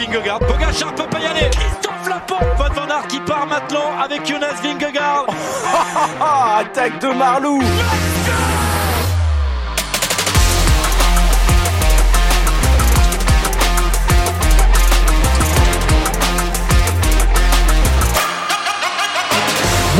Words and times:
Vingegaard. 0.00 0.38
Pogacar 0.40 0.94
peut 0.94 1.06
pas 1.10 1.20
y 1.20 1.26
aller. 1.26 1.50
Christophe 1.50 2.08
Laporte. 2.08 2.44
Van 2.56 2.72
Van 2.74 2.90
Aert 2.90 3.06
qui 3.06 3.20
part 3.20 3.46
maintenant 3.46 3.98
avec 4.02 4.26
Jonas 4.26 4.54
Vingegaard. 4.62 5.26
Attaque 6.58 6.98
de 7.00 7.08
Marlou. 7.08 7.60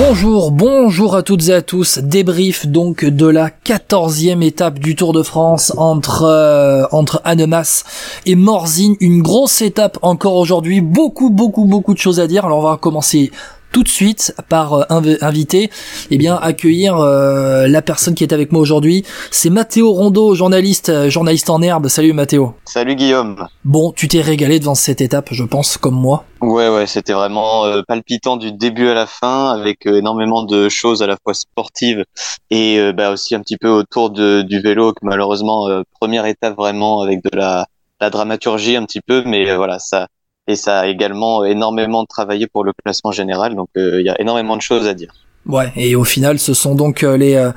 Bonjour, 0.02 0.50
bonjour 0.50 1.14
à 1.14 1.22
toutes 1.22 1.48
et 1.48 1.52
à 1.52 1.60
tous. 1.60 1.98
Débrief 1.98 2.66
donc 2.66 3.04
de 3.04 3.26
la 3.26 3.50
quatorzième 3.50 4.42
étape 4.42 4.78
du 4.78 4.96
Tour 4.96 5.12
de 5.12 5.22
France 5.22 5.74
entre 5.76 6.22
euh, 6.22 6.86
entre 6.90 7.20
Annemasse 7.24 7.84
et 8.24 8.34
Morzine. 8.34 8.96
Une 9.00 9.20
grosse 9.20 9.60
étape 9.60 9.98
encore 10.00 10.36
aujourd'hui. 10.36 10.80
Beaucoup, 10.80 11.28
beaucoup, 11.28 11.66
beaucoup 11.66 11.92
de 11.92 11.98
choses 11.98 12.18
à 12.18 12.26
dire. 12.26 12.46
Alors 12.46 12.60
on 12.60 12.62
va 12.62 12.78
commencer 12.78 13.30
tout 13.72 13.82
de 13.82 13.88
suite 13.88 14.34
par 14.48 14.74
euh, 14.74 14.84
inviter, 15.20 15.70
eh 16.10 16.18
bien 16.18 16.36
accueillir 16.36 16.96
euh, 16.96 17.68
la 17.68 17.82
personne 17.82 18.14
qui 18.14 18.24
est 18.24 18.32
avec 18.32 18.52
moi 18.52 18.60
aujourd'hui. 18.60 19.04
C'est 19.30 19.50
Mathéo 19.50 19.92
Rondeau, 19.92 20.34
journaliste, 20.34 20.88
euh, 20.88 21.10
journaliste 21.10 21.50
en 21.50 21.62
herbe. 21.62 21.88
Salut 21.88 22.12
Mathéo. 22.12 22.54
Salut 22.64 22.96
Guillaume. 22.96 23.46
Bon, 23.64 23.92
tu 23.92 24.08
t'es 24.08 24.20
régalé 24.20 24.58
devant 24.58 24.74
cette 24.74 25.00
étape, 25.00 25.28
je 25.32 25.44
pense, 25.44 25.76
comme 25.76 25.94
moi. 25.94 26.24
Ouais, 26.40 26.68
ouais, 26.68 26.86
c'était 26.86 27.12
vraiment 27.12 27.64
palpitant 27.86 28.38
du 28.38 28.50
début 28.50 28.88
à 28.88 28.94
la 28.94 29.06
fin, 29.06 29.50
avec 29.50 29.84
énormément 29.84 30.42
de 30.42 30.70
choses 30.70 31.02
à 31.02 31.06
la 31.06 31.18
fois 31.22 31.34
sportives 31.34 32.04
et 32.50 32.92
bah, 32.94 33.10
aussi 33.10 33.34
un 33.34 33.40
petit 33.40 33.58
peu 33.58 33.68
autour 33.68 34.08
de, 34.08 34.40
du 34.40 34.60
vélo. 34.60 34.92
Que 34.94 35.00
malheureusement, 35.02 35.68
première 36.00 36.24
étape 36.24 36.56
vraiment 36.56 37.02
avec 37.02 37.22
de 37.22 37.36
la, 37.36 37.66
la 38.00 38.08
dramaturgie 38.08 38.76
un 38.76 38.86
petit 38.86 39.02
peu, 39.02 39.22
mais 39.26 39.54
voilà, 39.54 39.78
ça 39.78 40.06
et 40.46 40.56
ça 40.56 40.80
a 40.80 40.86
également 40.86 41.44
énormément 41.44 42.04
travaillé 42.04 42.46
pour 42.46 42.64
le 42.64 42.72
classement 42.84 43.12
général. 43.12 43.54
Donc 43.54 43.68
euh, 43.76 44.00
il 44.00 44.06
y 44.06 44.10
a 44.10 44.20
énormément 44.20 44.56
de 44.56 44.62
choses 44.62 44.86
à 44.86 44.94
dire. 44.94 45.12
Ouais, 45.46 45.72
et 45.74 45.96
au 45.96 46.04
final, 46.04 46.38
ce 46.38 46.52
sont 46.52 46.74
donc 46.74 47.02
euh, 47.02 47.16
les 47.16 47.34
euh, 47.34 47.50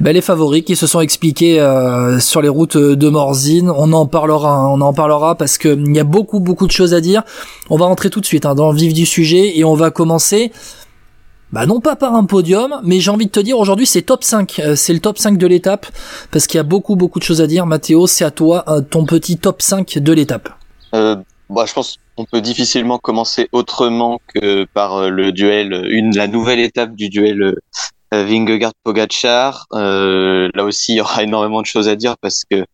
bah, 0.00 0.12
les 0.12 0.20
favoris 0.20 0.64
qui 0.64 0.76
se 0.76 0.86
sont 0.86 1.00
expliqués 1.00 1.56
sur 2.20 2.42
les 2.42 2.48
routes 2.48 2.76
de 2.76 3.08
Morzine. 3.08 3.70
On 3.70 3.92
en 3.92 4.06
parlera, 4.06 4.68
on 4.68 4.80
en 4.80 4.92
parlera 4.92 5.34
parce 5.34 5.56
que 5.56 5.68
il 5.68 5.96
y 5.96 6.00
a 6.00 6.04
beaucoup 6.04 6.40
beaucoup 6.40 6.66
de 6.66 6.72
choses 6.72 6.94
à 6.94 7.00
dire. 7.00 7.22
On 7.70 7.76
va 7.76 7.86
rentrer 7.86 8.10
tout 8.10 8.20
de 8.20 8.26
suite 8.26 8.44
hein, 8.44 8.54
dans 8.54 8.70
le 8.70 8.76
vif 8.76 8.92
du 8.92 9.06
sujet 9.06 9.56
et 9.56 9.64
on 9.64 9.74
va 9.74 9.90
commencer. 9.90 10.52
Bah 11.52 11.66
non 11.66 11.80
pas 11.80 11.96
par 11.96 12.14
un 12.14 12.24
podium, 12.24 12.80
mais 12.82 13.00
j'ai 13.00 13.10
envie 13.10 13.26
de 13.26 13.30
te 13.30 13.40
dire 13.40 13.58
aujourd'hui 13.58 13.84
c'est 13.84 14.00
top 14.00 14.24
5, 14.24 14.62
c'est 14.74 14.94
le 14.94 15.00
top 15.00 15.18
5 15.18 15.36
de 15.36 15.46
l'étape 15.46 15.84
parce 16.30 16.46
qu'il 16.46 16.56
y 16.56 16.60
a 16.60 16.62
beaucoup 16.62 16.96
beaucoup 16.96 17.18
de 17.18 17.24
choses 17.24 17.42
à 17.42 17.46
dire. 17.46 17.66
Mathéo, 17.66 18.06
c'est 18.06 18.24
à 18.24 18.30
toi 18.30 18.64
ton 18.90 19.04
petit 19.04 19.36
top 19.36 19.60
5 19.60 19.98
de 19.98 20.12
l'étape. 20.12 20.48
Euh, 20.94 21.16
bah, 21.50 21.64
je 21.66 21.72
pense 21.72 21.98
on 22.16 22.24
peut 22.24 22.40
difficilement 22.40 22.98
commencer 22.98 23.48
autrement 23.52 24.20
que 24.34 24.64
par 24.74 24.96
euh, 24.96 25.08
le 25.08 25.32
duel, 25.32 25.86
une 25.90 26.14
la 26.16 26.28
nouvelle 26.28 26.60
étape 26.60 26.94
du 26.94 27.08
duel 27.08 27.56
euh, 28.12 28.24
Vingegaard 28.24 28.74
Pogacar. 28.84 29.66
Euh, 29.72 30.50
là 30.54 30.64
aussi, 30.64 30.92
il 30.92 30.96
y 30.96 31.00
aura 31.00 31.22
énormément 31.22 31.60
de 31.60 31.66
choses 31.66 31.88
à 31.88 31.96
dire 31.96 32.16
parce 32.18 32.44
que 32.48 32.64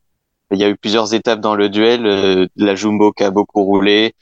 il 0.50 0.58
y 0.58 0.64
a 0.64 0.68
eu 0.70 0.76
plusieurs 0.76 1.12
étapes 1.14 1.40
dans 1.40 1.54
le 1.54 1.68
duel. 1.68 2.06
Euh, 2.06 2.46
la 2.56 2.74
Jumbo 2.74 3.12
qui 3.12 3.22
a 3.22 3.30
beaucoup 3.30 3.62
roulé. 3.62 4.14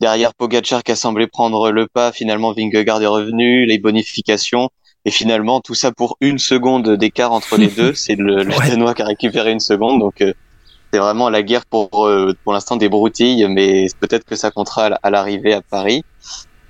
Derrière 0.00 0.34
Pogacar 0.34 0.82
qui 0.82 0.92
a 0.92 0.96
semblé 0.96 1.26
prendre 1.26 1.70
le 1.70 1.86
pas, 1.86 2.12
finalement 2.12 2.52
Vingegaard 2.52 3.02
est 3.02 3.06
revenu, 3.06 3.66
les 3.66 3.78
bonifications. 3.78 4.70
Et 5.04 5.10
finalement, 5.10 5.60
tout 5.60 5.74
ça 5.74 5.90
pour 5.90 6.16
une 6.20 6.38
seconde 6.38 6.96
d'écart 6.96 7.32
entre 7.32 7.56
les 7.56 7.66
deux. 7.66 7.92
C'est 7.94 8.14
le, 8.14 8.44
le 8.44 8.68
Danois 8.68 8.94
qui 8.94 9.02
a 9.02 9.06
récupéré 9.06 9.50
une 9.50 9.60
seconde. 9.60 9.98
Donc, 9.98 10.22
c'est 10.92 10.98
vraiment 10.98 11.30
la 11.30 11.42
guerre 11.42 11.64
pour 11.64 12.06
euh, 12.06 12.34
pour 12.44 12.52
l'instant 12.52 12.76
des 12.76 12.88
broutilles, 12.88 13.46
mais 13.48 13.86
peut-être 14.00 14.24
que 14.24 14.36
ça 14.36 14.50
comptera 14.50 14.86
à 15.02 15.10
l'arrivée 15.10 15.54
à 15.54 15.62
Paris. 15.62 16.04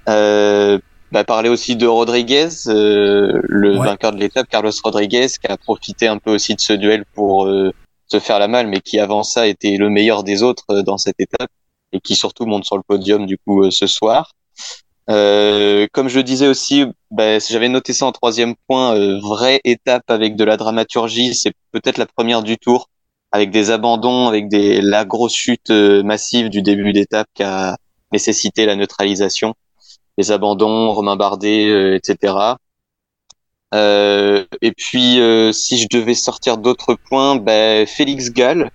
Euh, 0.09 0.79
bah, 1.11 1.25
parler 1.25 1.49
aussi 1.49 1.77
de 1.77 1.87
Rodriguez, 1.87 2.49
euh, 2.69 3.41
le 3.45 3.77
vainqueur 3.77 4.13
de 4.13 4.19
l'étape, 4.19 4.49
Carlos 4.49 4.73
Rodriguez, 4.83 5.27
qui 5.29 5.47
a 5.47 5.57
profité 5.57 6.07
un 6.07 6.19
peu 6.19 6.35
aussi 6.35 6.55
de 6.55 6.61
ce 6.61 6.73
duel 6.73 7.05
pour 7.15 7.47
euh, 7.47 7.73
se 8.07 8.19
faire 8.19 8.39
la 8.39 8.49
malle, 8.49 8.69
mais 8.69 8.81
qui 8.81 8.99
avant 8.99 9.23
ça 9.23 9.47
était 9.47 9.77
le 9.77 9.91
meilleur 9.91 10.25
des 10.25 10.43
autres 10.43 10.83
dans 10.83 10.99
cette 10.99 11.21
étape 11.21 11.51
et 11.93 12.01
qui 12.01 12.17
surtout 12.17 12.47
monte 12.47 12.65
sur 12.65 12.77
le 12.77 12.83
podium 12.83 13.27
du 13.27 13.37
coup 13.39 13.71
ce 13.71 13.87
soir. 13.87 14.33
comme 15.07 16.09
je 16.09 16.21
disais 16.21 16.47
aussi, 16.49 16.87
bah, 17.11 17.39
j'avais 17.41 17.69
noté 17.69 17.93
ça 17.93 18.07
en 18.07 18.13
troisième 18.13 18.55
point, 18.67 18.95
vraie 19.19 19.61
étape 19.65 20.09
avec 20.09 20.37
de 20.37 20.45
la 20.45 20.57
dramaturgie, 20.57 21.35
c'est 21.35 21.53
peut-être 21.73 21.99
la 21.99 22.07
première 22.07 22.43
du 22.43 22.57
tour 22.57 22.89
avec 23.33 23.51
des 23.51 23.71
abandons, 23.71 24.29
avec 24.29 24.49
des 24.49 24.81
la 24.83 25.05
grosse 25.05 25.35
chute 25.35 25.71
euh, 25.71 26.03
massive 26.03 26.51
du 26.51 26.63
début 26.63 26.93
d'étape 26.93 27.29
qui 27.35 27.43
a 27.43 27.77
nécessité 28.13 28.67
la 28.67 28.77
neutralisation, 28.77 29.55
les 30.19 30.31
abandons, 30.31 30.93
Romain 30.93 31.17
Bardet, 31.17 31.69
euh, 31.69 31.97
etc. 31.97 32.35
Euh, 33.75 34.45
et 34.61 34.73
puis, 34.73 35.19
euh, 35.21 35.53
si 35.53 35.79
je 35.79 35.89
devais 35.91 36.15
sortir 36.15 36.59
d'autres 36.59 36.95
points, 37.09 37.37
ben, 37.37 37.87
Félix 37.87 38.31
Gall, 38.31 38.71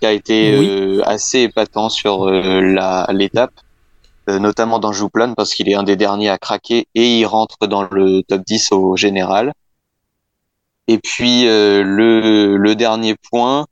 qui 0.00 0.06
a 0.06 0.12
été 0.12 1.00
assez 1.04 1.40
épatant 1.42 1.88
sur 1.88 2.28
la 2.28 3.06
l'étape, 3.12 3.52
notamment 4.26 4.80
dans 4.80 4.90
Jouplane, 4.90 5.36
parce 5.36 5.54
qu'il 5.54 5.68
est 5.68 5.76
un 5.76 5.84
des 5.84 5.94
derniers 5.94 6.28
à 6.28 6.38
craquer 6.38 6.88
et 6.96 7.20
il 7.20 7.24
rentre 7.24 7.68
dans 7.68 7.84
le 7.84 8.22
top 8.22 8.42
10 8.44 8.72
au 8.72 8.96
général. 8.96 9.52
Et 10.88 10.98
puis 10.98 11.44
le, 11.44 12.56
le 12.56 12.74
dernier 12.74 13.14
point, 13.30 13.66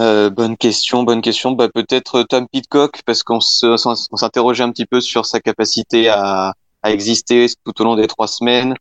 euh, 0.00 0.30
bonne 0.30 0.56
question, 0.56 1.02
bonne 1.02 1.20
question. 1.20 1.52
Bah, 1.52 1.68
peut-être 1.68 2.22
Tom 2.22 2.48
Pitcock, 2.48 3.02
parce 3.04 3.22
qu'on 3.22 3.40
s'interrogeait 3.40 4.64
un 4.64 4.70
petit 4.70 4.86
peu 4.86 5.00
sur 5.00 5.26
sa 5.26 5.40
capacité 5.40 6.08
à, 6.08 6.54
à 6.82 6.92
exister 6.92 7.46
tout 7.64 7.80
au 7.80 7.84
long 7.84 7.96
des 7.96 8.06
trois 8.06 8.28
semaines. 8.28 8.74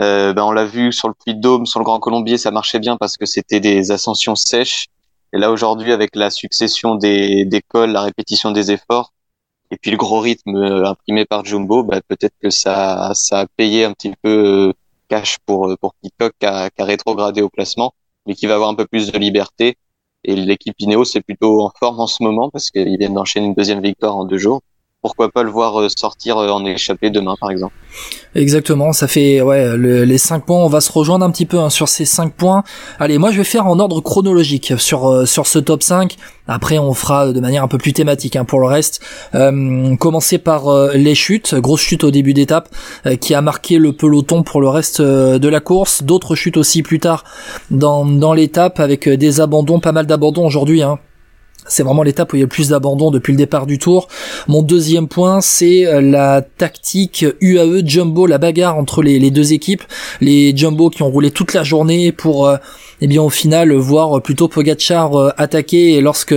Euh, 0.00 0.34
bah, 0.34 0.44
on 0.44 0.52
l'a 0.52 0.64
vu 0.64 0.92
sur 0.92 1.08
le 1.08 1.14
Puy 1.14 1.34
de 1.34 1.40
Dôme, 1.40 1.66
sur 1.66 1.80
le 1.80 1.84
Grand 1.84 1.98
Colombier, 2.00 2.36
ça 2.36 2.50
marchait 2.50 2.78
bien 2.78 2.96
parce 2.96 3.16
que 3.16 3.26
c'était 3.26 3.60
des 3.60 3.90
ascensions 3.90 4.34
sèches. 4.34 4.88
Et 5.32 5.38
là 5.38 5.50
aujourd'hui, 5.50 5.92
avec 5.92 6.14
la 6.14 6.30
succession 6.30 6.94
des, 6.94 7.44
des 7.44 7.62
cols, 7.62 7.90
la 7.90 8.02
répétition 8.02 8.50
des 8.50 8.70
efforts, 8.72 9.12
et 9.70 9.76
puis 9.78 9.90
le 9.90 9.96
gros 9.96 10.20
rythme 10.20 10.56
euh, 10.56 10.86
imprimé 10.86 11.24
par 11.24 11.44
Jumbo, 11.44 11.82
bah, 11.82 12.00
peut-être 12.06 12.34
que 12.42 12.50
ça, 12.50 13.12
ça 13.14 13.40
a 13.40 13.46
payé 13.56 13.84
un 13.84 13.92
petit 13.92 14.12
peu 14.22 14.68
euh, 14.68 14.72
cash 15.08 15.38
pour 15.46 15.74
pour 15.80 15.94
Pitcock 16.02 16.32
qui 16.38 16.46
a, 16.46 16.70
qui 16.70 16.82
a 16.82 16.84
rétrogradé 16.84 17.42
au 17.42 17.48
classement, 17.48 17.94
mais 18.26 18.34
qui 18.34 18.46
va 18.46 18.54
avoir 18.54 18.70
un 18.70 18.74
peu 18.74 18.86
plus 18.86 19.10
de 19.10 19.18
liberté 19.18 19.76
et 20.26 20.36
l'équipe 20.36 20.74
Ineos 20.78 21.04
c'est 21.04 21.22
plutôt 21.22 21.62
en 21.62 21.70
forme 21.78 22.00
en 22.00 22.06
ce 22.06 22.22
moment 22.22 22.50
parce 22.50 22.70
qu'ils 22.70 22.98
viennent 22.98 23.14
d'enchaîner 23.14 23.46
une 23.46 23.54
deuxième 23.54 23.80
victoire 23.80 24.16
en 24.16 24.24
deux 24.24 24.38
jours. 24.38 24.60
Pourquoi 25.06 25.30
pas 25.30 25.44
le 25.44 25.50
voir 25.50 25.80
euh, 25.80 25.88
sortir 25.88 26.36
euh, 26.36 26.48
en 26.48 26.64
échappée 26.64 27.10
demain, 27.10 27.36
par 27.38 27.52
exemple 27.52 27.74
Exactement, 28.34 28.92
ça 28.92 29.06
fait 29.06 29.40
ouais 29.40 29.78
les 29.78 30.18
cinq 30.18 30.44
points. 30.46 30.58
On 30.58 30.68
va 30.68 30.80
se 30.80 30.90
rejoindre 30.90 31.24
un 31.24 31.30
petit 31.30 31.46
peu 31.46 31.60
hein, 31.60 31.70
sur 31.70 31.86
ces 31.86 32.04
cinq 32.04 32.34
points. 32.34 32.64
Allez, 32.98 33.16
moi 33.16 33.30
je 33.30 33.36
vais 33.36 33.44
faire 33.44 33.68
en 33.68 33.78
ordre 33.78 34.00
chronologique 34.00 34.72
sur 34.78 35.08
euh, 35.08 35.24
sur 35.24 35.46
ce 35.46 35.60
top 35.60 35.84
5. 35.84 36.16
Après, 36.48 36.78
on 36.78 36.92
fera 36.92 37.32
de 37.32 37.38
manière 37.38 37.62
un 37.62 37.68
peu 37.68 37.78
plus 37.78 37.92
thématique 37.92 38.34
hein, 38.34 38.44
pour 38.44 38.58
le 38.58 38.66
reste. 38.66 39.00
Euh, 39.36 39.94
commencer 39.94 40.38
par 40.38 40.88
les 40.94 41.14
chutes, 41.14 41.54
grosse 41.54 41.82
chute 41.82 42.02
au 42.02 42.10
début 42.10 42.34
d'étape 42.34 42.68
qui 43.20 43.32
a 43.32 43.40
marqué 43.40 43.78
le 43.78 43.92
peloton 43.92 44.42
pour 44.42 44.60
le 44.60 44.68
reste 44.68 45.00
de 45.00 45.48
la 45.48 45.60
course. 45.60 46.02
D'autres 46.02 46.34
chutes 46.34 46.56
aussi 46.56 46.82
plus 46.82 46.98
tard 46.98 47.22
dans 47.70 48.04
dans 48.04 48.34
l'étape 48.34 48.80
avec 48.80 49.08
des 49.08 49.40
abandons, 49.40 49.78
pas 49.78 49.92
mal 49.92 50.06
d'abandons 50.06 50.46
aujourd'hui. 50.46 50.82
Hein 50.82 50.98
c'est 51.68 51.82
vraiment 51.82 52.02
l'étape 52.02 52.32
où 52.32 52.36
il 52.36 52.40
y 52.40 52.42
a 52.42 52.44
le 52.44 52.48
plus 52.48 52.68
d'abandon 52.68 53.10
depuis 53.10 53.32
le 53.32 53.38
départ 53.38 53.66
du 53.66 53.78
tour. 53.78 54.08
Mon 54.48 54.62
deuxième 54.62 55.08
point, 55.08 55.40
c'est 55.40 55.86
euh, 55.86 56.00
la 56.00 56.42
tactique 56.42 57.24
UAE 57.40 57.82
Jumbo, 57.84 58.26
la 58.26 58.38
bagarre 58.38 58.76
entre 58.76 59.02
les, 59.02 59.30
deux 59.30 59.52
équipes. 59.52 59.82
Les 60.20 60.56
Jumbo 60.56 60.90
qui 60.90 61.02
ont 61.02 61.10
roulé 61.10 61.30
toute 61.30 61.54
la 61.54 61.64
journée 61.64 62.12
pour, 62.12 62.46
euh, 62.46 62.56
eh 63.00 63.06
bien, 63.06 63.22
au 63.22 63.30
final, 63.30 63.72
voir 63.74 64.22
plutôt 64.22 64.48
Pogacar 64.48 65.14
euh, 65.14 65.30
attaquer. 65.36 65.94
Et 65.94 66.00
lorsque 66.00 66.34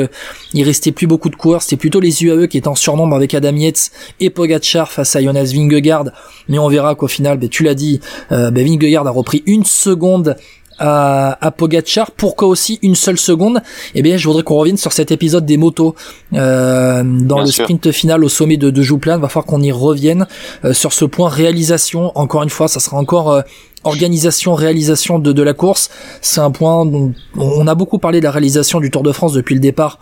il 0.53 0.63
restait 0.63 0.91
plus 0.91 1.07
beaucoup 1.07 1.29
de 1.29 1.35
coureurs, 1.35 1.62
c'était 1.62 1.78
plutôt 1.78 2.00
les 2.00 2.23
UAE 2.23 2.47
qui 2.47 2.57
étaient 2.57 2.68
en 2.68 2.75
surnombre 2.75 3.15
avec 3.15 3.33
Adam 3.33 3.56
Yates 3.56 3.92
et 4.19 4.30
Pogacar 4.30 4.92
face 4.92 5.15
à 5.15 5.21
Jonas 5.21 5.51
Vingegaard. 5.54 6.06
Mais 6.48 6.57
on 6.57 6.69
verra 6.69 6.95
qu'au 6.95 7.07
final, 7.07 7.38
ben, 7.38 7.50
tu 7.50 7.63
l'as 7.63 7.75
dit, 7.75 8.00
ben, 8.30 8.51
Vingegaard 8.51 9.07
a 9.07 9.12
repris 9.12 9.44
une 9.45 9.65
seconde 9.65 10.36
à, 10.80 11.38
à 11.46 11.52
Pogachar. 11.52 12.12
Pourquoi 12.12 12.48
aussi 12.48 12.80
une 12.81 12.96
seule 12.96 13.18
seconde 13.18 13.62
Eh 13.96 14.02
bien, 14.02 14.18
je 14.18 14.28
voudrais 14.28 14.44
qu'on 14.44 14.58
revienne 14.58 14.78
sur 14.78 14.94
cet 14.94 15.12
épisode 15.12 15.46
des 15.46 15.58
motos 15.58 15.96
euh, 16.34 17.04
dans 17.04 17.40
le 17.40 17.48
sprint 17.48 17.92
final 17.92 18.24
au 18.24 18.30
sommet 18.30 18.58
de, 18.58 18.70
de 18.70 18.81
Jouplan. 18.81 19.20
Va 19.20 19.28
falloir 19.28 19.46
qu'on 19.46 19.62
y 19.62 19.72
revienne 19.72 20.28
euh, 20.66 20.74
sur 20.74 20.94
ce 20.94 21.06
point 21.06 21.30
réalisation. 21.30 22.12
Encore 22.16 22.44
une 22.44 22.50
fois, 22.50 22.68
ça 22.68 22.80
sera 22.80 22.98
encore 22.98 23.31
euh, 23.31 23.42
organisation, 23.84 24.56
réalisation 24.56 25.20
de, 25.20 25.31
de 25.31 25.44
la 25.44 25.54
course. 25.54 25.90
C'est 26.22 26.42
un 26.42 26.52
point 26.52 26.86
dont 26.86 27.14
on 27.38 27.68
a 27.68 27.76
beaucoup 27.76 28.00
parlé 28.00 28.20
de 28.20 28.26
la 28.26 28.31
réalisation 28.31 28.80
du 28.80 28.92
Tour 28.92 29.04
de 29.04 29.12
France 29.12 29.34
depuis 29.34 29.56
le 29.56 29.62
départ 29.62 30.00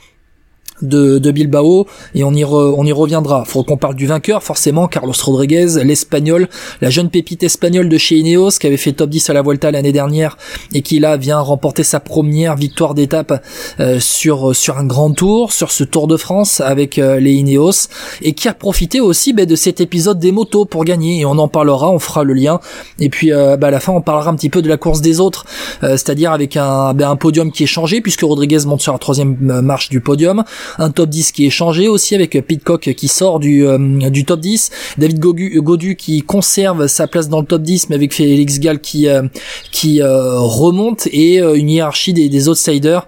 de, 0.82 1.32
Bilbao 1.32 1.88
et 2.16 2.24
on 2.24 2.34
y 2.34 2.44
on 2.46 2.84
y 2.86 2.92
reviendra. 2.92 3.44
Faut 3.46 3.64
qu'on 3.64 3.78
parle 3.78 3.96
du 3.96 4.08
vainqueur 4.08 4.44
forcément 4.44 4.88
Carlos 4.88 5.14
Rodriguez, 5.22 5.84
l'espagnol, 5.84 6.48
la 6.82 6.90
jeune 6.90 7.10
pépite 7.10 7.44
espagnole 7.44 7.90
de 7.90 7.98
chez 7.98 8.18
Ineos 8.18 8.52
qui 8.60 8.68
avait 8.68 8.78
fait 8.78 8.94
top 8.94 9.10
10 9.10 9.30
à 9.30 9.34
la 9.34 9.42
Vuelta 9.42 9.72
l'année 9.72 9.92
dernière 9.92 10.38
et 10.74 10.82
qui 10.82 11.00
là 11.00 11.18
vient 11.18 11.40
remporter 11.40 11.84
sa 11.84 12.00
première 12.00 12.56
victoire 12.56 12.94
d'étape 12.94 13.44
euh, 13.80 14.00
sur 14.00 14.56
sur 14.56 14.78
un 14.78 14.86
grand 14.86 15.12
tour, 15.12 15.52
sur 15.52 15.72
ce 15.72 15.84
Tour 15.84 16.08
de 16.08 16.18
France 16.18 16.62
avec 16.62 16.98
euh, 16.98 17.20
les 17.20 17.34
Ineos 17.34 17.88
et 18.22 18.34
qui 18.34 18.48
a 18.48 18.54
profité 18.54 19.00
aussi 19.00 19.34
bah, 19.34 19.46
de 19.46 19.56
cet 19.56 19.82
épisode 19.82 20.20
des 20.20 20.32
motos 20.32 20.66
pour 20.66 20.86
gagner. 20.86 21.20
Et 21.20 21.26
on 21.26 21.38
en 21.38 21.48
parlera, 21.48 21.90
on 21.90 22.00
fera 22.00 22.24
le 22.24 22.34
lien. 22.34 22.60
Et 23.00 23.10
puis 23.10 23.32
euh, 23.34 23.58
bah, 23.58 23.68
à 23.68 23.72
la 23.72 23.80
fin 23.80 23.94
on 23.94 24.02
parlera 24.02 24.30
un 24.30 24.36
petit 24.36 24.50
peu 24.50 24.62
de 24.62 24.70
la 24.70 24.78
course 24.78 25.02
des 25.02 25.20
autres, 25.20 25.46
c'est-à-dire 25.82 26.32
avec 26.32 26.58
un 26.58 26.94
bah, 26.94 27.10
un 27.10 27.16
podium 27.16 27.52
qui 27.52 27.64
est 27.64 27.68
changé 27.68 28.02
puisque 28.02 28.22
Rodriguez 28.22 28.60
monte 28.66 28.82
sur 28.82 28.94
la 28.94 29.00
troisième 29.00 29.36
marche 29.62 29.90
du 29.90 30.02
podium 30.02 30.44
un 30.78 30.90
top 30.90 31.10
10 31.10 31.31
qui 31.31 31.46
est 31.46 31.50
changé 31.50 31.88
aussi 31.88 32.16
avec 32.16 32.46
Pitcock 32.46 32.94
qui 32.96 33.08
sort 33.08 33.40
du, 33.40 33.66
euh, 33.66 33.78
du 34.10 34.25
top 34.25 34.40
10, 34.40 34.72
David 34.98 35.19
Godu, 35.19 35.96
qui 35.96 36.22
conserve 36.22 36.88
sa 36.88 37.08
place 37.08 37.30
dans 37.30 37.40
le 37.40 37.46
top 37.46 37.62
10 37.62 37.90
mais 37.90 37.96
avec 37.96 38.14
Félix 38.14 38.60
Gall 38.60 38.80
qui, 38.80 39.08
euh, 39.08 39.24
qui 39.72 40.02
euh, 40.02 40.40
remonte 40.40 41.08
et 41.08 41.38
une 41.38 41.69
hiérarchie 41.69 42.14
des, 42.14 42.30
des 42.30 42.50
outsiders 42.50 43.08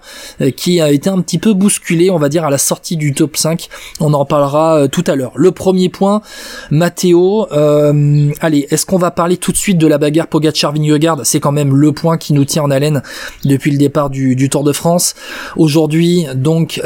qui 0.56 0.80
a 0.80 0.90
été 0.90 1.10
un 1.10 1.20
petit 1.20 1.38
peu 1.38 1.52
bousculée 1.52 2.10
on 2.10 2.18
va 2.18 2.28
dire 2.28 2.44
à 2.44 2.50
la 2.50 2.58
sortie 2.58 2.96
du 2.96 3.12
top 3.12 3.36
5. 3.36 3.68
On 4.00 4.12
en 4.14 4.24
parlera 4.24 4.88
tout 4.88 5.04
à 5.06 5.14
l'heure. 5.14 5.32
Le 5.34 5.52
premier 5.52 5.88
point, 5.88 6.22
Matteo, 6.70 7.46
allez, 7.50 8.66
est-ce 8.70 8.86
qu'on 8.86 8.98
va 8.98 9.10
parler 9.10 9.36
tout 9.36 9.52
de 9.52 9.56
suite 9.56 9.78
de 9.78 9.86
la 9.86 9.98
bagarre 9.98 10.26
Pogacar-Vingegaard? 10.26 11.20
C'est 11.24 11.40
quand 11.40 11.52
même 11.52 11.74
le 11.74 11.92
point 11.92 12.18
qui 12.18 12.32
nous 12.32 12.44
tient 12.44 12.62
en 12.62 12.70
haleine 12.70 13.02
depuis 13.44 13.70
le 13.70 13.78
départ 13.78 14.10
du, 14.10 14.36
du 14.36 14.48
Tour 14.48 14.64
de 14.64 14.72
France. 14.72 15.14
Aujourd'hui, 15.56 16.26
donc, 16.34 16.80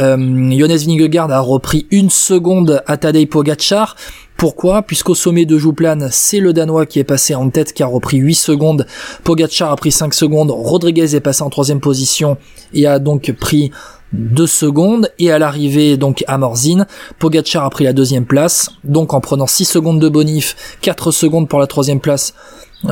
Jonas 0.64 0.84
Vingegaard 0.86 1.30
a 1.30 1.40
repris 1.40 1.86
une 1.90 2.08
seconde 2.08 2.82
à 2.86 2.96
Tadej 2.96 3.26
Pogacar. 3.26 3.96
Pourquoi? 4.38 4.80
Puisqu'au 4.80 5.14
sommet 5.14 5.44
de 5.44 5.58
Jouplan, 5.58 6.08
c'est 6.10 6.40
le 6.40 6.54
Danois 6.54 6.86
qui 6.86 6.98
est 6.98 7.04
passé 7.04 7.34
en 7.34 7.50
tête, 7.50 7.74
qui 7.74 7.82
a 7.82 7.86
repris 7.86 8.16
8 8.16 8.34
secondes. 8.34 8.86
Pogacar 9.24 9.70
a 9.70 9.76
pris 9.76 9.92
5 9.92 10.14
secondes. 10.14 10.50
Rodriguez 10.50 11.14
est 11.14 11.20
passé 11.20 11.42
en 11.42 11.50
troisième 11.50 11.80
position 11.80 12.38
et 12.72 12.86
a 12.86 12.98
donc 12.98 13.30
pris 13.38 13.72
2 14.14 14.46
secondes. 14.46 15.10
Et 15.18 15.30
à 15.30 15.38
l'arrivée, 15.38 15.98
donc, 15.98 16.24
à 16.28 16.38
Morzine, 16.38 16.86
Pogacar 17.18 17.64
a 17.64 17.68
pris 17.68 17.84
la 17.84 17.92
deuxième 17.92 18.24
place. 18.24 18.70
Donc, 18.84 19.12
en 19.12 19.20
prenant 19.20 19.46
6 19.46 19.66
secondes 19.66 20.00
de 20.00 20.08
bonif, 20.08 20.78
4 20.80 21.10
secondes 21.10 21.46
pour 21.46 21.58
la 21.58 21.66
troisième 21.66 22.00
place 22.00 22.32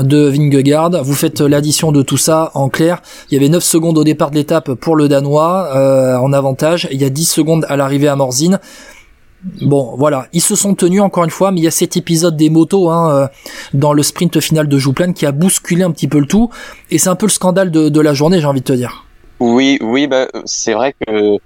de 0.01 0.29
Vingegaard. 0.29 1.03
Vous 1.03 1.15
faites 1.15 1.41
l'addition 1.41 1.93
de 1.93 2.03
tout 2.03 2.17
ça 2.17 2.51
en 2.55 2.69
clair. 2.69 3.03
Il 3.31 3.35
y 3.35 3.37
avait 3.37 3.49
9 3.49 3.63
secondes 3.63 3.99
au 3.99 4.05
départ 4.05 4.31
de 4.31 4.37
l'étape 4.37 4.73
pour 4.75 4.97
le 4.97 5.09
Danois 5.09 5.71
euh, 5.75 6.17
en 6.17 6.33
avantage. 6.33 6.89
Il 6.91 7.01
y 7.01 7.05
a 7.05 7.11
10 7.11 7.25
secondes 7.25 7.67
à 7.69 7.77
l'arrivée 7.77 8.09
à 8.09 8.17
Morzine. 8.17 8.61
Bon, 9.61 9.97
voilà, 9.97 10.29
ils 10.33 10.41
se 10.41 10.55
sont 10.55 10.75
tenus 10.75 11.01
encore 11.01 11.25
une 11.25 11.31
fois, 11.31 11.51
mais 11.51 11.61
il 11.61 11.65
y 11.65 11.69
a 11.69 11.73
cet 11.73 11.97
épisode 11.97 12.37
des 12.37 12.49
motos 12.49 12.91
hein, 12.91 13.11
euh, 13.11 13.27
dans 13.75 13.93
le 13.93 14.05
sprint 14.05 14.39
final 14.41 14.69
de 14.69 14.79
Jouplan 14.79 15.13
qui 15.13 15.27
a 15.27 15.33
bousculé 15.33 15.83
un 15.83 15.91
petit 15.91 16.07
peu 16.07 16.21
le 16.21 16.27
tout, 16.27 16.51
et 16.91 16.99
c'est 16.99 17.09
un 17.09 17.17
peu 17.17 17.27
le 17.27 17.33
scandale 17.33 17.73
de, 17.73 18.01
la 18.01 18.15
journée, 18.15 18.41
j'ai 18.41 18.47
envie 18.47 18.61
de 18.61 18.67
te 18.67 18.73
dire. 18.73 19.05
Oui, 19.41 19.79
oui, 19.81 20.07
bah 20.07 20.29
c'est 20.45 20.75
vrai 20.75 20.95
que 20.95 21.39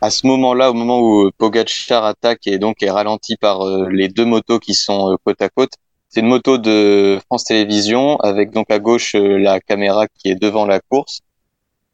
à 0.00 0.10
ce 0.10 0.26
moment-là, 0.26 0.70
au 0.70 0.74
moment 0.74 1.00
où 1.00 1.30
Pogacar 1.38 2.04
attaque 2.04 2.46
et 2.46 2.58
donc 2.58 2.82
est 2.82 2.90
ralenti 2.90 3.36
par 3.36 3.62
euh, 3.62 3.88
les 3.88 4.08
deux 4.08 4.24
motos 4.24 4.58
qui 4.58 4.74
sont 4.74 5.16
côte 5.24 5.40
à 5.40 5.48
côte, 5.48 5.74
c'est 6.14 6.20
une 6.20 6.28
moto 6.28 6.58
de 6.58 7.18
France 7.26 7.44
Télévisions 7.44 8.16
avec 8.18 8.52
donc 8.52 8.70
à 8.70 8.78
gauche 8.78 9.16
euh, 9.16 9.36
la 9.36 9.58
caméra 9.58 10.06
qui 10.06 10.28
est 10.28 10.36
devant 10.36 10.64
la 10.64 10.78
course, 10.78 11.22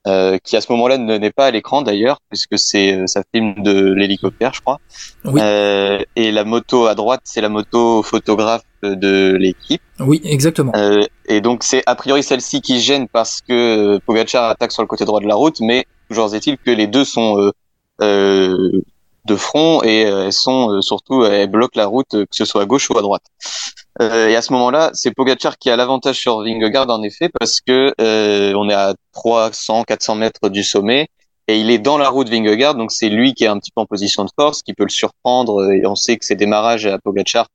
euh, 0.06 0.36
qui 0.44 0.58
à 0.58 0.60
ce 0.60 0.70
moment-là 0.72 0.98
ne 0.98 1.16
n'est 1.16 1.30
pas 1.30 1.46
à 1.46 1.50
l'écran 1.50 1.80
d'ailleurs 1.80 2.18
puisque 2.28 2.58
c'est 2.58 2.92
euh, 2.92 3.06
ça 3.06 3.22
filme 3.32 3.54
de 3.62 3.94
l'hélicoptère, 3.94 4.52
je 4.52 4.60
crois. 4.60 4.78
Oui. 5.24 5.40
Euh, 5.42 6.00
et 6.16 6.32
la 6.32 6.44
moto 6.44 6.86
à 6.86 6.94
droite, 6.94 7.22
c'est 7.24 7.40
la 7.40 7.48
moto 7.48 8.02
photographe 8.02 8.62
de 8.82 9.36
l'équipe. 9.40 9.80
Oui, 10.00 10.20
exactement. 10.24 10.72
Euh, 10.76 11.02
et 11.26 11.40
donc 11.40 11.62
c'est 11.62 11.82
a 11.86 11.94
priori 11.94 12.22
celle-ci 12.22 12.60
qui 12.60 12.78
gêne 12.78 13.08
parce 13.08 13.40
que 13.40 13.98
Pogacar 14.04 14.50
attaque 14.50 14.72
sur 14.72 14.82
le 14.82 14.88
côté 14.88 15.06
droit 15.06 15.20
de 15.20 15.28
la 15.28 15.34
route, 15.34 15.60
mais 15.60 15.86
toujours 16.10 16.34
est-il 16.34 16.58
que 16.58 16.70
les 16.70 16.86
deux 16.86 17.06
sont 17.06 17.50
euh, 18.02 18.82
de 19.26 19.36
front 19.36 19.82
et 19.82 20.00
elles 20.02 20.32
sont 20.32 20.80
surtout 20.82 21.24
elles 21.24 21.50
bloquent 21.50 21.78
la 21.78 21.86
route 21.86 22.08
que 22.10 22.26
ce 22.30 22.44
soit 22.44 22.62
à 22.62 22.66
gauche 22.66 22.90
ou 22.90 22.98
à 22.98 23.02
droite. 23.02 23.24
Euh, 24.00 24.28
et 24.28 24.36
à 24.36 24.42
ce 24.42 24.52
moment-là, 24.52 24.90
c'est 24.94 25.12
Pogacar 25.12 25.58
qui 25.58 25.68
a 25.68 25.76
l'avantage 25.76 26.18
sur 26.18 26.40
Vingegaard 26.42 26.88
en 26.88 27.02
effet 27.02 27.28
parce 27.28 27.60
que 27.60 27.92
euh, 28.00 28.54
on 28.54 28.68
est 28.68 28.74
à 28.74 28.94
300, 29.12 29.84
400 29.84 30.14
mètres 30.14 30.48
du 30.48 30.62
sommet 30.62 31.08
et 31.48 31.58
il 31.58 31.70
est 31.70 31.78
dans 31.78 31.98
la 31.98 32.08
route 32.08 32.28
Vingegaard, 32.28 32.76
donc 32.76 32.92
c'est 32.92 33.08
lui 33.08 33.34
qui 33.34 33.42
est 33.42 33.48
un 33.48 33.58
petit 33.58 33.72
peu 33.72 33.80
en 33.80 33.86
position 33.86 34.24
de 34.24 34.30
force, 34.38 34.62
qui 34.62 34.72
peut 34.72 34.84
le 34.84 34.90
surprendre. 34.90 35.72
Et 35.72 35.84
on 35.84 35.96
sait 35.96 36.16
que 36.16 36.24
ses 36.24 36.36
démarrages 36.36 36.86
à 36.86 36.98
Pogacar 36.98 37.48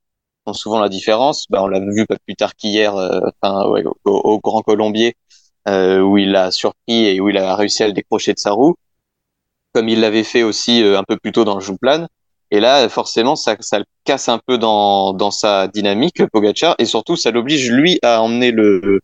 font 0.46 0.52
souvent 0.52 0.82
la 0.82 0.90
différence. 0.90 1.46
Ben, 1.50 1.62
on 1.62 1.68
l'a 1.68 1.80
vu 1.80 2.06
pas 2.06 2.18
plus 2.26 2.36
tard 2.36 2.56
qu'hier, 2.56 2.94
euh, 2.98 3.22
ouais, 3.70 3.84
au, 4.04 4.40
Grand 4.40 4.62
Colombier, 4.64 5.16
euh, 5.70 6.02
où 6.02 6.18
il 6.18 6.36
a 6.36 6.52
surpris 6.52 7.06
et 7.06 7.22
où 7.22 7.30
il 7.30 7.38
a 7.38 7.56
réussi 7.56 7.84
à 7.84 7.88
le 7.88 7.94
décrocher 7.94 8.34
de 8.34 8.40
sa 8.40 8.52
roue, 8.52 8.76
comme 9.76 9.90
il 9.90 10.00
l'avait 10.00 10.24
fait 10.24 10.42
aussi 10.42 10.82
euh, 10.82 10.98
un 10.98 11.04
peu 11.04 11.18
plus 11.18 11.34
tôt 11.34 11.44
dans 11.44 11.56
le 11.56 11.60
Jouplan. 11.62 12.08
Et 12.50 12.62
là, 12.62 12.88
forcément, 12.88 13.36
ça, 13.36 13.58
ça 13.60 13.80
le 13.80 13.86
casse 14.06 14.30
un 14.30 14.40
peu 14.40 14.58
dans, 14.58 15.12
dans 15.12 15.32
sa 15.32 15.68
dynamique, 15.68 16.26
Pogacar, 16.28 16.76
et 16.80 16.86
surtout, 16.86 17.18
ça 17.18 17.32
l'oblige, 17.32 17.70
lui, 17.70 18.00
à 18.02 18.22
emmener 18.22 18.52
le, 18.52 19.02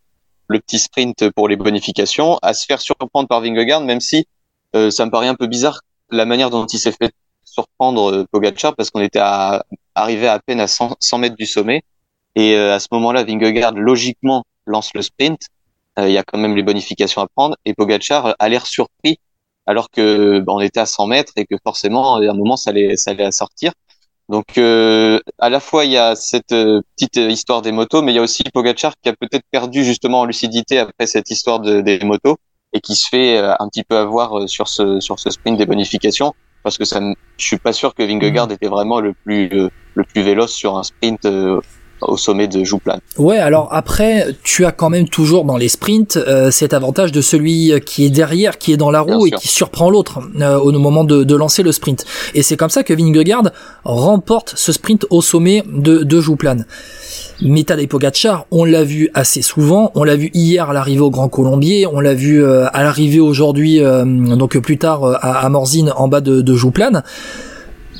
le 0.48 0.60
petit 0.60 0.78
sprint 0.78 1.28
pour 1.30 1.46
les 1.48 1.56
bonifications, 1.56 2.38
à 2.40 2.54
se 2.54 2.64
faire 2.64 2.80
surprendre 2.80 3.28
par 3.28 3.42
Vingegaard, 3.42 3.82
même 3.82 4.00
si 4.00 4.26
euh, 4.74 4.90
ça 4.90 5.04
me 5.04 5.10
paraît 5.10 5.28
un 5.28 5.34
peu 5.34 5.46
bizarre 5.46 5.80
la 6.10 6.24
manière 6.24 6.48
dont 6.48 6.64
il 6.64 6.78
s'est 6.78 6.92
fait 6.92 7.12
surprendre 7.44 8.26
euh, 8.32 8.72
parce 8.74 8.88
qu'on 8.90 9.00
était 9.00 9.18
à, 9.18 9.66
arrivé 9.94 10.28
à 10.28 10.38
peine 10.38 10.60
à 10.60 10.66
100, 10.66 10.96
100 10.98 11.18
mètres 11.18 11.36
du 11.36 11.44
sommet, 11.44 11.82
et 12.36 12.54
euh, 12.54 12.74
à 12.74 12.80
ce 12.80 12.86
moment-là, 12.92 13.24
Vingegaard, 13.24 13.72
logiquement, 13.74 14.44
lance 14.64 14.94
le 14.94 15.02
sprint, 15.02 15.48
il 15.98 16.08
y 16.08 16.16
a 16.16 16.22
quand 16.22 16.38
même 16.38 16.56
les 16.56 16.62
bonifications 16.62 17.20
à 17.20 17.26
prendre, 17.26 17.54
et 17.66 17.74
Pogacar 17.74 18.34
a 18.38 18.48
l'air 18.48 18.64
surpris 18.64 19.18
alors 19.66 19.90
que 19.90 20.40
bah, 20.40 20.52
on 20.54 20.60
était 20.60 20.80
à 20.80 20.86
100 20.86 21.06
mètres 21.06 21.32
et 21.36 21.46
que 21.46 21.56
forcément 21.62 22.16
à 22.16 22.20
un 22.20 22.34
moment 22.34 22.56
ça 22.56 22.70
allait 22.70 22.96
ça 22.96 23.12
allait 23.12 23.30
sortir. 23.32 23.72
Donc 24.28 24.58
euh, 24.58 25.18
à 25.38 25.50
la 25.50 25.60
fois 25.60 25.84
il 25.84 25.92
y 25.92 25.96
a 25.96 26.14
cette 26.14 26.52
euh, 26.52 26.80
petite 26.96 27.16
histoire 27.16 27.62
des 27.62 27.72
motos, 27.72 28.02
mais 28.02 28.12
il 28.12 28.16
y 28.16 28.18
a 28.18 28.22
aussi 28.22 28.44
Pogachar 28.52 28.94
qui 29.02 29.08
a 29.08 29.14
peut-être 29.14 29.44
perdu 29.50 29.84
justement 29.84 30.20
en 30.20 30.24
lucidité 30.24 30.78
après 30.78 31.06
cette 31.06 31.30
histoire 31.30 31.60
de, 31.60 31.80
des 31.80 31.98
motos 32.00 32.36
et 32.72 32.80
qui 32.80 32.94
se 32.94 33.08
fait 33.08 33.38
euh, 33.38 33.54
un 33.58 33.68
petit 33.68 33.84
peu 33.84 33.96
avoir 33.96 34.48
sur 34.48 34.68
ce 34.68 35.00
sur 35.00 35.18
ce 35.18 35.30
sprint 35.30 35.58
des 35.58 35.66
bonifications 35.66 36.34
parce 36.62 36.78
que 36.78 36.84
ça, 36.84 37.00
je 37.36 37.44
suis 37.44 37.58
pas 37.58 37.72
sûr 37.72 37.92
que 37.94 38.04
Vingegaard 38.04 38.48
mmh. 38.48 38.52
était 38.52 38.68
vraiment 38.68 39.00
le 39.00 39.14
plus 39.14 39.48
le, 39.48 39.70
le 39.94 40.04
plus 40.04 40.22
véloce 40.22 40.52
sur 40.52 40.76
un 40.78 40.84
sprint 40.84 41.26
au 42.08 42.16
sommet 42.16 42.48
de 42.48 42.64
Jouplan. 42.64 42.98
Ouais, 43.18 43.38
alors 43.38 43.68
après, 43.70 44.34
tu 44.42 44.64
as 44.64 44.72
quand 44.72 44.90
même 44.90 45.08
toujours 45.08 45.44
dans 45.44 45.56
les 45.56 45.68
sprints 45.68 46.16
euh, 46.16 46.50
cet 46.50 46.74
avantage 46.74 47.12
de 47.12 47.20
celui 47.20 47.72
qui 47.84 48.04
est 48.04 48.10
derrière, 48.10 48.58
qui 48.58 48.72
est 48.72 48.76
dans 48.76 48.90
la 48.90 49.00
roue 49.00 49.26
et 49.26 49.30
qui 49.30 49.48
surprend 49.48 49.90
l'autre 49.90 50.20
euh, 50.40 50.58
au 50.58 50.72
moment 50.72 51.04
de, 51.04 51.24
de, 51.24 51.36
lancer 51.36 51.62
le 51.62 51.72
sprint. 51.72 52.04
Et 52.34 52.42
c'est 52.42 52.56
comme 52.56 52.70
ça 52.70 52.82
que 52.82 52.94
Vingegaard 52.94 53.50
remporte 53.84 54.54
ce 54.56 54.72
sprint 54.72 55.06
au 55.10 55.22
sommet 55.22 55.64
de, 55.72 56.02
de 56.02 56.20
Jouplan. 56.20 56.58
Mais 57.40 57.64
Pogacar, 57.88 58.46
on 58.50 58.64
l'a 58.64 58.84
vu 58.84 59.10
assez 59.14 59.42
souvent, 59.42 59.90
on 59.94 60.04
l'a 60.04 60.16
vu 60.16 60.30
hier 60.32 60.70
à 60.70 60.72
l'arrivée 60.72 61.00
au 61.00 61.10
Grand 61.10 61.28
Colombier, 61.28 61.86
on 61.86 62.00
l'a 62.00 62.14
vu 62.14 62.42
euh, 62.42 62.66
à 62.72 62.82
l'arrivée 62.82 63.20
aujourd'hui, 63.20 63.80
donc 63.80 64.58
plus 64.58 64.78
tard 64.78 65.04
à, 65.04 65.44
à 65.44 65.48
Morzine 65.48 65.92
en 65.96 66.08
bas 66.08 66.20
de, 66.20 66.40
de 66.40 66.54
Jouplan. 66.54 67.02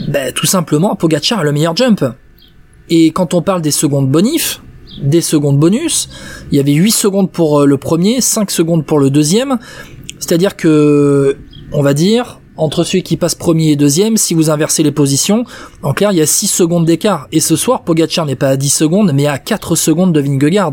Ben, 0.08 0.32
tout 0.32 0.46
simplement, 0.46 0.96
Pogacar 0.96 1.40
a 1.40 1.44
le 1.44 1.52
meilleur 1.52 1.76
jump. 1.76 2.04
Et 2.94 3.10
quand 3.10 3.32
on 3.32 3.40
parle 3.40 3.62
des 3.62 3.70
secondes 3.70 4.10
bonif, 4.10 4.60
des 5.02 5.22
secondes 5.22 5.58
bonus, 5.58 6.10
il 6.50 6.58
y 6.58 6.60
avait 6.60 6.74
8 6.74 6.90
secondes 6.90 7.30
pour 7.30 7.60
euh, 7.60 7.66
le 7.66 7.78
premier, 7.78 8.20
5 8.20 8.50
secondes 8.50 8.84
pour 8.84 8.98
le 8.98 9.08
deuxième. 9.08 9.58
C'est-à-dire 10.18 10.56
que, 10.56 11.38
on 11.72 11.80
va 11.80 11.94
dire, 11.94 12.38
entre 12.58 12.84
celui 12.84 13.02
qui 13.02 13.16
passe 13.16 13.34
premier 13.34 13.70
et 13.70 13.76
deuxième, 13.76 14.18
si 14.18 14.34
vous 14.34 14.50
inversez 14.50 14.82
les 14.82 14.92
positions, 14.92 15.46
en 15.82 15.94
clair, 15.94 16.12
il 16.12 16.18
y 16.18 16.20
a 16.20 16.26
6 16.26 16.48
secondes 16.48 16.84
d'écart. 16.84 17.28
Et 17.32 17.40
ce 17.40 17.56
soir, 17.56 17.82
Pogacar 17.82 18.26
n'est 18.26 18.36
pas 18.36 18.50
à 18.50 18.56
10 18.58 18.68
secondes, 18.68 19.12
mais 19.14 19.26
à 19.26 19.38
4 19.38 19.74
secondes 19.74 20.12
de 20.12 20.20
Vingegaard. 20.20 20.72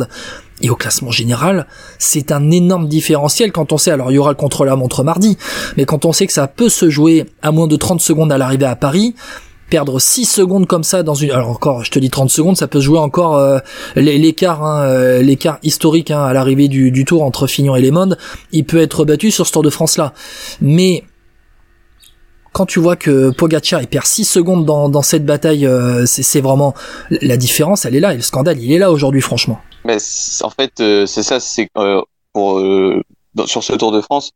Et 0.61 0.69
au 0.69 0.75
classement 0.75 1.11
général, 1.11 1.67
c'est 1.99 2.33
un 2.33 2.51
énorme 2.51 2.89
différentiel 2.89 3.53
quand 3.53 3.71
on 3.71 3.77
sait, 3.77 3.91
alors 3.91 4.11
il 4.11 4.15
y 4.15 4.17
aura 4.17 4.31
le 4.31 4.35
contre-la-montre 4.35 5.05
mardi, 5.05 5.37
mais 5.77 5.85
quand 5.85 6.03
on 6.03 6.11
sait 6.11 6.27
que 6.27 6.33
ça 6.33 6.47
peut 6.47 6.67
se 6.67 6.89
jouer 6.89 7.27
à 7.41 7.53
moins 7.53 7.67
de 7.67 7.77
30 7.77 8.01
secondes 8.01 8.29
à 8.29 8.37
l'arrivée 8.37 8.65
à 8.65 8.75
Paris, 8.75 9.15
perdre 9.69 9.99
6 9.99 10.25
secondes 10.25 10.67
comme 10.67 10.83
ça 10.83 11.03
dans 11.03 11.13
une 11.13 11.31
alors 11.31 11.49
encore 11.49 11.83
je 11.83 11.91
te 11.91 11.99
dis 11.99 12.09
30 12.09 12.29
secondes 12.29 12.57
ça 12.57 12.67
peut 12.67 12.79
jouer 12.79 12.99
encore 12.99 13.37
euh, 13.37 13.59
l'écart 13.95 14.63
hein, 14.63 14.83
euh, 14.83 15.21
l'écart 15.21 15.59
historique 15.63 16.11
hein, 16.11 16.23
à 16.23 16.33
l'arrivée 16.33 16.67
du, 16.67 17.05
tour 17.05 17.23
entre 17.23 17.47
Fignon 17.47 17.75
et 17.75 17.81
Les 17.81 17.91
Mondes 17.91 18.17
il 18.51 18.65
peut 18.65 18.79
être 18.79 19.05
battu 19.05 19.31
sur 19.31 19.47
ce 19.47 19.51
Tour 19.51 19.63
de 19.63 19.69
France 19.69 19.97
là 19.97 20.13
mais 20.61 21.03
quand 22.51 22.65
tu 22.65 22.79
vois 22.79 22.95
que 22.95 23.29
Pogacar 23.29 23.85
perd 23.87 24.05
6 24.05 24.25
secondes 24.25 24.65
dans, 24.65 24.89
dans 24.89 25.03
cette 25.03 25.25
bataille 25.25 25.65
euh, 25.65 26.05
c'est 26.05 26.41
vraiment 26.41 26.73
la 27.09 27.37
différence 27.37 27.85
elle 27.85 27.95
est 27.95 27.99
là 27.99 28.13
et 28.13 28.17
le 28.17 28.23
scandale 28.23 28.59
il 28.59 28.71
est 28.71 28.79
là 28.79 28.91
aujourd'hui 28.91 29.21
franchement. 29.21 29.59
Mais 29.85 29.97
en 30.43 30.49
fait 30.49 30.73
c'est 31.05 31.23
ça 31.23 31.39
c'est 31.39 31.69
pour 32.33 32.61
sur 33.45 33.63
ce 33.63 33.73
Tour 33.73 33.91
de 33.91 34.01
France 34.01 34.31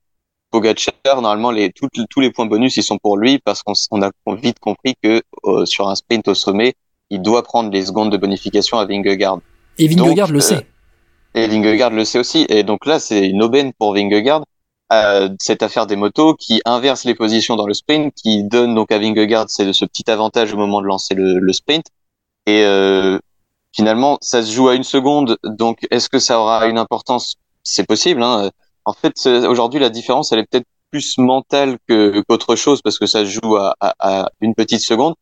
Pogacar, 0.53 1.19
normalement, 1.23 1.49
les, 1.49 1.71
tous 1.71 2.19
les 2.19 2.29
points 2.29 2.45
bonus, 2.45 2.77
ils 2.77 2.83
sont 2.83 2.99
pour 2.99 3.17
lui 3.17 3.39
parce 3.39 3.63
qu'on 3.63 3.73
on 3.89 4.03
a 4.03 4.11
vite 4.35 4.59
compris 4.59 4.93
que 5.01 5.23
euh, 5.45 5.65
sur 5.65 5.89
un 5.89 5.95
sprint 5.95 6.27
au 6.27 6.35
sommet, 6.35 6.75
il 7.09 7.23
doit 7.23 7.41
prendre 7.41 7.71
les 7.71 7.87
secondes 7.87 8.11
de 8.11 8.17
bonification 8.17 8.77
à 8.77 8.85
Vingegaard. 8.85 9.39
Et 9.79 9.87
Vingegaard 9.87 10.31
le 10.31 10.39
sait. 10.39 10.67
Et 11.33 11.47
Vingegaard 11.47 11.89
le 11.89 12.05
sait 12.05 12.19
aussi. 12.19 12.45
Et 12.49 12.61
donc 12.61 12.85
là, 12.85 12.99
c'est 12.99 13.27
une 13.27 13.41
aubaine 13.41 13.73
pour 13.73 13.95
Vingegaard. 13.95 14.43
Euh, 14.91 15.29
cette 15.39 15.63
affaire 15.63 15.87
des 15.87 15.95
motos 15.95 16.35
qui 16.35 16.61
inverse 16.65 17.03
les 17.03 17.15
positions 17.15 17.55
dans 17.55 17.65
le 17.65 17.73
sprint, 17.73 18.13
qui 18.13 18.43
donne 18.43 18.75
donc 18.75 18.91
à 18.91 18.99
Vingegaard 18.99 19.45
c'est 19.47 19.73
ce 19.73 19.85
petit 19.85 20.07
avantage 20.11 20.53
au 20.53 20.57
moment 20.57 20.81
de 20.81 20.85
lancer 20.85 21.15
le, 21.15 21.39
le 21.39 21.53
sprint. 21.53 21.87
Et 22.45 22.63
euh, 22.63 23.17
finalement, 23.75 24.19
ça 24.21 24.43
se 24.43 24.51
joue 24.51 24.69
à 24.69 24.75
une 24.75 24.83
seconde. 24.83 25.39
Donc, 25.43 25.79
est-ce 25.89 26.09
que 26.09 26.19
ça 26.19 26.39
aura 26.39 26.67
une 26.67 26.77
importance? 26.77 27.37
C'est 27.63 27.87
possible. 27.87 28.21
Hein. 28.21 28.51
En 28.85 28.93
fait, 28.93 29.25
aujourd'hui, 29.27 29.79
la 29.79 29.89
différence, 29.89 30.31
elle 30.31 30.39
est 30.39 30.47
peut-être 30.49 30.67
plus 30.91 31.17
mentale 31.17 31.77
que 31.87 32.21
qu'autre 32.27 32.55
chose 32.55 32.81
parce 32.81 32.99
que 32.99 33.05
ça 33.05 33.25
se 33.25 33.29
joue 33.29 33.55
à, 33.55 33.75
à, 33.79 33.93
à 33.99 34.29
une 34.41 34.53
petite 34.55 34.81
seconde. 34.81 35.15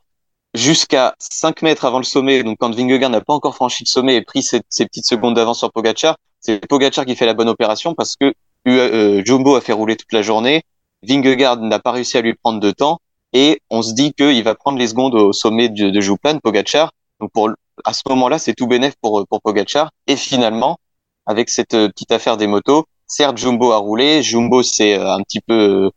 Jusqu'à 0.53 1.15
5 1.19 1.61
mètres 1.61 1.85
avant 1.85 1.99
le 1.99 2.03
sommet, 2.03 2.43
donc 2.43 2.57
quand 2.59 2.75
Vingegaard 2.75 3.09
n'a 3.09 3.21
pas 3.21 3.33
encore 3.33 3.55
franchi 3.55 3.83
le 3.85 3.89
sommet 3.89 4.15
et 4.17 4.21
pris 4.21 4.43
ces, 4.43 4.61
ces 4.69 4.85
petites 4.85 5.05
secondes 5.07 5.35
d'avance 5.35 5.59
sur 5.59 5.71
Pogacar, 5.71 6.17
c'est 6.41 6.65
Pogacar 6.67 7.05
qui 7.05 7.15
fait 7.15 7.25
la 7.25 7.33
bonne 7.33 7.47
opération 7.47 7.95
parce 7.95 8.17
que 8.17 8.33
euh, 8.67 9.21
Jumbo 9.25 9.55
a 9.55 9.61
fait 9.61 9.71
rouler 9.73 9.95
toute 9.95 10.11
la 10.11 10.21
journée, 10.21 10.63
Vingegaard 11.03 11.57
n'a 11.57 11.79
pas 11.79 11.91
réussi 11.91 12.17
à 12.17 12.21
lui 12.21 12.33
prendre 12.33 12.59
de 12.59 12.71
temps 12.71 12.99
et 13.31 13.61
on 13.69 13.81
se 13.81 13.93
dit 13.93 14.13
qu'il 14.13 14.43
va 14.43 14.55
prendre 14.55 14.77
les 14.77 14.89
secondes 14.89 15.15
au 15.15 15.31
sommet 15.31 15.69
de, 15.69 15.89
de 15.89 16.01
Jouplan, 16.01 16.39
Pogacar. 16.39 16.91
Donc 17.21 17.31
pour 17.31 17.49
à 17.85 17.93
ce 17.93 18.01
moment-là, 18.09 18.37
c'est 18.37 18.53
tout 18.53 18.67
bénéf 18.67 18.93
pour 19.01 19.25
pour 19.27 19.41
Pogacar. 19.41 19.91
Et 20.07 20.17
finalement 20.17 20.77
avec 21.25 21.49
cette 21.49 21.75
euh, 21.75 21.87
petite 21.89 22.11
affaire 22.11 22.35
des 22.37 22.47
motos, 22.47 22.85
certes 23.11 23.37
Jumbo 23.37 23.71
a 23.71 23.77
roulé, 23.77 24.23
Jumbo 24.23 24.63
s'est 24.63 24.97
euh, 24.97 25.13
un 25.13 25.21
petit 25.21 25.41
peu 25.41 25.91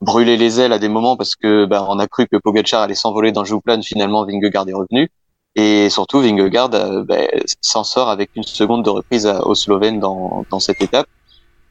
brûler 0.00 0.36
les 0.36 0.60
ailes 0.60 0.72
à 0.72 0.78
des 0.78 0.88
moments 0.88 1.16
parce 1.16 1.36
que 1.36 1.64
ben, 1.66 1.86
on 1.88 1.98
a 1.98 2.06
cru 2.08 2.26
que 2.26 2.36
Pogacar 2.36 2.82
allait 2.82 2.94
s'envoler 2.94 3.32
dans 3.32 3.42
le 3.42 3.46
Jouplan. 3.46 3.80
Finalement, 3.82 4.24
Vingegaard 4.24 4.68
est 4.68 4.74
revenu. 4.74 5.08
Et 5.56 5.90
surtout, 5.90 6.20
Vingegaard 6.20 6.70
euh, 6.74 7.04
ben, 7.04 7.28
s'en 7.60 7.84
sort 7.84 8.08
avec 8.08 8.30
une 8.34 8.42
seconde 8.42 8.84
de 8.84 8.90
reprise 8.90 9.26
au 9.42 9.54
Slovène 9.54 10.00
dans, 10.00 10.44
dans 10.50 10.60
cette 10.60 10.82
étape. 10.82 11.06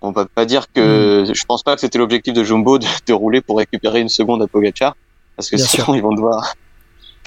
On 0.01 0.11
va 0.11 0.25
pas 0.25 0.45
dire 0.45 0.71
que 0.71 1.23
mm. 1.23 1.33
je 1.33 1.45
pense 1.45 1.61
pas 1.61 1.75
que 1.75 1.81
c'était 1.81 1.97
l'objectif 1.97 2.33
de 2.33 2.43
Jumbo 2.43 2.79
de, 2.79 2.87
de, 3.07 3.13
rouler 3.13 3.41
pour 3.41 3.57
récupérer 3.57 3.99
une 3.99 4.09
seconde 4.09 4.41
à 4.41 4.47
Pogacar 4.47 4.95
parce 5.35 5.49
que 5.49 5.57
sinon 5.57 5.93
ils 5.93 6.01
vont 6.01 6.13
devoir 6.13 6.53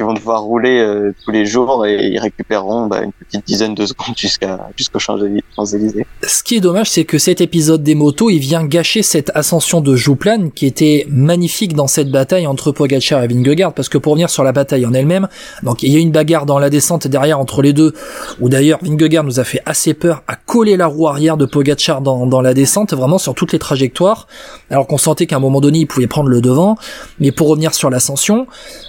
qui 0.02 0.06
vont 0.06 0.14
devoir 0.14 0.42
rouler 0.42 0.80
euh, 0.80 1.14
tous 1.24 1.30
les 1.30 1.46
jours 1.46 1.86
et 1.86 2.08
ils 2.08 2.18
récupéreront 2.18 2.86
bah, 2.86 3.02
une 3.02 3.12
petite 3.12 3.46
dizaine 3.46 3.74
de 3.74 3.86
secondes 3.86 4.16
jusqu'à 4.16 4.68
jusqu'aux 4.76 4.98
Champs-Élysées. 4.98 6.06
Ce 6.26 6.42
qui 6.42 6.56
est 6.56 6.60
dommage, 6.60 6.90
c'est 6.90 7.04
que 7.04 7.18
cet 7.18 7.40
épisode 7.40 7.82
des 7.82 7.94
motos, 7.94 8.30
il 8.30 8.38
vient 8.38 8.64
gâcher 8.64 9.02
cette 9.02 9.30
ascension 9.34 9.80
de 9.80 9.94
Jouplan 9.94 10.50
qui 10.54 10.66
était 10.66 11.06
magnifique 11.08 11.74
dans 11.74 11.86
cette 11.86 12.10
bataille 12.10 12.46
entre 12.46 12.72
Pogacar 12.72 13.22
et 13.22 13.28
Vingegaard, 13.28 13.72
parce 13.74 13.88
que 13.88 13.98
pour 13.98 14.14
venir 14.14 14.28
sur 14.28 14.42
la 14.42 14.52
bataille 14.52 14.84
en 14.86 14.92
elle-même, 14.92 15.28
donc 15.62 15.82
il 15.82 15.92
y 15.92 15.96
a 15.96 16.00
une 16.00 16.10
bagarre 16.10 16.46
dans 16.46 16.58
la 16.58 16.70
descente 16.70 17.06
derrière 17.06 17.38
entre 17.38 17.62
les 17.62 17.72
deux, 17.72 17.94
où 18.40 18.48
d'ailleurs 18.48 18.78
Vingegaard 18.82 19.24
nous 19.24 19.38
a 19.38 19.44
fait 19.44 19.62
assez 19.66 19.94
peur 19.94 20.22
à 20.26 20.34
coller 20.34 20.76
la 20.76 20.86
roue 20.86 21.06
arrière 21.06 21.36
de 21.36 21.46
Pogacar 21.46 22.00
dans, 22.00 22.26
dans 22.26 22.40
la 22.40 22.54
descente, 22.54 22.92
vraiment 22.92 23.18
sur 23.18 23.34
toutes 23.34 23.52
les 23.52 23.58
trajectoires, 23.58 24.26
alors 24.70 24.86
qu'on 24.86 24.98
sentait 24.98 25.26
qu'à 25.26 25.36
un 25.36 25.40
moment 25.40 25.60
donné 25.60 25.78
il 25.80 25.86
pouvait 25.86 26.08
prendre 26.08 26.28
le 26.28 26.40
devant, 26.40 26.76
mais 27.20 27.30
pour 27.30 27.48
revenir 27.48 27.74
sur 27.74 27.88
l'ascension, 27.88 28.46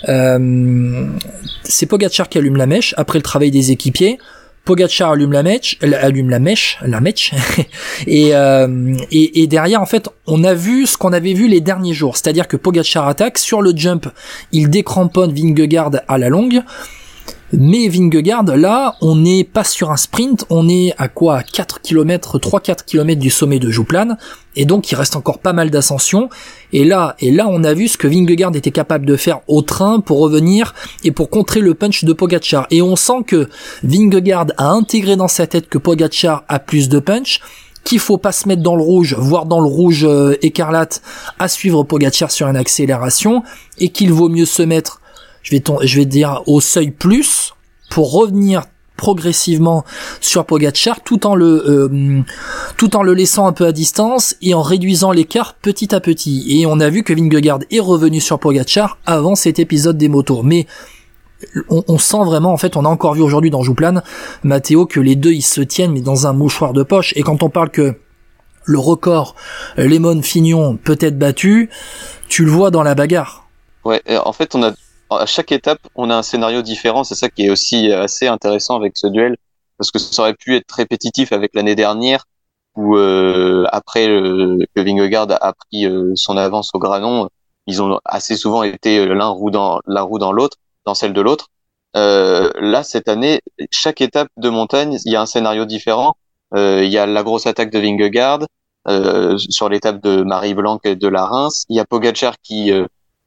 euh, 0.10 1.03
c'est 1.64 1.86
Pogacar 1.86 2.30
qui 2.30 2.38
allume 2.38 2.56
la 2.56 2.68
mèche 2.68 2.94
après 2.98 3.20
le 3.20 3.24
travail 3.24 3.52
des 3.52 3.72
équipiers. 3.72 4.18
Pogacar 4.66 5.12
allume 5.12 5.34
la 5.34 5.44
mèche, 5.44 5.78
allume 5.82 6.30
la 6.30 6.40
mèche, 6.40 6.80
la 6.84 7.02
mèche, 7.02 7.34
euh, 8.08 8.96
et, 9.12 9.42
et, 9.44 9.48
derrière 9.48 9.82
en 9.82 9.86
fait 9.86 10.08
on 10.26 10.46
a 10.46 10.54
vu 10.54 10.88
ce 10.88 10.96
qu'on 10.98 11.12
avait 11.12 11.34
vu 11.34 11.50
les 11.50 11.60
derniers 11.60 11.94
jours, 11.94 12.16
c'est-à-dire 12.16 12.48
que 12.48 12.56
Pogacar 12.56 13.10
attaque 13.10 13.38
sur 13.38 13.62
le 13.62 13.74
jump, 13.76 14.08
il 14.54 14.70
décramponne 14.70 15.34
Vingegaard 15.34 15.92
à 16.08 16.18
la 16.18 16.30
longue, 16.30 16.62
mais 17.56 17.88
Vingegaard, 17.88 18.44
là, 18.44 18.96
on 19.02 19.16
n'est 19.16 19.44
pas 19.44 19.64
sur 19.64 19.92
un 19.92 19.98
sprint, 19.98 20.46
on 20.50 20.68
est 20.68 20.94
à 20.98 21.08
quoi 21.08 21.44
4 21.44 21.82
km, 21.82 22.40
3-4 22.40 22.84
km 22.86 23.22
du 23.22 23.30
sommet 23.30 23.60
de 23.60 23.70
Jouplan, 23.70 24.18
et 24.56 24.66
donc 24.66 24.92
il 24.92 24.96
reste 24.96 25.16
encore 25.16 25.38
pas 25.38 25.54
mal 25.54 25.70
d'ascension. 25.70 26.30
Et 26.72 26.84
là, 26.84 27.16
et 27.20 27.32
là, 27.32 27.48
on 27.48 27.64
a 27.64 27.74
vu 27.74 27.88
ce 27.88 27.98
que 27.98 28.08
Vingegaard 28.08 28.56
était 28.56 28.72
capable 28.72 29.06
de 29.06 29.16
faire 29.16 29.42
au 29.48 29.62
train 29.62 30.00
pour 30.00 30.20
revenir 30.20 30.74
et 31.04 31.12
pour 31.12 31.30
contrer 31.30 31.60
le 31.60 31.76
punch 31.76 32.04
de 32.04 32.14
Pogacar. 32.14 32.66
Et 32.72 32.82
on 32.82 32.96
sent 32.96 33.24
que 33.28 33.50
Vingegaard 33.84 34.48
a 34.58 34.70
intégré 34.70 35.16
dans 35.16 35.28
sa 35.28 35.46
tête 35.46 35.70
que 35.70 35.78
Pogacar 35.78 36.44
a 36.48 36.58
plus 36.58 36.90
de 36.90 36.98
punch, 36.98 37.40
qu'il 37.84 38.00
faut 38.00 38.18
pas 38.18 38.32
se 38.32 38.48
mettre 38.48 38.64
dans 38.64 38.76
le 38.76 38.84
rouge, 38.84 39.16
voire 39.18 39.46
dans 39.46 39.60
le 39.60 39.68
rouge 39.68 40.06
euh, 40.06 40.38
écarlate, 40.42 41.04
à 41.38 41.48
suivre 41.48 41.84
Pogacar 41.84 42.32
sur 42.32 42.48
une 42.48 42.56
accélération, 42.56 43.44
et 43.78 43.90
qu'il 43.90 44.12
vaut 44.12 44.30
mieux 44.30 44.46
se 44.46 44.64
mettre 44.64 45.02
je 45.44 45.52
vais, 45.52 45.64
je 45.84 46.00
vais 46.00 46.06
dire 46.06 46.42
au 46.48 46.60
seuil 46.62 46.92
plus 46.92 47.54
pour 47.90 48.12
revenir 48.12 48.64
progressivement 48.98 49.84
sur 50.22 50.46
Pogacar 50.46 51.02
tout 51.02 51.26
en 51.26 51.36
le 51.36 51.64
euh, 51.68 52.22
tout 52.78 52.96
en 52.96 53.04
le 53.04 53.14
laissant 53.14 53.48
un 53.48 53.54
peu 53.54 53.66
à 53.66 53.72
distance 53.72 54.36
et 54.42 54.54
en 54.54 54.62
réduisant 54.62 55.12
l'écart 55.12 55.56
petit 55.56 55.94
à 55.94 56.00
petit. 56.00 56.46
Et 56.50 56.66
on 56.66 56.80
a 56.80 56.90
vu 56.90 57.04
que 57.04 57.14
Vingegaard 57.14 57.60
est 57.72 57.80
revenu 57.80 58.22
sur 58.22 58.40
Pogacar 58.40 58.98
avant 59.06 59.36
cet 59.36 59.60
épisode 59.60 59.98
des 59.98 60.10
motos. 60.10 60.44
Mais 60.44 60.68
on, 61.70 61.84
on 61.88 61.98
sent 61.98 62.24
vraiment 62.24 62.54
en 62.54 62.58
fait 62.58 62.78
on 62.78 62.86
a 62.86 62.88
encore 62.88 63.16
vu 63.16 63.22
aujourd'hui 63.22 63.50
dans 63.50 63.64
Jouplan 63.64 64.02
Matteo 64.44 64.86
que 64.86 65.00
les 65.00 65.16
deux 65.16 65.34
ils 65.34 65.42
se 65.42 65.62
tiennent 65.62 65.92
mais 65.92 66.02
dans 66.02 66.28
un 66.28 66.34
mouchoir 66.34 66.74
de 66.74 66.84
poche. 66.84 67.14
Et 67.16 67.24
quand 67.24 67.44
on 67.44 67.50
parle 67.50 67.72
que 67.72 67.96
le 68.66 68.80
record 68.80 69.36
Lemon 69.76 70.22
Fignon 70.22 70.78
peut 70.78 70.98
être 71.02 71.18
battu 71.18 71.70
tu 72.30 72.46
le 72.46 72.52
vois 72.52 72.72
dans 72.72 72.84
la 72.84 72.96
bagarre. 72.96 73.48
Ouais 73.84 74.02
en 74.24 74.32
fait 74.32 74.56
on 74.56 74.64
a 74.64 74.72
à 75.18 75.26
chaque 75.26 75.52
étape, 75.52 75.80
on 75.96 76.10
a 76.10 76.16
un 76.16 76.24
scénario 76.24 76.62
différent. 76.62 77.04
C'est 77.04 77.16
ça 77.16 77.30
qui 77.30 77.46
est 77.46 77.50
aussi 77.50 77.92
euh, 77.92 78.04
assez 78.04 78.28
intéressant 78.28 78.76
avec 78.76 78.98
ce 78.98 79.08
duel, 79.08 79.38
parce 79.78 79.92
que 79.92 80.00
ça 80.00 80.22
aurait 80.24 80.36
pu 80.36 80.56
être 80.56 80.72
répétitif 80.72 81.32
avec 81.32 81.52
l'année 81.54 81.76
dernière, 81.76 82.26
où 82.76 82.98
euh, 82.98 83.66
après 83.72 84.08
euh, 84.10 84.58
que 84.76 84.82
Vingegaard 84.82 85.28
a 85.30 85.54
pris 85.54 85.86
son 86.16 86.38
avance 86.38 86.72
au 86.74 86.80
Granon, 86.80 87.30
ils 87.68 87.82
ont 87.82 88.00
assez 88.06 88.36
souvent 88.36 88.64
été 88.64 89.06
l'un 89.06 89.28
roue 89.28 89.52
dans 89.52 89.80
la 89.88 90.02
roue 90.02 90.20
dans 90.20 90.32
l'autre, 90.32 90.58
dans 90.86 90.96
celle 90.96 91.14
de 91.14 91.22
l'autre. 91.22 91.48
là, 91.96 92.84
cette 92.84 93.08
année, 93.08 93.42
chaque 93.72 94.02
étape 94.02 94.28
de 94.38 94.50
montagne, 94.50 94.98
il 95.06 95.12
y 95.14 95.16
a 95.16 95.22
un 95.22 95.26
scénario 95.26 95.66
différent. 95.66 96.16
il 96.56 96.88
y 96.88 96.98
a 96.98 97.06
la 97.06 97.24
grosse 97.24 97.46
attaque 97.48 97.72
de 97.72 97.80
Vingegaard 97.80 98.42
sur 99.38 99.70
l'étape 99.70 100.02
de 100.04 100.24
Marie 100.24 100.54
Blanc 100.56 100.80
et 100.84 100.96
de 100.96 101.08
la 101.08 101.26
Reims. 101.26 101.66
Il 101.70 101.78
y 101.78 101.80
a 101.80 101.86
Pogacar 101.86 102.36
qui 102.42 102.72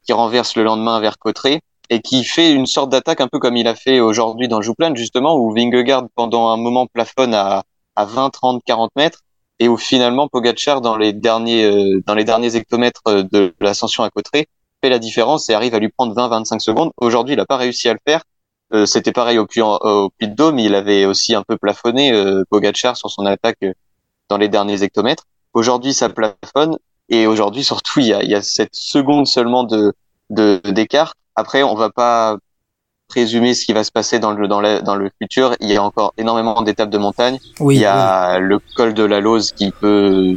qui 0.06 0.12
renverse 0.12 0.56
le 0.56 0.62
lendemain 0.62 1.00
vers 1.00 1.18
Cotteret 1.18 1.60
et 1.90 2.00
qui 2.00 2.24
fait 2.24 2.52
une 2.52 2.66
sorte 2.66 2.90
d'attaque 2.90 3.20
un 3.20 3.28
peu 3.28 3.38
comme 3.38 3.56
il 3.56 3.68
a 3.68 3.74
fait 3.74 4.00
aujourd'hui 4.00 4.48
dans 4.48 4.60
Jouplan 4.62 4.94
justement 4.94 5.36
où 5.36 5.52
Vingegaard 5.52 6.04
pendant 6.14 6.48
un 6.48 6.56
moment 6.56 6.86
plafonne 6.86 7.34
à, 7.34 7.64
à 7.96 8.04
20, 8.04 8.30
30, 8.30 8.62
40 8.64 8.90
mètres 8.96 9.20
et 9.58 9.68
où 9.68 9.76
finalement 9.76 10.28
Pogacar 10.28 10.80
dans 10.80 10.96
les 10.96 11.12
derniers 11.12 11.64
euh, 11.64 12.02
dans 12.06 12.14
les 12.14 12.24
derniers 12.24 12.56
hectomètres 12.56 13.02
de 13.06 13.54
l'ascension 13.60 14.02
à 14.02 14.10
Cotteret 14.10 14.46
fait 14.82 14.90
la 14.90 14.98
différence 14.98 15.48
et 15.50 15.54
arrive 15.54 15.74
à 15.74 15.78
lui 15.78 15.88
prendre 15.88 16.14
20, 16.14 16.28
25 16.28 16.60
secondes. 16.60 16.90
Aujourd'hui, 16.98 17.34
il 17.34 17.38
n'a 17.38 17.46
pas 17.46 17.56
réussi 17.56 17.88
à 17.88 17.92
le 17.94 17.98
faire. 18.06 18.22
Euh, 18.74 18.86
C'était 18.86 19.12
pareil 19.12 19.38
au 19.38 19.46
puy, 19.46 19.60
au 19.62 20.10
puy 20.18 20.28
de 20.28 20.34
Dôme, 20.34 20.58
il 20.58 20.74
avait 20.74 21.04
aussi 21.06 21.34
un 21.34 21.42
peu 21.42 21.56
plafonné 21.56 22.12
euh, 22.12 22.44
Pogacar 22.50 22.96
sur 22.96 23.10
son 23.10 23.24
attaque 23.24 23.58
euh, 23.62 23.72
dans 24.28 24.38
les 24.38 24.48
derniers 24.48 24.82
hectomètres. 24.82 25.24
Aujourd'hui, 25.52 25.94
ça 25.94 26.08
plafonne 26.08 26.76
et 27.08 27.26
aujourd'hui 27.26 27.62
surtout 27.64 28.00
il 28.00 28.06
y 28.06 28.12
a, 28.12 28.22
il 28.22 28.30
y 28.30 28.34
a 28.34 28.42
cette 28.42 28.74
seconde 28.74 29.26
seulement 29.26 29.64
de 29.64 29.94
d'écart 30.28 31.14
après, 31.36 31.62
on 31.62 31.74
va 31.74 31.90
pas 31.90 32.38
présumer 33.08 33.54
ce 33.54 33.64
qui 33.64 33.72
va 33.72 33.84
se 33.84 33.92
passer 33.92 34.18
dans 34.18 34.32
le 34.32 34.48
dans, 34.48 34.60
dans 34.82 34.96
le 34.96 35.10
futur. 35.20 35.54
Il 35.60 35.70
y 35.70 35.76
a 35.76 35.82
encore 35.82 36.12
énormément 36.16 36.62
d'étapes 36.62 36.90
de 36.90 36.98
montagne. 36.98 37.38
Oui, 37.60 37.76
il 37.76 37.80
y 37.80 37.84
a 37.84 38.38
le 38.38 38.58
col 38.76 38.94
de 38.94 39.04
la 39.04 39.20
Lose 39.20 39.52
qui 39.52 39.70
peut 39.70 40.36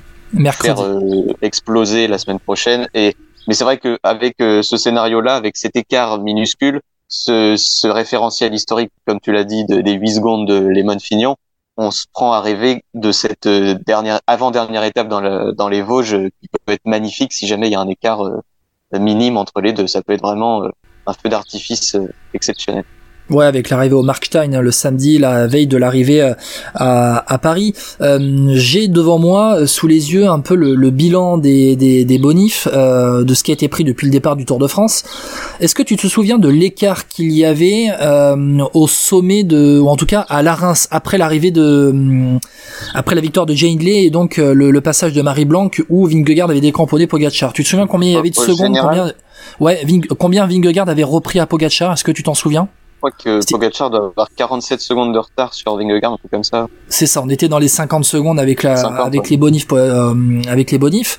faire 0.52 0.82
euh, 0.82 1.34
exploser 1.42 2.08
la 2.08 2.18
semaine 2.18 2.40
prochaine. 2.40 2.88
Et 2.94 3.16
mais 3.48 3.54
c'est 3.54 3.64
vrai 3.64 3.78
que 3.78 3.98
avec 4.04 4.36
euh, 4.42 4.62
ce 4.62 4.78
scénario-là, 4.78 5.36
avec 5.36 5.58
cet 5.58 5.76
écart 5.76 6.20
minuscule, 6.20 6.82
ce, 7.08 7.56
ce 7.58 7.88
référentiel 7.88 8.54
historique, 8.54 8.92
comme 9.08 9.20
tu 9.20 9.32
l'as 9.32 9.46
dit, 9.46 9.66
de, 9.66 9.82
des 9.82 9.94
8 9.94 10.16
secondes 10.16 10.48
de 10.48 10.60
Lemon 10.60 11.00
Fignon, 11.00 11.36
on 11.78 11.90
se 11.90 12.06
prend 12.14 12.34
à 12.34 12.42
rêver 12.42 12.84
de 12.94 13.12
cette 13.12 13.48
euh, 13.48 13.74
dernière 13.74 14.20
avant-dernière 14.28 14.84
étape 14.84 15.08
dans, 15.08 15.22
le, 15.22 15.54
dans 15.54 15.70
les 15.70 15.82
Vosges 15.82 16.30
qui 16.40 16.50
peut 16.66 16.74
être 16.74 16.86
magnifique 16.86 17.34
si 17.34 17.48
jamais 17.48 17.68
il 17.68 17.72
y 17.72 17.76
a 17.76 17.80
un 17.80 17.88
écart 17.88 18.22
minime 18.94 19.38
entre 19.38 19.62
les 19.62 19.74
deux. 19.74 19.88
Ça 19.88 20.04
peut 20.04 20.14
être 20.14 20.22
vraiment 20.22 20.64
un 21.08 21.14
feu 21.14 21.30
d'artifice 21.30 21.96
euh, 21.96 22.08
exceptionnel. 22.34 22.84
Ouais, 23.30 23.46
avec 23.46 23.70
l'arrivée 23.70 23.94
au 23.94 24.02
Markstein 24.02 24.56
hein, 24.56 24.62
le 24.62 24.72
samedi, 24.72 25.20
la 25.20 25.46
veille 25.46 25.68
de 25.68 25.78
l'arrivée 25.78 26.22
euh, 26.22 26.34
à, 26.74 27.32
à, 27.32 27.38
Paris. 27.38 27.74
Euh, 28.02 28.50
J'ai 28.54 28.88
devant 28.88 29.20
moi, 29.20 29.60
euh, 29.60 29.68
sous 29.68 29.86
les 29.88 30.14
yeux, 30.14 30.28
un 30.28 30.40
peu 30.40 30.56
le, 30.56 30.74
le 30.74 30.90
bilan 30.90 31.38
des, 31.38 31.76
des, 31.76 32.06
des 32.06 32.18
bonifs, 32.18 32.68
de 32.68 33.34
ce 33.34 33.44
qui 33.44 33.52
a 33.52 33.54
été 33.54 33.68
pris 33.68 33.84
depuis 33.84 34.06
le 34.06 34.12
départ 34.12 34.36
du 34.36 34.46
Tour 34.46 34.58
de 34.58 34.68
France. 34.68 35.04
Est-ce 35.60 35.76
que 35.76 35.84
tu 35.84 35.96
te 35.96 36.08
souviens 36.08 36.40
de 36.40 36.50
l'écart 36.50 37.08
qu'il 37.08 37.32
y 37.32 37.46
avait 37.46 37.88
au 38.74 38.88
sommet 38.88 39.44
de, 39.44 39.80
ou 39.80 39.88
en 39.88 39.96
tout 39.96 40.06
cas 40.06 40.22
à 40.22 40.42
la 40.42 40.56
Reims, 40.56 40.88
après 40.92 41.18
l'arrivée 41.18 41.52
de, 41.52 41.94
après 42.94 43.16
la 43.16 43.22
victoire 43.22 43.46
de 43.46 43.54
Jane 43.54 43.72
Hindley 43.72 44.06
et 44.06 44.10
donc 44.10 44.38
le, 44.38 44.54
le, 44.72 44.82
passage 44.82 45.14
de 45.14 45.22
Marie 45.22 45.46
Blanc 45.46 45.70
où 45.90 46.08
Vingegaard 46.08 46.50
avait 46.50 46.62
décamponné 46.62 47.06
Pogacar? 47.08 47.54
Tu 47.54 47.64
te 47.64 47.70
souviens 47.70 47.88
combien 47.88 48.10
il 48.10 48.14
y 48.14 48.18
avait 48.18 48.30
de 48.30 48.36
secondes 48.36 48.78
combien, 48.80 49.14
Ouais, 49.60 49.84
Ving, 49.84 50.06
combien 50.18 50.46
Vingegaard 50.46 50.90
avait 50.90 51.04
repris 51.04 51.40
à 51.40 51.46
Pogacar 51.46 51.94
Est-ce 51.94 52.04
que 52.04 52.12
tu 52.12 52.24
t'en 52.24 52.34
souviens? 52.34 52.68
Je 53.02 53.10
crois 53.10 53.12
que 53.12 53.50
Pogacar 53.50 53.90
doit 53.90 54.08
avoir 54.08 54.28
47 54.36 54.82
secondes 54.82 55.14
de 55.14 55.20
retard 55.20 55.54
sur 55.54 55.78
Vingegaard, 55.78 56.14
un 56.14 56.18
peu 56.18 56.28
comme 56.30 56.44
ça. 56.44 56.68
C'est 56.90 57.06
ça, 57.06 57.22
on 57.24 57.30
était 57.30 57.48
dans 57.48 57.58
les 57.58 57.70
50 57.70 58.04
secondes 58.04 58.42
avec 58.42 58.62
la, 58.62 58.78
avec 59.02 59.30
les 59.30 59.38
bonifs, 59.38 59.68
euh, 59.72 60.14
avec 60.50 60.72
les 60.72 60.78
bonifs. 60.78 61.18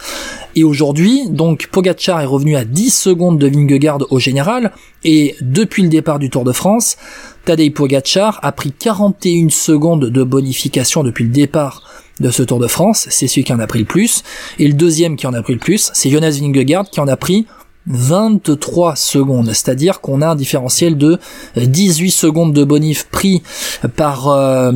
Et 0.57 0.63
aujourd'hui, 0.63 1.31
donc, 1.31 1.69
Pogacar 1.73 2.21
est 2.21 2.27
revenu 2.27 2.57
à 2.57 2.67
10 2.67 2.91
secondes 2.91 3.39
de 3.39 3.47
Vingegaard 3.47 4.01
au 4.11 4.19
général. 4.19 4.73
Et 5.05 5.37
depuis 5.41 5.83
le 5.83 5.89
départ 5.89 6.19
du 6.19 6.29
Tour 6.29 6.45
de 6.45 6.53
France, 6.53 6.99
Tadej 7.47 7.73
Pogacar 7.73 8.41
a 8.43 8.53
pris 8.53 8.73
41 8.73 9.49
secondes 9.49 10.05
de 10.05 10.23
bonification 10.23 11.03
depuis 11.03 11.25
le 11.25 11.31
départ 11.31 11.83
de 12.21 12.31
ce 12.31 12.43
Tour 12.43 12.59
de 12.59 12.67
France. 12.67 13.07
C'est 13.09 13.27
celui 13.27 13.45
qui 13.45 13.55
en 13.55 13.59
a 13.59 13.67
pris 13.67 13.79
le 13.79 13.85
plus. 13.87 14.23
Et 14.59 14.69
le 14.69 14.75
deuxième 14.75 15.17
qui 15.17 15.27
en 15.27 15.33
a 15.33 15.41
pris 15.41 15.55
le 15.55 15.59
plus, 15.59 15.91
c'est 15.95 16.11
Jonas 16.11 16.39
Vingegaard 16.39 16.91
qui 16.91 17.01
en 17.01 17.09
a 17.09 17.17
pris 17.17 17.47
23 17.87 18.95
secondes, 18.95 19.49
c'est-à-dire 19.49 20.01
qu'on 20.01 20.21
a 20.21 20.29
un 20.29 20.35
différentiel 20.35 20.99
de 20.99 21.19
18 21.57 22.11
secondes 22.11 22.53
de 22.53 22.63
bonif 22.63 23.07
pris 23.11 23.43
par 23.97 24.29
euh, 24.29 24.71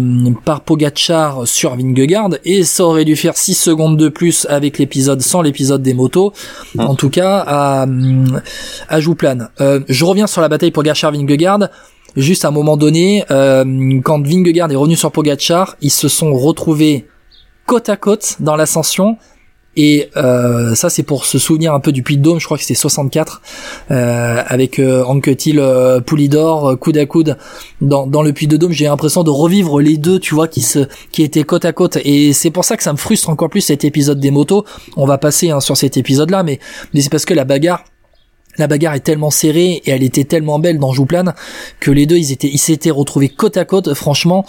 par 0.44 0.62
Pogachar 0.62 1.46
sur 1.46 1.76
Vingegaard 1.76 2.30
et 2.44 2.64
ça 2.64 2.84
aurait 2.84 3.04
dû 3.04 3.14
faire 3.14 3.37
6 3.37 3.54
secondes 3.54 3.99
de 3.99 4.08
plus 4.08 4.46
avec 4.49 4.78
l'épisode 4.78 5.20
sans 5.20 5.42
l'épisode 5.42 5.82
des 5.82 5.94
motos, 5.94 6.32
ah. 6.78 6.87
en 6.87 6.94
tout 6.94 7.11
cas 7.11 7.44
à 7.46 7.87
à 8.88 9.00
Jouplan. 9.00 9.49
Euh, 9.61 9.80
je 9.88 10.04
reviens 10.04 10.26
sur 10.26 10.40
la 10.40 10.49
bataille 10.49 10.70
Pogachar 10.70 11.12
Vingegaard. 11.12 11.68
Juste 12.16 12.44
à 12.44 12.49
un 12.49 12.52
moment 12.52 12.76
donné, 12.76 13.25
euh, 13.32 14.00
quand 14.04 14.25
Vingegaard 14.25 14.70
est 14.70 14.76
revenu 14.76 14.94
sur 14.94 15.11
Pogachar, 15.11 15.76
ils 15.80 15.90
se 15.90 16.08
sont 16.08 16.32
retrouvés 16.32 17.06
côte 17.66 17.88
à 17.88 17.96
côte 17.96 18.37
dans 18.40 18.54
l'ascension 18.54 19.16
et 19.76 20.11
euh, 20.16 20.75
ça, 20.75 20.90
c'est 20.90 21.02
pour 21.02 21.25
se 21.25 21.38
souvenir 21.38 21.75
un 21.75 21.81
peu 21.81 21.93
du 21.93 22.02
Puy 22.02 22.16
de 22.16 22.23
Dôme. 22.23 22.38
Je 22.38 22.45
crois 22.45 22.57
que 22.57 22.62
c'était 22.62 22.75
64 22.75 23.43
euh, 23.90 24.43
avec 24.47 24.78
euh, 24.78 25.04
Anquetil, 25.04 25.59
euh, 25.59 26.00
Poulidor, 26.00 26.71
euh, 26.71 26.76
coude 26.76 26.97
à 26.97 27.07
coude 27.07 27.37
dans, 27.81 28.07
dans 28.07 28.23
le 28.23 28.33
Puy 28.33 28.47
de 28.47 28.57
Dôme. 28.57 28.73
J'ai 28.73 28.85
l'impression 28.85 29.25
de 29.25 29.31
revivre 29.31 29.81
les 29.81 29.97
deux, 29.97 30.19
tu 30.19 30.35
vois, 30.35 30.49
qui 30.49 30.62
se 30.62 30.87
qui 31.11 31.23
étaient 31.23 31.45
côte 31.45 31.64
à 31.64 31.73
côte. 31.73 31.99
Et 32.04 32.33
c'est 32.33 32.50
pour 32.50 32.64
ça 32.64 32.76
que 32.76 32.83
ça 32.83 32.93
me 32.93 32.99
frustre 32.99 33.31
encore 33.31 33.50
plus 33.50 33.62
cet 33.62 33.85
épisode 33.85 34.21
des 34.21 34.31
motos. 34.31 34.64
On 34.97 35.07
va 35.07 35.19
passer 35.19 35.50
hein, 35.50 35.61
sur 35.61 35.76
cet 35.76 35.97
épisode-là, 35.97 36.43
mais 36.43 36.61
mais 36.93 37.00
c'est 37.00 37.11
parce 37.11 37.25
que 37.25 37.35
la 37.35 37.45
bagarre 37.45 37.85
la 38.57 38.69
bagarre 38.69 38.95
est 38.95 39.00
tellement 39.00 39.31
serrée 39.31 39.83
et 39.85 39.90
elle 39.90 40.04
était 40.04 40.23
tellement 40.23 40.61
belle 40.61 40.78
dans 40.78 40.93
Jouplan 40.93 41.33
que 41.81 41.90
les 41.90 42.07
deux 42.07 42.19
ils 42.19 42.31
étaient 42.31 42.47
ils 42.47 42.59
s'étaient 42.59 42.93
retrouvés 42.93 43.28
côte 43.28 43.57
à 43.57 43.64
côte 43.64 43.95
franchement 43.95 44.47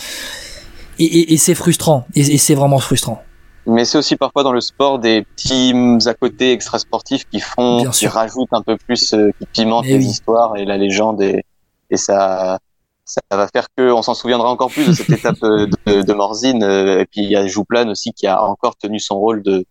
et, 0.99 1.35
c'est 1.37 1.55
frustrant 1.55 2.05
et 2.15 2.37
c'est 2.37 2.53
vraiment 2.53 2.77
frustrant 2.77 3.23
mais 3.67 3.85
c'est 3.85 3.97
aussi 3.97 4.15
parfois 4.15 4.43
dans 4.43 4.51
le 4.51 4.61
sport 4.61 4.99
des 4.99 5.25
teams 5.35 5.99
à 6.05 6.13
côté 6.13 6.51
extrasportifs 6.51 7.25
qui 7.29 7.39
font, 7.39 7.89
qui 7.89 8.07
rajoutent 8.07 8.53
un 8.53 8.61
peu 8.61 8.77
plus, 8.77 9.13
euh, 9.13 9.31
qui 9.39 9.45
pimentent 9.47 9.85
les 9.85 10.05
histoires 10.05 10.55
et 10.57 10.65
la 10.65 10.77
légende 10.77 11.21
et, 11.21 11.43
et 11.89 11.97
ça, 11.97 12.59
ça 13.05 13.21
va 13.31 13.47
faire 13.47 13.67
que 13.75 13.91
on 13.91 14.01
s'en 14.01 14.13
souviendra 14.13 14.49
encore 14.49 14.69
plus 14.69 14.87
de 14.87 14.93
cette 14.93 15.09
étape 15.19 15.43
euh, 15.43 15.67
de, 15.85 16.01
de 16.01 16.13
Morzine. 16.13 16.63
Euh, 16.63 17.01
et 17.01 17.05
puis 17.05 17.21
il 17.21 17.29
y 17.29 17.35
a 17.35 17.47
Jouplan 17.47 17.89
aussi 17.89 18.13
qui 18.13 18.27
a 18.27 18.43
encore 18.43 18.75
tenu 18.77 18.99
son 18.99 19.19
rôle 19.19 19.41
de 19.43 19.65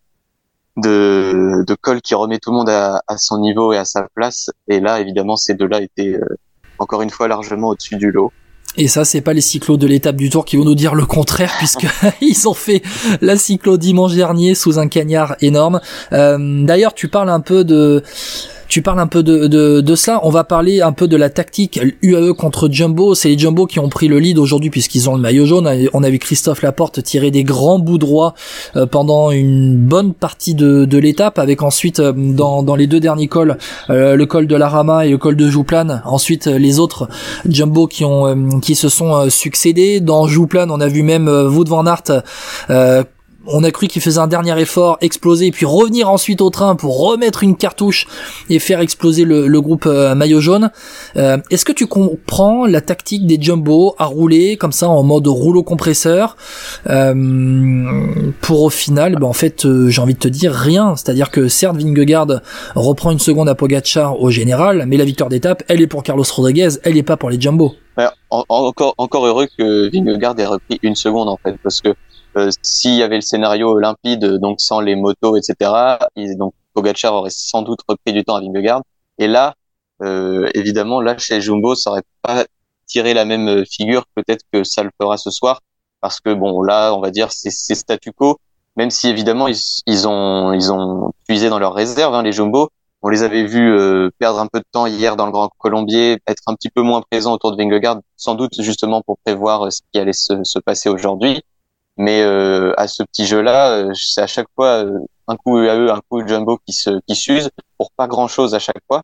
de, 0.76 1.64
de 1.64 1.74
col 1.74 2.02
qui 2.02 2.16
remet 2.16 2.40
tout 2.40 2.50
le 2.50 2.56
monde 2.56 2.68
à, 2.68 3.00
à, 3.06 3.16
son 3.16 3.38
niveau 3.38 3.72
et 3.72 3.78
à 3.78 3.84
sa 3.84 4.08
place. 4.12 4.50
Et 4.66 4.80
là, 4.80 4.98
évidemment, 4.98 5.36
ces 5.36 5.54
deux-là 5.54 5.80
étaient 5.80 6.18
encore 6.80 7.02
une 7.02 7.10
fois 7.10 7.28
largement 7.28 7.68
au-dessus 7.68 7.94
du 7.94 8.10
lot. 8.10 8.32
Et 8.76 8.88
ça, 8.88 9.04
c'est 9.04 9.20
pas 9.20 9.32
les 9.32 9.40
cyclos 9.40 9.76
de 9.76 9.86
l'étape 9.86 10.16
du 10.16 10.30
Tour 10.30 10.44
qui 10.44 10.56
vont 10.56 10.64
nous 10.64 10.74
dire 10.74 10.94
le 10.94 11.06
contraire, 11.06 11.54
puisque 11.58 11.86
ils 12.20 12.48
ont 12.48 12.54
fait 12.54 12.82
la 13.20 13.36
cyclo 13.36 13.76
dimanche 13.76 14.14
dernier 14.14 14.54
sous 14.54 14.78
un 14.78 14.88
cagnard 14.88 15.36
énorme. 15.40 15.80
Euh, 16.12 16.64
D'ailleurs, 16.64 16.94
tu 16.94 17.08
parles 17.08 17.30
un 17.30 17.40
peu 17.40 17.64
de 17.64 18.02
tu 18.74 18.82
parles 18.82 18.98
un 18.98 19.06
peu 19.06 19.22
de, 19.22 19.46
de, 19.46 19.80
de, 19.80 19.94
cela. 19.94 20.18
On 20.24 20.30
va 20.30 20.42
parler 20.42 20.80
un 20.80 20.90
peu 20.90 21.06
de 21.06 21.16
la 21.16 21.30
tactique 21.30 21.78
UAE 22.02 22.32
contre 22.32 22.68
Jumbo. 22.68 23.14
C'est 23.14 23.28
les 23.28 23.38
Jumbo 23.38 23.66
qui 23.66 23.78
ont 23.78 23.88
pris 23.88 24.08
le 24.08 24.18
lead 24.18 24.36
aujourd'hui 24.36 24.68
puisqu'ils 24.68 25.08
ont 25.08 25.14
le 25.14 25.20
maillot 25.20 25.46
jaune. 25.46 25.70
On 25.92 26.02
a 26.02 26.10
vu 26.10 26.18
Christophe 26.18 26.60
Laporte 26.62 27.00
tirer 27.00 27.30
des 27.30 27.44
grands 27.44 27.78
bouts 27.78 27.98
droits 27.98 28.34
euh, 28.74 28.84
pendant 28.84 29.30
une 29.30 29.76
bonne 29.76 30.12
partie 30.12 30.56
de, 30.56 30.86
de 30.86 30.98
l'étape, 30.98 31.38
avec 31.38 31.62
ensuite 31.62 32.00
euh, 32.00 32.12
dans, 32.16 32.64
dans 32.64 32.74
les 32.74 32.88
deux 32.88 32.98
derniers 32.98 33.28
cols, 33.28 33.58
euh, 33.90 34.16
le 34.16 34.26
col 34.26 34.48
de 34.48 34.56
la 34.56 34.68
Rama 34.68 35.06
et 35.06 35.10
le 35.10 35.18
col 35.18 35.36
de 35.36 35.48
Jouplan. 35.48 36.00
Ensuite 36.04 36.46
les 36.46 36.80
autres 36.80 37.08
Jumbo 37.48 37.86
qui 37.86 38.04
ont 38.04 38.58
qui 38.58 38.74
se 38.74 38.88
sont 38.88 39.30
succédés. 39.30 40.00
Dans 40.00 40.26
Jouplan, 40.26 40.66
on 40.70 40.80
a 40.80 40.88
vu 40.88 41.04
même 41.04 41.28
Wout 41.28 41.68
van 41.68 41.86
Aert 41.86 42.24
on 43.46 43.64
a 43.64 43.70
cru 43.70 43.88
qu'il 43.88 44.02
faisait 44.02 44.20
un 44.20 44.26
dernier 44.26 44.58
effort, 44.60 44.98
exploser, 45.00 45.46
et 45.46 45.50
puis 45.50 45.66
revenir 45.66 46.10
ensuite 46.10 46.40
au 46.40 46.50
train 46.50 46.76
pour 46.76 46.98
remettre 46.98 47.42
une 47.42 47.56
cartouche 47.56 48.06
et 48.48 48.58
faire 48.58 48.80
exploser 48.80 49.24
le, 49.24 49.60
groupe 49.60 49.86
euh, 49.86 50.14
maillot 50.14 50.40
jaune. 50.40 50.70
Euh, 51.16 51.38
est-ce 51.50 51.64
que 51.64 51.72
tu 51.72 51.86
comprends 51.86 52.66
la 52.66 52.80
tactique 52.80 53.26
des 53.26 53.38
Jumbo 53.40 53.94
à 53.98 54.06
rouler 54.06 54.56
comme 54.56 54.72
ça 54.72 54.88
en 54.88 55.02
mode 55.02 55.26
rouleau 55.26 55.62
compresseur? 55.62 56.36
Euh, 56.88 57.14
pour 58.40 58.62
au 58.62 58.70
final, 58.70 59.16
ben, 59.16 59.26
en 59.26 59.32
fait, 59.32 59.66
j'ai 59.88 60.02
envie 60.02 60.14
de 60.14 60.18
te 60.18 60.28
dire 60.28 60.52
rien. 60.52 60.96
C'est-à-dire 60.96 61.30
que 61.30 61.48
certes, 61.48 61.76
Vingegaard 61.76 62.40
reprend 62.74 63.10
une 63.10 63.18
seconde 63.18 63.48
à 63.48 63.54
Pogacar 63.54 64.20
au 64.20 64.30
général, 64.30 64.84
mais 64.86 64.96
la 64.96 65.04
victoire 65.04 65.30
d'étape, 65.30 65.62
elle 65.68 65.80
est 65.80 65.86
pour 65.86 66.02
Carlos 66.02 66.24
Rodriguez, 66.34 66.70
elle 66.82 66.96
est 66.96 67.02
pas 67.02 67.16
pour 67.16 67.30
les 67.30 67.40
Jumbo. 67.40 67.74
encore, 68.38 68.94
encore 68.98 69.26
heureux 69.26 69.46
que 69.58 69.90
Vingegaard 69.90 70.38
ait 70.38 70.46
repris 70.46 70.78
une 70.82 70.96
seconde 70.96 71.28
en 71.28 71.38
fait, 71.42 71.56
parce 71.62 71.80
que 71.80 71.90
euh, 71.90 71.94
s'il 72.62 72.94
y 72.94 73.02
avait 73.02 73.16
le 73.16 73.20
scénario 73.20 73.78
limpide, 73.78 74.24
donc 74.38 74.60
sans 74.60 74.80
les 74.80 74.96
motos, 74.96 75.36
etc., 75.36 75.98
donc 76.36 76.54
Pogacar 76.74 77.14
aurait 77.14 77.30
sans 77.30 77.62
doute 77.62 77.80
repris 77.88 78.12
du 78.12 78.24
temps 78.24 78.36
à 78.36 78.40
Vingegaard. 78.40 78.82
Et 79.18 79.28
là, 79.28 79.54
euh, 80.02 80.48
évidemment, 80.54 81.00
là 81.00 81.16
chez 81.18 81.40
Jumbo, 81.40 81.74
ça 81.74 81.90
aurait 81.90 82.02
pas 82.22 82.44
tiré 82.86 83.14
la 83.14 83.24
même 83.24 83.64
figure. 83.64 84.04
Peut-être 84.14 84.44
que 84.52 84.64
ça 84.64 84.82
le 84.82 84.90
fera 85.00 85.16
ce 85.16 85.30
soir, 85.30 85.60
parce 86.00 86.20
que 86.20 86.34
bon, 86.34 86.62
là, 86.62 86.92
on 86.94 87.00
va 87.00 87.10
dire 87.10 87.30
c'est 87.30 87.50
statu 87.50 88.12
quo. 88.12 88.38
Même 88.76 88.90
si 88.90 89.08
évidemment 89.08 89.46
ils, 89.46 89.56
ils 89.86 90.08
ont 90.08 90.52
ils 90.52 90.72
ont 90.72 91.12
puisé 91.28 91.48
dans 91.48 91.60
leurs 91.60 91.74
réserves, 91.74 92.14
hein, 92.14 92.22
les 92.22 92.32
Jumbo. 92.32 92.70
On 93.02 93.10
les 93.10 93.22
avait 93.22 93.44
vus 93.44 93.70
euh, 93.70 94.10
perdre 94.18 94.40
un 94.40 94.46
peu 94.46 94.60
de 94.60 94.64
temps 94.72 94.86
hier 94.86 95.16
dans 95.16 95.26
le 95.26 95.32
Grand 95.32 95.50
Colombier, 95.58 96.18
être 96.26 96.42
un 96.46 96.54
petit 96.54 96.70
peu 96.70 96.80
moins 96.80 97.02
présents 97.02 97.34
autour 97.34 97.54
de 97.54 97.62
Vingegaard, 97.62 97.98
sans 98.16 98.34
doute 98.34 98.60
justement 98.62 99.02
pour 99.02 99.18
prévoir 99.18 99.70
ce 99.70 99.82
qui 99.92 100.00
allait 100.00 100.14
se, 100.14 100.42
se 100.42 100.58
passer 100.58 100.88
aujourd'hui. 100.88 101.42
Mais 101.96 102.22
euh, 102.22 102.72
à 102.76 102.88
ce 102.88 103.02
petit 103.04 103.26
jeu-là, 103.26 103.70
euh, 103.72 103.92
c'est 103.94 104.22
à 104.22 104.26
chaque 104.26 104.48
fois 104.54 104.84
euh, 104.84 104.98
un 105.28 105.36
coup 105.36 105.58
eux, 105.58 105.90
un 105.92 106.00
coup 106.08 106.26
Jumbo 106.26 106.58
qui 106.66 106.72
se 106.72 107.00
qui 107.06 107.14
s'use 107.14 107.50
pour 107.78 107.92
pas 107.92 108.08
grand-chose 108.08 108.54
à 108.54 108.58
chaque 108.58 108.82
fois. 108.88 109.02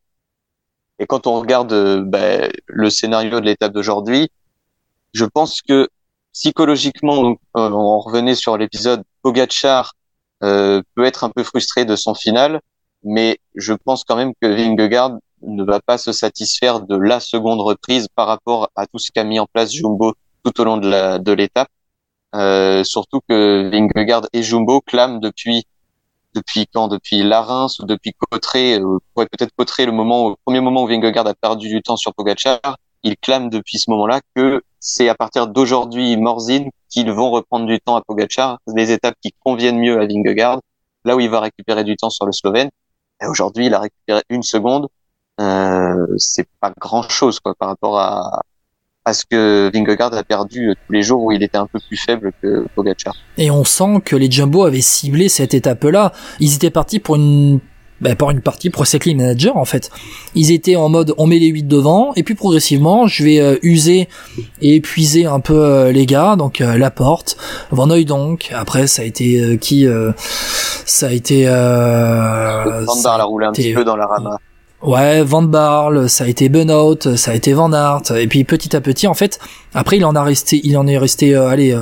Et 0.98 1.06
quand 1.06 1.26
on 1.26 1.40
regarde 1.40 2.02
bah, 2.04 2.48
le 2.66 2.90
scénario 2.90 3.40
de 3.40 3.46
l'étape 3.46 3.72
d'aujourd'hui, 3.72 4.28
je 5.14 5.24
pense 5.24 5.62
que 5.62 5.88
psychologiquement, 6.32 7.22
donc, 7.22 7.40
on 7.54 7.98
revenait 8.00 8.34
sur 8.34 8.56
l'épisode, 8.56 9.02
Pogacar 9.22 9.94
euh, 10.42 10.82
peut 10.94 11.04
être 11.04 11.24
un 11.24 11.30
peu 11.30 11.42
frustré 11.42 11.84
de 11.84 11.96
son 11.96 12.14
final, 12.14 12.60
mais 13.02 13.38
je 13.54 13.72
pense 13.72 14.04
quand 14.04 14.16
même 14.16 14.32
que 14.40 14.46
Vingegaard 14.46 15.18
ne 15.42 15.64
va 15.64 15.80
pas 15.80 15.98
se 15.98 16.12
satisfaire 16.12 16.80
de 16.80 16.96
la 16.96 17.20
seconde 17.20 17.60
reprise 17.60 18.08
par 18.14 18.26
rapport 18.26 18.70
à 18.76 18.86
tout 18.86 18.98
ce 18.98 19.10
qu'a 19.12 19.24
mis 19.24 19.38
en 19.38 19.46
place 19.46 19.72
Jumbo 19.72 20.14
tout 20.44 20.60
au 20.60 20.64
long 20.64 20.76
de 20.78 21.32
l'étape. 21.32 21.68
Euh, 22.34 22.84
surtout 22.84 23.20
que 23.28 23.68
Vingegaard 23.70 24.26
et 24.32 24.42
Jumbo 24.42 24.80
clament 24.80 25.18
depuis 25.18 25.64
depuis 26.34 26.68
quand? 26.72 26.86
Depuis 26.86 27.24
Larins 27.24 27.66
ou 27.80 27.86
depuis 27.86 28.12
Cotteret 28.12 28.80
euh, 28.80 28.98
peut-être 29.16 29.50
Cotteret 29.56 29.86
le 29.86 29.92
moment 29.92 30.26
au 30.26 30.36
premier 30.44 30.60
moment 30.60 30.84
où 30.84 30.86
Vingegaard 30.86 31.26
a 31.26 31.34
perdu 31.34 31.68
du 31.68 31.82
temps 31.82 31.96
sur 31.96 32.14
Pogacar, 32.14 32.60
ils 33.02 33.16
clament 33.16 33.48
depuis 33.48 33.78
ce 33.78 33.90
moment-là 33.90 34.20
que 34.36 34.62
c'est 34.78 35.08
à 35.08 35.14
partir 35.14 35.48
d'aujourd'hui 35.48 36.16
Morzine 36.16 36.70
qu'ils 36.88 37.10
vont 37.10 37.30
reprendre 37.30 37.66
du 37.66 37.80
temps 37.80 37.96
à 37.96 38.02
Pogacar, 38.02 38.58
les 38.74 38.92
étapes 38.92 39.16
qui 39.20 39.32
conviennent 39.44 39.78
mieux 39.78 40.00
à 40.00 40.06
Vingegaard, 40.06 40.60
là 41.04 41.16
où 41.16 41.20
il 41.20 41.30
va 41.30 41.40
récupérer 41.40 41.84
du 41.84 41.96
temps 41.96 42.10
sur 42.10 42.26
le 42.26 42.32
Slovène. 42.32 42.70
Aujourd'hui, 43.22 43.66
il 43.66 43.74
a 43.74 43.80
récupéré 43.80 44.22
une 44.30 44.42
seconde. 44.42 44.88
Euh, 45.40 46.06
c'est 46.16 46.48
pas 46.60 46.72
grand-chose 46.78 47.40
quoi 47.40 47.54
par 47.54 47.68
rapport 47.68 47.98
à, 47.98 48.42
parce 49.04 49.24
que 49.24 49.70
Vingegaard 49.72 50.14
a 50.14 50.22
perdu 50.22 50.74
tous 50.86 50.92
les 50.92 51.02
jours 51.02 51.22
où 51.22 51.32
il 51.32 51.42
était 51.42 51.58
un 51.58 51.66
peu 51.66 51.78
plus 51.86 51.96
faible 51.96 52.32
que 52.42 52.66
Pogacar. 52.74 53.14
Et 53.38 53.50
on 53.50 53.64
sent 53.64 54.02
que 54.04 54.16
les 54.16 54.30
Jumbo 54.30 54.64
avaient 54.64 54.80
ciblé 54.80 55.28
cette 55.28 55.54
étape-là. 55.54 56.12
Ils 56.38 56.54
étaient 56.54 56.70
partis 56.70 56.98
pour 56.98 57.16
une 57.16 57.60
bah, 58.00 58.14
par 58.14 58.30
une 58.30 58.40
partie 58.40 58.70
Pro 58.70 58.86
Cycling 58.86 59.18
Manager 59.18 59.58
en 59.58 59.66
fait. 59.66 59.90
Ils 60.34 60.52
étaient 60.52 60.76
en 60.76 60.88
mode 60.88 61.14
on 61.18 61.26
met 61.26 61.38
les 61.38 61.48
8 61.48 61.64
devant 61.64 62.14
et 62.14 62.22
puis 62.22 62.34
progressivement 62.34 63.06
je 63.06 63.24
vais 63.24 63.40
euh, 63.40 63.58
user 63.62 64.08
et 64.62 64.76
épuiser 64.76 65.26
un 65.26 65.40
peu 65.40 65.62
euh, 65.62 65.92
les 65.92 66.06
gars 66.06 66.36
donc 66.36 66.62
euh, 66.62 66.78
la 66.78 66.90
porte 66.90 67.36
Van 67.70 67.86
donc 67.86 68.52
après 68.54 68.86
ça 68.86 69.02
a 69.02 69.04
été 69.04 69.58
qui 69.58 69.86
ça 70.86 71.08
a 71.08 71.12
été 71.12 71.44
Van 71.44 73.02
Barle 73.02 73.20
a 73.20 73.24
roulé 73.24 73.46
un 73.46 73.52
petit 73.52 73.74
peu 73.74 73.84
dans 73.84 73.96
la 73.96 74.06
rama. 74.06 74.38
Ouais, 74.82 75.22
Van 75.22 75.42
Barle, 75.42 76.08
ça 76.08 76.24
a 76.24 76.26
été 76.26 76.48
Benoît, 76.48 76.96
ça 77.16 77.32
a 77.32 77.34
été 77.34 77.52
Van 77.52 77.70
Aert, 77.72 78.16
et 78.16 78.26
puis 78.26 78.44
petit 78.44 78.74
à 78.74 78.80
petit, 78.80 79.06
en 79.06 79.12
fait, 79.12 79.38
après 79.74 79.98
il 79.98 80.04
en 80.06 80.14
a 80.14 80.22
resté, 80.22 80.58
il 80.64 80.78
en 80.78 80.86
est 80.86 80.96
resté, 80.96 81.34
allez, 81.34 81.76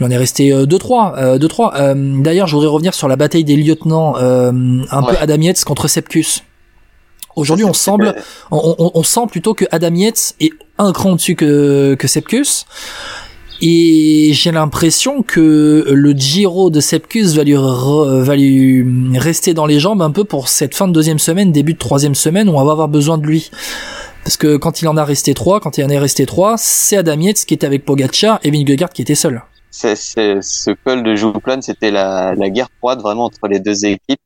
il 0.00 0.04
en 0.04 0.10
est 0.10 0.16
resté 0.16 0.50
deux 0.66 0.78
trois, 0.78 1.38
deux 1.38 1.46
trois. 1.46 1.72
D'ailleurs, 1.94 2.48
je 2.48 2.56
voudrais 2.56 2.68
revenir 2.68 2.94
sur 2.94 3.06
la 3.06 3.14
bataille 3.14 3.44
des 3.44 3.54
lieutenants, 3.54 4.16
un 4.16 5.02
peu 5.04 5.14
Adam 5.20 5.40
Yates 5.40 5.62
contre 5.64 5.86
Sepkus. 5.86 6.42
Aujourd'hui, 7.36 7.66
on 7.66 7.74
semble, 7.74 8.14
on, 8.50 8.74
on, 8.78 8.90
on, 8.94 9.02
sent 9.02 9.26
plutôt 9.30 9.52
que 9.52 9.66
Adam 9.70 9.94
Yates 9.94 10.34
est 10.40 10.52
un 10.78 10.92
cran 10.92 11.12
au-dessus 11.12 11.36
que, 11.36 11.94
que 11.94 12.08
Sepkus. 12.08 12.64
Et 13.62 14.30
j'ai 14.32 14.52
l'impression 14.52 15.22
que 15.22 15.86
le 15.88 16.12
Giro 16.12 16.70
de 16.70 16.80
Sepkus 16.80 17.34
va 17.34 17.44
lui, 17.44 17.54
va 17.54 18.36
lui 18.36 19.18
rester 19.18 19.54
dans 19.54 19.66
les 19.66 19.80
jambes 19.80 20.02
un 20.02 20.10
peu 20.10 20.24
pour 20.24 20.48
cette 20.48 20.74
fin 20.74 20.88
de 20.88 20.92
deuxième 20.92 21.18
semaine, 21.18 21.52
début 21.52 21.72
de 21.72 21.78
troisième 21.78 22.14
semaine 22.14 22.48
où 22.48 22.52
on 22.52 22.64
va 22.64 22.72
avoir 22.72 22.88
besoin 22.88 23.18
de 23.18 23.26
lui. 23.26 23.50
Parce 24.24 24.36
que 24.36 24.56
quand 24.56 24.82
il 24.82 24.88
en 24.88 24.96
a 24.96 25.04
resté 25.04 25.34
trois, 25.34 25.60
quand 25.60 25.78
il 25.78 25.84
en 25.84 25.88
est 25.88 25.98
resté 25.98 26.26
trois, 26.26 26.56
c'est 26.58 26.96
Adam 26.96 27.18
Yates 27.20 27.44
qui 27.46 27.54
était 27.54 27.66
avec 27.66 27.84
Pogacar 27.84 28.40
et 28.42 28.50
Vingegaard 28.50 28.90
qui 28.90 29.02
était 29.02 29.14
seul. 29.14 29.42
C'est, 29.70 29.94
ce 29.94 30.70
col 30.84 31.02
de 31.02 31.14
Jouplane, 31.14 31.62
c'était 31.62 31.90
la, 31.90 32.34
la 32.34 32.50
guerre 32.50 32.68
froide 32.78 33.00
vraiment 33.00 33.24
entre 33.24 33.46
les 33.48 33.60
deux 33.60 33.84
équipes. 33.86 34.20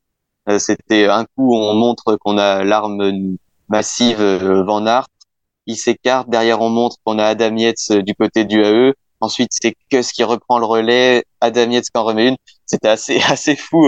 Euh, 0.49 0.59
c'était 0.59 1.07
un 1.07 1.25
coup, 1.25 1.55
on 1.55 1.75
montre 1.75 2.17
qu'on 2.17 2.39
a 2.39 2.65
l'arme 2.65 3.37
massive 3.69 4.21
euh, 4.21 4.63
Van 4.65 4.87
Aert, 4.87 5.07
il 5.67 5.77
s'écarte. 5.77 6.29
Derrière, 6.29 6.61
on 6.61 6.71
montre 6.71 6.97
qu'on 7.05 7.19
a 7.19 7.25
Adam 7.25 7.57
Yates 7.57 7.91
euh, 7.91 8.03
du 8.03 8.15
côté 8.15 8.45
du 8.45 8.63
AE. 8.63 8.93
Ensuite, 9.21 9.51
c'est 9.53 9.75
Kuss 9.91 10.13
qui 10.13 10.25
reprend 10.25 10.59
le 10.59 10.67
relais. 10.67 11.25
Adam 11.41 11.71
Yates 11.71 11.85
qui 11.85 11.99
en 11.99 12.05
remet 12.05 12.29
une. 12.29 12.37
C'était 12.67 12.89
assez 12.89 13.21
assez 13.29 13.57
fou 13.57 13.87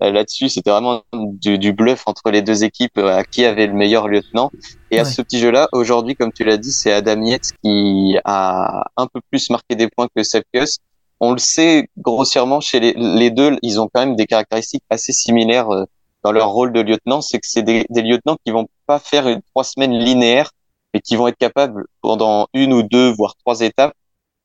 là-dessus. 0.00 0.48
C'était 0.48 0.70
vraiment 0.70 1.02
du, 1.12 1.58
du, 1.58 1.72
bluff 1.72 2.02
entre 2.06 2.30
les 2.30 2.42
deux 2.42 2.64
équipes 2.64 2.98
à 2.98 3.24
qui 3.24 3.44
avait 3.44 3.66
le 3.66 3.74
meilleur 3.74 4.08
lieutenant. 4.08 4.50
Et 4.90 4.98
à 4.98 5.04
ce 5.04 5.22
petit 5.22 5.38
jeu-là, 5.38 5.68
aujourd'hui, 5.72 6.16
comme 6.16 6.32
tu 6.32 6.44
l'as 6.44 6.56
dit, 6.56 6.72
c'est 6.72 6.92
Adam 6.92 7.22
Yates 7.22 7.52
qui 7.62 8.16
a 8.24 8.84
un 8.96 9.06
peu 9.06 9.20
plus 9.30 9.50
marqué 9.50 9.76
des 9.76 9.88
points 9.88 10.08
que 10.14 10.22
Sepp 10.22 10.44
on 11.20 11.32
le 11.32 11.38
sait 11.38 11.88
grossièrement 11.98 12.60
chez 12.60 12.80
les, 12.80 13.30
deux, 13.30 13.58
ils 13.62 13.78
ont 13.78 13.88
quand 13.92 14.00
même 14.00 14.16
des 14.16 14.26
caractéristiques 14.26 14.82
assez 14.88 15.12
similaires 15.12 15.70
euh, 15.70 15.84
dans 16.24 16.32
leur 16.32 16.48
rôle 16.48 16.72
de 16.72 16.80
lieutenant. 16.80 17.20
C'est 17.20 17.38
que 17.38 17.46
c'est 17.46 17.62
des, 17.62 17.84
lieutenants 17.90 18.36
qui 18.44 18.50
vont 18.50 18.68
pas 18.86 18.98
faire 18.98 19.28
une 19.28 19.42
trois 19.42 19.64
semaines 19.64 19.92
linéaires, 19.92 20.50
mais 20.94 21.00
qui 21.00 21.16
vont 21.16 21.28
être 21.28 21.36
capables 21.36 21.84
pendant 22.00 22.48
une 22.54 22.72
ou 22.72 22.82
deux, 22.82 23.12
voire 23.12 23.34
trois 23.36 23.60
étapes, 23.60 23.92
euh, 23.92 23.99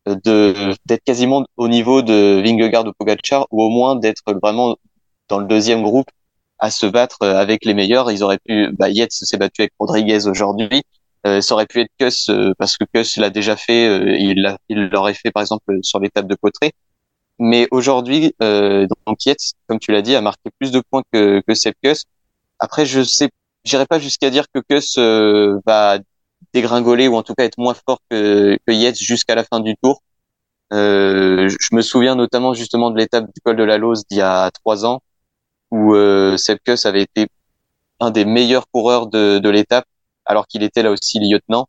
de 0.06 0.74
d'être 0.86 1.04
quasiment 1.04 1.46
au 1.58 1.68
niveau 1.68 2.02
de 2.02 2.42
Vingegaard 2.44 2.86
ou 2.88 2.92
Pogacar, 2.98 3.48
ou 3.52 3.64
au 3.64 3.70
moins 3.70 3.96
d'être 3.96 4.24
vraiment 4.42 4.76
dans 5.30 5.40
le 5.40 5.46
deuxième 5.48 5.84
groupe 5.84 6.10
à 6.60 6.72
se 6.72 6.86
battre 6.86 7.18
euh, 7.24 7.38
avec 7.38 7.66
les 7.66 7.74
meilleurs. 7.74 8.12
Ils 8.12 8.24
auraient 8.24 8.40
pu, 8.46 8.70
bah, 8.74 8.90
Yates 8.90 9.12
s'est 9.12 9.38
battu 9.38 9.62
avec 9.62 9.74
Rodriguez 9.80 10.28
aujourd'hui. 10.28 10.84
Euh, 11.26 11.42
ça 11.42 11.56
aurait 11.56 11.66
pu 11.66 11.82
être 11.82 11.90
Kuss 12.00 12.30
euh, 12.30 12.54
parce 12.58 12.78
que 12.78 12.86
Kuss 12.94 13.18
l'a 13.18 13.30
déjà 13.32 13.56
fait, 13.56 13.88
euh, 13.88 14.16
il 14.18 14.58
il 14.70 14.88
l'aurait 14.90 15.16
fait 15.16 15.32
par 15.32 15.42
exemple 15.42 15.80
sur 15.82 16.00
l'étape 16.00 16.28
de 16.28 16.36
Potré. 16.36 16.72
Mais 17.40 17.68
aujourd'hui, 17.72 18.34
donc 18.40 19.26
Yates, 19.26 19.54
comme 19.68 19.80
tu 19.80 19.92
l'as 19.92 20.02
dit, 20.02 20.16
a 20.16 20.22
marqué 20.22 20.50
plus 20.60 20.72
de 20.72 20.82
points 20.90 21.04
que 21.12 21.42
que 21.46 21.54
Sepp 21.54 21.76
Kuss. 21.84 22.06
Après, 22.60 22.86
je 22.86 23.04
sais, 23.04 23.30
j'irai 23.66 23.86
pas 23.86 24.00
jusqu'à 24.00 24.30
dire 24.30 24.46
que 24.54 24.60
Kuss 24.70 24.98
va 25.66 26.00
dégringoler 26.56 27.08
ou 27.08 27.16
en 27.16 27.24
tout 27.24 27.36
cas 27.36 27.46
être 27.46 27.58
moins 27.58 27.76
fort 27.86 28.00
que 28.10 28.58
que 28.66 28.74
Yates 28.74 28.98
jusqu'à 29.12 29.36
la 29.36 29.44
fin 29.44 29.60
du 29.60 29.76
tour. 29.82 30.02
je 30.72 31.76
me 31.76 31.82
souviens 31.82 32.16
notamment 32.16 32.54
justement 32.54 32.90
de 32.92 32.98
l'étape 32.98 33.26
du 33.26 33.40
col 33.44 33.56
de 33.58 33.64
la 33.64 33.78
Lose 33.78 34.04
d'il 34.10 34.20
y 34.20 34.22
a 34.22 34.50
trois 34.52 34.86
ans 34.86 35.00
où 35.72 35.96
euh, 35.96 36.38
Sepp 36.38 36.60
Kuss 36.66 36.86
avait 36.86 37.04
été 37.04 37.28
un 38.00 38.12
des 38.12 38.26
meilleurs 38.26 38.68
coureurs 38.72 39.08
de, 39.08 39.40
de 39.40 39.50
l'étape 39.50 39.86
alors 40.26 40.48
qu'il 40.48 40.64
était 40.64 40.84
là 40.84 40.92
aussi 40.92 41.20
lieutenant. 41.20 41.68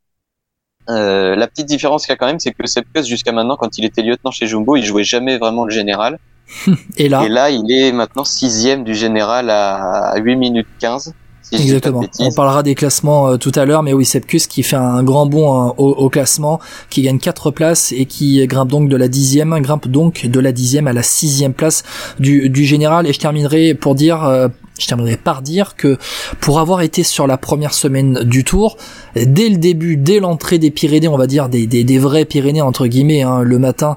Euh, 0.89 1.35
la 1.35 1.49
petite 1.49 1.67
différence 1.67 2.05
qu'il 2.05 2.13
y 2.13 2.15
a 2.15 2.17
quand 2.17 2.27
même, 2.27 2.39
c'est 2.39 2.53
que 2.53 2.67
Sepkus, 2.67 3.07
jusqu'à 3.07 3.33
maintenant, 3.33 3.57
quand 3.57 3.77
il 3.77 3.85
était 3.85 4.03
lieutenant 4.03 4.31
chez 4.31 4.47
Jumbo, 4.47 4.77
il 4.77 4.85
jouait 4.85 5.05
jamais 5.05 5.37
vraiment 5.37 5.65
le 5.65 5.73
général. 5.73 6.19
Et 6.97 7.09
là, 7.09 7.25
Et 7.25 7.29
là 7.29 7.51
il 7.51 7.71
est 7.73 7.91
maintenant 7.91 8.25
sixième 8.25 8.85
du 8.85 8.95
général 8.95 9.51
à 9.51 10.15
8 10.17 10.37
minutes 10.37 10.69
15. 10.79 11.13
Exactement. 11.53 12.03
On 12.19 12.33
parlera 12.33 12.63
des 12.63 12.75
classements 12.75 13.29
euh, 13.29 13.37
tout 13.37 13.53
à 13.55 13.65
l'heure, 13.65 13.83
mais 13.83 13.93
oui, 13.93 14.05
Sepkus 14.05 14.47
qui 14.49 14.63
fait 14.63 14.77
un 14.77 15.03
grand 15.03 15.27
bond 15.27 15.61
hein, 15.61 15.75
au, 15.77 16.09
classement, 16.09 16.61
qui 16.91 17.03
gagne 17.03 17.19
quatre 17.19 17.51
places 17.51 17.93
et 17.93 18.07
qui 18.07 18.45
grimpe 18.47 18.69
donc 18.69 18.89
de 18.89 18.97
la 18.97 19.09
dixième, 19.09 19.57
grimpe 19.61 19.89
donc 19.89 20.27
de 20.27 20.41
la 20.41 20.53
dixième 20.53 20.87
à 20.87 20.93
la 20.93 21.03
sixième 21.03 21.55
place 21.55 21.85
du, 22.19 22.51
du 22.51 22.65
général. 22.65 23.07
Et 23.07 23.13
je 23.13 23.21
terminerai 23.21 23.75
pour 23.75 23.95
dire, 23.95 24.25
euh, 24.25 24.49
je 24.79 24.87
terminerai 24.87 25.17
par 25.17 25.43
dire 25.43 25.77
que 25.77 25.99
pour 26.41 26.59
avoir 26.59 26.81
été 26.81 27.03
sur 27.03 27.27
la 27.27 27.37
première 27.37 27.75
semaine 27.75 28.25
du 28.25 28.43
tour, 28.45 28.77
dès 29.15 29.49
le 29.49 29.57
début, 29.57 29.97
dès 29.97 30.21
l'entrée 30.21 30.59
des 30.59 30.71
Pyrénées, 30.71 31.09
on 31.09 31.17
va 31.17 31.27
dire 31.27 31.49
des, 31.49 31.67
des, 31.67 31.85
des 31.85 31.99
vrais 31.99 32.25
Pyrénées 32.25 32.63
entre 32.63 32.87
guillemets, 32.87 33.23
hein, 33.23 33.43
le 33.43 33.59
matin 33.59 33.97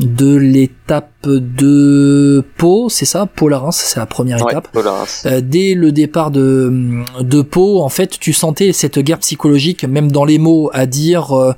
de 0.00 0.34
l'étape 0.86 1.10
de 1.26 2.44
Pau, 2.56 2.88
c'est 2.88 3.06
ça, 3.06 3.26
Pau 3.26 3.48
la 3.48 3.60
c'est 3.72 3.98
la 3.98 4.06
première 4.06 4.38
étape. 4.38 4.68
Euh, 5.26 5.40
dès 5.42 5.74
le 5.74 5.90
départ 5.90 6.30
de 6.30 7.02
de 7.20 7.42
Pau, 7.42 7.82
en 7.82 7.88
fait, 7.88 8.18
tu 8.20 8.32
sentais 8.32 8.72
cette 8.72 9.00
guerre 9.00 9.18
psychologique, 9.18 9.84
même 9.84 10.12
dans 10.12 10.24
les 10.24 10.38
mots 10.38 10.70
à 10.72 10.86
dire 10.86 11.32
euh, 11.32 11.52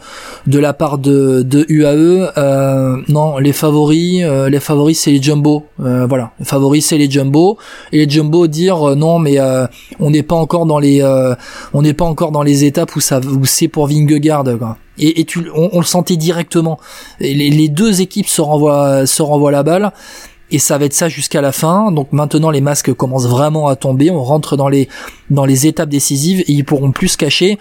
de 0.46 0.58
la 0.58 0.72
part 0.72 0.96
de 0.96 1.42
de 1.42 1.66
UAE. 1.68 2.32
Euh, 2.38 2.96
non, 3.08 3.36
les 3.36 3.52
favoris, 3.52 4.22
euh, 4.22 4.48
les 4.48 4.60
favoris 4.60 4.98
c'est 4.98 5.10
les 5.10 5.22
jumbo. 5.22 5.64
voilà, 5.78 6.30
les 6.38 6.46
favoris 6.46 6.86
c'est 6.86 6.98
les 6.98 7.10
jumbo 7.10 7.58
et 7.92 7.98
les 7.98 8.10
jumbo 8.10 8.46
dire 8.46 8.96
non 8.96 9.18
mais 9.18 9.38
on 10.00 10.10
n'est 10.10 10.22
pas 10.22 10.36
encore 10.36 10.64
dans 10.64 10.78
les 10.78 11.02
on 11.74 11.82
n'est 11.82 11.94
pas 11.94 12.06
encore 12.06 12.32
dans 12.32 12.42
les 12.42 12.64
étapes 12.64 12.96
où 12.96 13.00
ça 13.00 13.20
où 13.20 13.44
c'est 13.44 13.68
pour 13.68 13.88
Vingegaard 13.88 14.44
quoi 14.58 14.78
et, 14.98 15.24
tu, 15.24 15.48
on, 15.54 15.78
le 15.78 15.84
sentait 15.84 16.16
directement. 16.16 16.78
les, 17.20 17.34
les, 17.34 17.68
deux 17.68 18.00
équipes 18.00 18.28
se 18.28 18.40
renvoient, 18.40 19.06
se 19.06 19.22
renvoient 19.22 19.52
la 19.52 19.62
balle. 19.62 19.92
Et 20.50 20.58
ça 20.58 20.78
va 20.78 20.86
être 20.86 20.94
ça 20.94 21.08
jusqu'à 21.08 21.40
la 21.40 21.52
fin. 21.52 21.92
Donc 21.92 22.12
maintenant 22.12 22.50
les 22.50 22.60
masques 22.60 22.92
commencent 22.94 23.28
vraiment 23.28 23.66
à 23.66 23.76
tomber. 23.76 24.10
On 24.10 24.24
rentre 24.24 24.56
dans 24.56 24.68
les 24.68 24.88
dans 25.30 25.44
les 25.44 25.66
étapes 25.66 25.90
décisives 25.90 26.40
et 26.40 26.52
ils 26.52 26.64
pourront 26.64 26.90
plus 26.90 27.08
se 27.08 27.16
cacher 27.18 27.58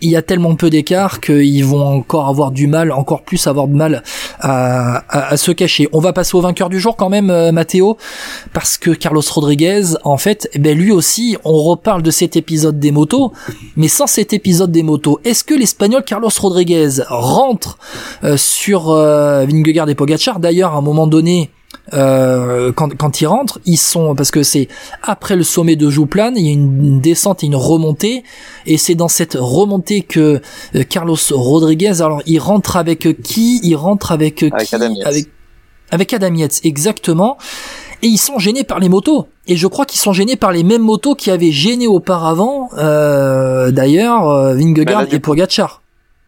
il 0.00 0.10
y 0.10 0.16
a 0.16 0.22
tellement 0.22 0.54
peu 0.54 0.70
d'écart 0.70 1.20
qu'ils 1.20 1.64
vont 1.64 1.82
encore 1.82 2.28
avoir 2.28 2.50
du 2.50 2.66
mal, 2.66 2.92
encore 2.92 3.22
plus 3.22 3.46
avoir 3.46 3.68
de 3.68 3.74
mal 3.74 4.02
à, 4.40 5.36
se 5.36 5.52
cacher. 5.52 5.88
On 5.92 6.00
va 6.00 6.12
passer 6.12 6.36
au 6.36 6.40
vainqueur 6.40 6.68
du 6.68 6.80
jour 6.80 6.96
quand 6.96 7.08
même, 7.08 7.30
euh, 7.30 7.52
Mathéo, 7.52 7.96
parce 8.52 8.78
que 8.78 8.90
Carlos 8.90 9.22
Rodriguez, 9.30 9.82
en 10.04 10.16
fait, 10.16 10.48
eh 10.52 10.58
ben 10.58 10.76
lui 10.76 10.92
aussi, 10.92 11.36
on 11.44 11.62
reparle 11.62 12.02
de 12.02 12.10
cet 12.10 12.36
épisode 12.36 12.78
des 12.78 12.92
motos, 12.92 13.32
mais 13.76 13.88
sans 13.88 14.06
cet 14.06 14.32
épisode 14.32 14.72
des 14.72 14.82
motos, 14.82 15.20
est-ce 15.24 15.44
que 15.44 15.54
l'Espagnol 15.54 16.02
Carlos 16.04 16.30
Rodriguez 16.38 16.88
rentre 17.08 17.78
euh, 18.24 18.36
sur 18.36 18.90
euh, 18.90 19.44
Vingegaard 19.46 19.88
et 19.88 19.94
Pogacar? 19.94 20.40
D'ailleurs, 20.40 20.74
à 20.74 20.78
un 20.78 20.82
moment 20.82 21.06
donné, 21.06 21.50
euh, 21.92 22.72
quand, 22.72 22.96
quand 22.96 23.20
ils 23.20 23.26
rentrent, 23.26 23.60
ils 23.64 23.76
sont 23.78 24.14
parce 24.14 24.30
que 24.30 24.42
c'est 24.42 24.68
après 25.02 25.36
le 25.36 25.42
sommet 25.42 25.76
de 25.76 25.90
Jouplane, 25.90 26.36
il 26.36 26.46
y 26.46 26.50
a 26.50 26.52
une 26.52 27.00
descente 27.00 27.42
et 27.42 27.46
une 27.46 27.56
remontée, 27.56 28.24
et 28.66 28.78
c'est 28.78 28.94
dans 28.94 29.08
cette 29.08 29.36
remontée 29.38 30.02
que 30.02 30.40
euh, 30.74 30.84
Carlos 30.88 31.16
Rodriguez, 31.30 32.02
alors 32.02 32.22
il 32.26 32.38
rentre 32.38 32.76
avec 32.76 33.22
qui? 33.22 33.60
Il 33.62 33.76
rentre 33.76 34.12
avec, 34.12 34.36
qui? 34.36 34.74
Avec 35.04 35.28
avec 35.90 36.12
Adam 36.12 36.34
Yates, 36.34 36.60
exactement. 36.64 37.36
Et 38.02 38.06
ils 38.06 38.18
sont 38.18 38.38
gênés 38.38 38.64
par 38.64 38.78
les 38.78 38.88
motos. 38.88 39.26
Et 39.46 39.56
je 39.56 39.66
crois 39.66 39.84
qu'ils 39.84 40.00
sont 40.00 40.12
gênés 40.12 40.36
par 40.36 40.52
les 40.52 40.62
mêmes 40.62 40.82
motos 40.82 41.14
qui 41.14 41.30
avaient 41.30 41.52
gêné 41.52 41.86
auparavant, 41.86 42.70
euh, 42.78 43.70
d'ailleurs, 43.70 44.28
euh, 44.28 44.54
Vingegaard 44.54 45.02
bah, 45.02 45.08
et 45.12 45.18
Pogacar. 45.18 45.82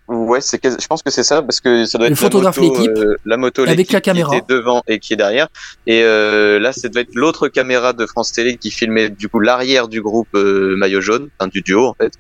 Ouais, 0.09 0.41
c'est 0.41 0.61
je 0.65 0.87
pense 0.87 1.03
que 1.03 1.11
c'est 1.11 1.23
ça 1.23 1.43
parce 1.43 1.61
que 1.61 1.85
ça 1.85 1.97
doit 1.97 2.09
être 2.09 2.21
la 2.21 2.51
moto, 2.51 2.89
euh, 2.89 3.17
la 3.25 3.37
moto 3.37 3.63
avec 3.63 3.93
la 3.93 4.01
caméra 4.01 4.33
qui 4.33 4.39
était 4.39 4.53
devant 4.53 4.83
et 4.89 4.99
qui 4.99 5.13
est 5.13 5.17
derrière. 5.17 5.49
Et 5.87 6.03
euh, 6.03 6.59
là, 6.59 6.73
ça 6.73 6.89
doit 6.89 7.03
être 7.03 7.15
l'autre 7.15 7.49
caméra 7.49 7.93
de 7.93 8.05
France 8.07 8.33
Télé 8.33 8.57
qui 8.57 8.71
filmait 8.71 9.11
du 9.11 9.29
coup 9.29 9.39
l'arrière 9.39 9.89
du 9.89 10.03
groupe 10.03 10.35
euh, 10.35 10.77
maillot 10.77 11.01
jaune, 11.01 11.29
enfin 11.39 11.49
du 11.49 11.63
duo 11.63 11.87
en 11.87 11.95
fait, 11.95 12.13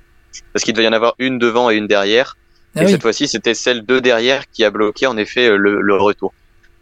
parce 0.52 0.64
qu'il 0.64 0.74
devait 0.74 0.84
y 0.84 0.88
en 0.88 0.92
avoir 0.92 1.14
une 1.18 1.38
devant 1.38 1.70
et 1.70 1.76
une 1.76 1.88
derrière. 1.88 2.36
Ah 2.74 2.84
et 2.84 2.88
cette 2.88 3.02
fois-ci, 3.02 3.28
c'était 3.28 3.54
celle 3.54 3.84
de 3.84 3.98
derrière 3.98 4.48
qui 4.50 4.64
a 4.64 4.70
bloqué 4.70 5.06
en 5.06 5.16
effet 5.16 5.50
le 5.54 5.96
retour. 5.96 6.32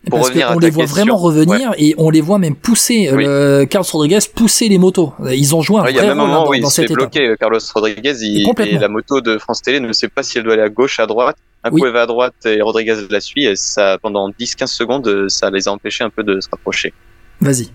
Pour 0.08 0.20
Parce 0.20 0.30
qu'on 0.30 0.58
les 0.58 0.70
voit 0.70 0.86
vraiment 0.86 1.16
revenir 1.16 1.74
et 1.76 1.94
on 1.98 2.08
les 2.08 2.22
voit 2.22 2.38
même 2.38 2.56
pousser 2.56 3.08
euh, 3.12 3.66
Carlos 3.66 3.86
Rodriguez 3.92 4.20
pousser 4.34 4.68
les 4.68 4.78
motos. 4.78 5.12
Ils 5.30 5.54
ont 5.54 5.60
joué 5.60 5.80
un 5.80 5.84
ouais, 5.84 5.92
vrai 5.92 6.08
rôle 6.08 6.16
dans, 6.16 6.48
où 6.48 6.54
il 6.54 6.62
dans 6.62 6.70
cette 6.70 6.90
bloqué 6.90 7.28
euh, 7.28 7.36
Carlos 7.36 7.58
Rodriguez 7.74 8.14
il, 8.22 8.48
et 8.48 8.78
la 8.78 8.88
moto 8.88 9.20
de 9.20 9.36
France 9.36 9.60
Télé 9.60 9.78
ne 9.78 9.92
sait 9.92 10.08
pas 10.08 10.22
si 10.22 10.38
elle 10.38 10.44
doit 10.44 10.54
aller 10.54 10.62
à 10.62 10.70
gauche, 10.70 11.00
à 11.00 11.06
droite. 11.06 11.36
Un 11.64 11.70
coup 11.70 11.84
elle 11.84 11.92
va 11.92 12.02
à 12.02 12.06
droite 12.06 12.46
et 12.46 12.62
Rodriguez 12.62 12.96
la 13.10 13.20
suit 13.20 13.44
et 13.44 13.56
ça 13.56 13.98
pendant 14.00 14.30
10-15 14.30 14.66
secondes 14.68 15.28
ça 15.28 15.50
les 15.50 15.68
a 15.68 15.72
empêchés 15.72 16.02
un 16.02 16.10
peu 16.10 16.22
de 16.22 16.40
se 16.40 16.48
rapprocher. 16.50 16.94
Vas-y. 17.42 17.68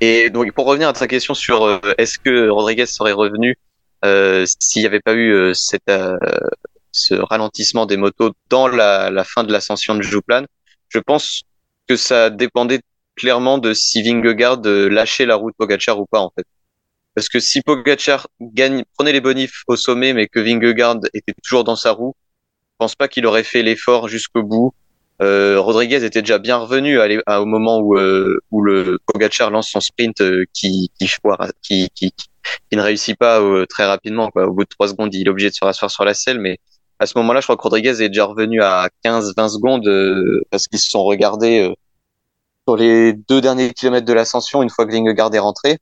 Et 0.00 0.28
donc 0.30 0.52
pour 0.52 0.66
revenir 0.66 0.88
à 0.88 0.92
ta 0.92 1.06
question 1.06 1.34
sur 1.34 1.64
euh, 1.64 1.78
est-ce 1.96 2.18
que 2.18 2.48
Rodriguez 2.48 2.86
serait 2.86 3.12
revenu 3.12 3.56
euh, 4.04 4.44
s'il 4.58 4.82
n'y 4.82 4.86
avait 4.86 5.00
pas 5.00 5.14
eu 5.14 5.32
euh, 5.32 5.54
cette, 5.54 5.90
ce 6.92 7.14
ralentissement 7.14 7.86
des 7.86 7.96
motos 7.96 8.32
dans 8.50 8.68
la, 8.68 9.10
la 9.10 9.24
fin 9.24 9.44
de 9.44 9.52
l'ascension 9.52 9.94
de 9.94 10.02
Jouplan, 10.02 10.44
je 10.88 10.98
pense 10.98 11.42
que 11.88 11.96
ça 11.96 12.30
dépendait 12.30 12.80
clairement 13.16 13.58
de 13.58 13.72
si 13.72 14.02
Vingegaard 14.02 14.60
lâchait 14.62 15.26
la 15.26 15.36
route 15.36 15.54
Pogachar 15.56 15.98
ou 15.98 16.06
pas 16.06 16.20
en 16.20 16.32
fait. 16.36 16.46
Parce 17.14 17.28
que 17.30 17.40
si 17.40 17.62
Pogachar 17.62 18.28
gagne, 18.40 18.84
prenait 18.94 19.12
les 19.12 19.22
bonifs 19.22 19.62
au 19.68 19.76
sommet, 19.76 20.12
mais 20.12 20.28
que 20.28 20.38
Vingegaard 20.38 20.98
était 21.14 21.32
toujours 21.42 21.64
dans 21.64 21.76
sa 21.76 21.92
roue, 21.92 22.14
je 22.72 22.76
pense 22.78 22.94
pas 22.94 23.08
qu'il 23.08 23.24
aurait 23.24 23.42
fait 23.42 23.62
l'effort 23.62 24.08
jusqu'au 24.08 24.42
bout. 24.42 24.74
Euh, 25.22 25.58
Rodriguez 25.58 26.04
était 26.04 26.20
déjà 26.20 26.38
bien 26.38 26.58
revenu 26.58 27.00
à, 27.00 27.40
au 27.40 27.46
moment 27.46 27.78
où, 27.78 27.96
euh, 27.96 28.38
où 28.50 28.62
le 28.62 28.98
Pogacar 29.06 29.50
lance 29.50 29.70
son 29.70 29.80
sprint 29.80 30.20
euh, 30.20 30.44
qui, 30.52 30.90
qui, 30.98 31.08
ne 32.72 32.82
réussit 32.82 33.16
pas 33.16 33.40
euh, 33.40 33.64
très 33.64 33.86
rapidement. 33.86 34.30
Au 34.34 34.52
bout 34.52 34.64
de 34.64 34.68
trois 34.68 34.88
secondes, 34.88 35.14
il 35.14 35.26
est 35.26 35.30
obligé 35.30 35.48
de 35.48 35.54
se 35.54 35.64
rasseoir 35.64 35.90
sur 35.90 36.04
la 36.04 36.12
selle. 36.12 36.38
Mais 36.38 36.58
à 36.98 37.06
ce 37.06 37.16
moment-là, 37.18 37.40
je 37.40 37.46
crois 37.46 37.56
que 37.56 37.62
Rodriguez 37.62 38.02
est 38.02 38.08
déjà 38.08 38.24
revenu 38.24 38.62
à 38.62 38.88
15-20 39.04 39.48
secondes 39.48 40.42
parce 40.50 40.66
qu'ils 40.66 40.78
se 40.78 40.90
sont 40.90 41.04
regardés 41.04 41.72
sur 42.66 42.76
les 42.76 43.12
deux 43.12 43.40
derniers 43.40 43.72
kilomètres 43.72 44.06
de 44.06 44.12
l'ascension 44.12 44.62
une 44.62 44.70
fois 44.70 44.86
que 44.86 44.92
Vingegaard 44.92 45.34
est 45.34 45.38
rentré. 45.38 45.78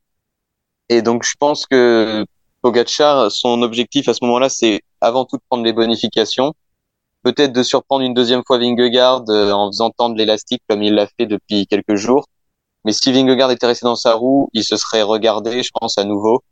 Et 0.89 1.03
donc, 1.03 1.23
je 1.25 1.35
pense 1.39 1.67
que 1.67 2.25
Pogacar, 2.63 3.31
son 3.31 3.63
objectif 3.63 4.09
à 4.09 4.15
ce 4.15 4.25
moment-là, 4.25 4.49
c'est 4.49 4.83
avant 5.01 5.25
tout 5.25 5.37
de 5.37 5.43
prendre 5.49 5.65
les 5.65 5.73
bonifications 5.73 6.53
peut-être 7.25 7.53
de 7.53 7.63
surprendre 7.63 8.05
une 8.05 8.15
deuxième 8.15 8.43
fois 8.47 8.59
Vingegaard 8.59 9.25
euh, 9.31 9.51
en 9.51 9.73
faisant 9.73 9.91
tendre 9.91 10.15
l'élastique 10.15 10.63
comme 10.69 10.83
il 10.83 10.95
l'a 10.95 11.09
fait 11.19 11.27
depuis 11.27 11.67
quelques 11.67 11.97
jours. 11.97 12.27
Mais 12.85 12.93
si 12.93 13.11
Vingegaard 13.11 13.51
était 13.51 13.67
resté 13.67 13.85
dans 13.85 13.97
sa 13.97 14.13
roue, 14.13 14.49
il 14.53 14.63
se 14.63 14.77
serait 14.77 15.03
regardé, 15.03 15.63
je 15.63 15.71
pense, 15.73 15.97
à 15.99 16.05
nouveau. 16.05 16.43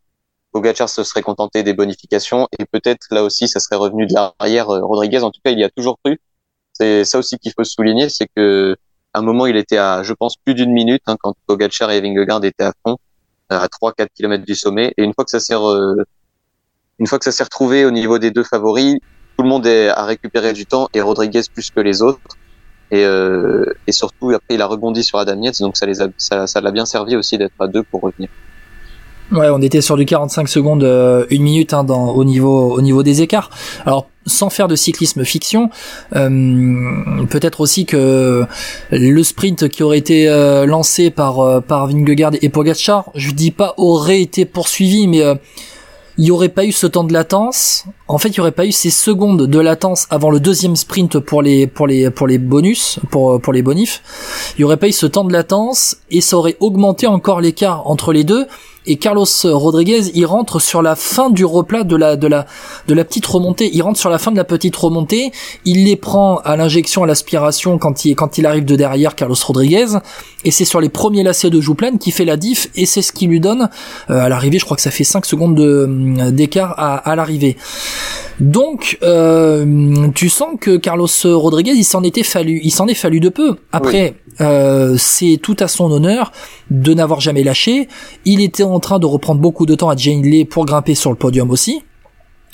Pogacar 0.53 0.88
se 0.88 1.03
serait 1.03 1.23
contenté 1.23 1.62
des 1.62 1.73
bonifications 1.73 2.47
et 2.59 2.67
peut-être 2.67 3.07
là 3.11 3.25
aussi, 3.25 3.49
ça 3.49 3.59
serait 3.59 3.77
revenu 3.77 4.07
de 4.07 4.15
l'arrière 4.15 4.71
euh, 4.71 4.85
Rodriguez. 4.85 5.23
En 5.23 5.31
tout 5.31 5.41
cas, 5.43 5.51
il 5.51 5.59
y 5.59 5.65
a 5.65 5.71
toujours 5.71 5.99
cru. 6.05 6.21
C'est 6.73 7.05
ça 7.05 7.19
aussi 7.19 7.38
qu'il 7.38 7.53
faut 7.53 7.65
souligner, 7.65 8.09
c'est 8.09 8.29
que 8.37 8.77
à 9.15 9.19
un 9.19 9.23
moment, 9.23 9.47
il 9.47 9.57
était 9.57 9.77
à, 9.79 10.03
je 10.03 10.12
pense, 10.15 10.37
plus 10.37 10.55
d'une 10.55 10.73
minute 10.73 11.03
hein, 11.07 11.17
quand 11.21 11.35
Pogacar 11.47 11.91
et 11.91 12.01
Vingegaard 12.01 12.45
étaient 12.45 12.65
à 12.65 12.73
fond, 12.85 12.97
euh, 13.53 13.59
à 13.59 13.67
3-4 13.67 14.09
km 14.15 14.45
du 14.45 14.55
sommet. 14.55 14.95
Et 14.97 15.05
une 15.05 15.12
fois 15.15 15.25
que 15.25 15.31
ça 15.31 15.41
s'est 15.41 15.55
une 16.99 17.07
fois 17.07 17.19
que 17.19 17.25
ça 17.25 17.33
s'est 17.33 17.45
retrouvé 17.45 17.85
au 17.85 17.91
niveau 17.91 18.19
des 18.19 18.31
deux 18.31 18.45
favoris, 18.45 18.99
tout 19.37 19.43
le 19.43 19.49
monde 19.49 19.67
a 19.67 20.05
récupéré 20.05 20.53
du 20.53 20.67
temps 20.67 20.88
et 20.95 21.01
Rodriguez 21.01 21.43
plus 21.53 21.71
que 21.71 21.81
les 21.81 22.03
autres. 22.03 22.21
Et, 22.91 23.05
euh, 23.05 23.65
et 23.87 23.93
surtout, 23.93 24.31
après, 24.31 24.55
il 24.55 24.62
a 24.62 24.67
rebondi 24.67 25.03
sur 25.03 25.19
Adam 25.19 25.41
donc 25.61 25.79
ça 25.79 25.87
les 25.87 26.03
a, 26.03 26.09
ça 26.19 26.61
l'a 26.61 26.71
bien 26.71 26.85
servi 26.85 27.17
aussi 27.17 27.38
d'être 27.38 27.55
à 27.59 27.67
deux 27.67 27.83
pour 27.83 28.03
revenir. 28.03 28.29
Ouais, 29.31 29.49
on 29.51 29.63
était 29.63 29.81
sur 29.81 29.97
du 29.97 30.05
45 30.05 30.49
secondes, 30.49 30.83
euh, 30.83 31.25
une 31.31 31.43
minute 31.43 31.73
hein, 31.73 31.87
au 31.87 32.25
niveau 32.25 32.75
au 32.75 32.83
niveau 32.83 33.03
des 33.03 33.23
écarts. 33.23 33.51
Alors 33.87 34.09
sans 34.27 34.51
faire 34.51 34.69
de 34.69 34.77
cyclisme 34.77 35.25
fiction, 35.25 35.71
euh, 36.15 37.25
peut-être 37.29 37.61
aussi 37.61 37.87
que 37.87 38.45
le 38.91 39.23
sprint 39.23 39.69
qui 39.69 39.83
aurait 39.83 39.99
été 39.99 40.29
euh, 40.29 40.67
lancé 40.67 41.11
par 41.11 41.41
euh, 41.41 41.61
par 41.61 41.87
Vingegaard 41.87 42.33
et 42.41 42.49
Pogacar, 42.49 43.11
je 43.15 43.33
dis 43.33 43.51
pas 43.51 43.75
aurait 43.77 44.23
été 44.23 44.45
poursuivi, 44.45 45.09
mais 45.09 45.23
il 46.19 46.27
y 46.27 46.31
aurait 46.31 46.51
pas 46.51 46.65
eu 46.65 46.73
ce 46.73 46.87
temps 46.87 47.05
de 47.05 47.13
latence. 47.13 47.87
En 48.07 48.19
fait, 48.19 48.29
il 48.29 48.37
y 48.37 48.41
aurait 48.41 48.53
pas 48.53 48.67
eu 48.67 48.73
ces 48.73 48.91
secondes 48.91 49.47
de 49.47 49.59
latence 49.59 50.07
avant 50.11 50.31
le 50.31 50.41
deuxième 50.41 50.77
sprint 50.77 51.19
pour 51.19 51.43
les 51.43 51.67
bonus 51.67 52.99
pour 53.11 53.41
pour 53.41 53.53
les 53.53 53.63
bonifs. 53.63 54.03
Il 54.57 54.61
y 54.61 54.65
aurait 54.65 54.77
pas 54.77 54.89
eu 54.89 54.93
ce 54.93 55.07
temps 55.07 55.25
de 55.25 55.33
latence 55.33 55.97
et 56.11 56.21
ça 56.21 56.37
aurait 56.37 56.57
augmenté 56.61 57.07
encore 57.07 57.41
l'écart 57.41 57.89
entre 57.89 58.13
les 58.13 58.25
deux 58.25 58.47
et 58.87 58.97
Carlos 58.97 59.27
Rodriguez 59.45 60.11
il 60.14 60.27
rentre 60.27 60.61
sur 60.61 60.83
la 60.83 60.97
fin 60.97 61.31
du 61.31 61.45
replat 61.45 61.85
de 61.85 61.97
la 61.97 62.16
de 62.16 62.27
la 62.27 62.47
de 62.88 62.95
la 62.95 63.05
petite 63.05 63.27
remontée. 63.27 63.71
Il 63.73 63.83
rentre 63.83 63.99
sur 63.99 64.11
la 64.11 64.18
fin 64.18 64.33
de 64.33 64.37
la 64.37 64.45
petite 64.45 64.75
remontée. 64.77 65.33
Il 65.64 65.85
les 65.85 65.97
prend 65.97 66.38
à 66.38 66.57
l'injection 66.57 67.05
à 67.05 67.07
l'aspiration 67.07 67.79
quand 67.79 68.05
il 68.05 68.16
quand 68.16 68.38
il 68.38 68.47
arrive 68.47 68.64
de 68.64 68.77
derrière 68.77 69.14
Carlos 69.14 69.37
Rodriguez. 69.47 69.99
Et 70.45 70.51
c'est 70.51 70.64
sur 70.64 70.81
les 70.81 70.88
premiers 70.88 71.23
lacets 71.23 71.51
de 71.51 71.61
Jouplane 71.61 71.99
qui 71.99 72.11
fait 72.11 72.25
la 72.25 72.37
diff 72.37 72.68
et 72.75 72.87
c'est 72.87 73.03
ce 73.03 73.12
qui 73.12 73.27
lui 73.27 73.38
donne 73.38 73.71
euh, 74.11 74.25
à 74.25 74.29
l'arrivée 74.29 74.59
je 74.59 74.64
crois 74.64 74.77
que 74.77 74.83
ça 74.83 74.90
fait 74.90 75.05
5 75.05 75.25
secondes 75.27 75.55
de 75.55 76.31
d'écart 76.31 76.75
à, 76.77 76.97
à 76.97 77.14
l'arrivée. 77.14 77.57
Donc 78.40 78.99
euh, 79.03 80.09
tu 80.14 80.29
sens 80.29 80.57
que 80.61 80.77
Carlos 80.77 81.07
Rodriguez 81.25 81.73
il 81.73 81.85
s'en 81.85 82.03
était 82.03 82.23
fallu 82.25 82.61
il 82.64 82.71
s'en 82.71 82.88
est 82.88 82.95
fallu 82.95 83.21
de 83.21 83.29
peu. 83.29 83.57
Après 83.71 84.14
euh, 84.40 84.97
c'est 84.99 85.38
tout 85.40 85.57
à 85.61 85.68
son 85.68 85.90
honneur 85.90 86.33
de 86.71 86.95
n'avoir 86.95 87.21
jamais 87.21 87.42
lâché. 87.42 87.88
Il 88.25 88.40
était 88.40 88.62
en 88.75 88.81
train 88.81 88.99
de 88.99 89.07
reprendre 89.07 89.41
beaucoup 89.41 89.67
de 89.67 89.75
temps 89.75 89.89
à 89.89 89.97
Jane 89.97 90.23
Lee 90.23 90.45
pour 90.45 90.67
grimper 90.67 90.95
sur 90.95 91.11
le 91.11 91.17
podium 91.17 91.51
aussi. 91.51 91.83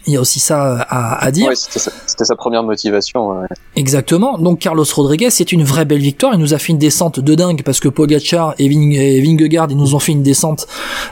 Il 0.07 0.15
y 0.15 0.17
a 0.17 0.21
aussi 0.21 0.41
ça 0.41 0.67
euh, 0.67 0.79
à, 0.89 1.25
à 1.25 1.31
dire. 1.31 1.51
c'était 1.55 2.25
sa, 2.25 2.37
première 2.37 2.63
motivation. 2.63 3.43
Exactement. 3.79 4.39
Donc 4.39 4.59
Carlos 4.59 4.85
Rodriguez, 4.93 5.31
c'est 5.31 5.53
une 5.53 5.63
vraie 5.63 5.85
belle 5.85 6.01
victoire. 6.01 6.35
Il 6.35 6.41
nous 6.41 6.53
a 6.53 6.59
fait 6.59 6.73
une 6.73 6.79
descente 6.79 7.21
de 7.21 7.35
dingue 7.35 7.63
parce 7.63 7.79
que 7.79 7.89
Pogacar 7.89 8.55
et, 8.59 8.69
Vingegaard, 8.69 9.69
ils 9.71 9.77
nous 9.77 9.95
ont 9.95 10.01
fait 10.01 10.13
une 10.13 10.25
descente 10.25 10.67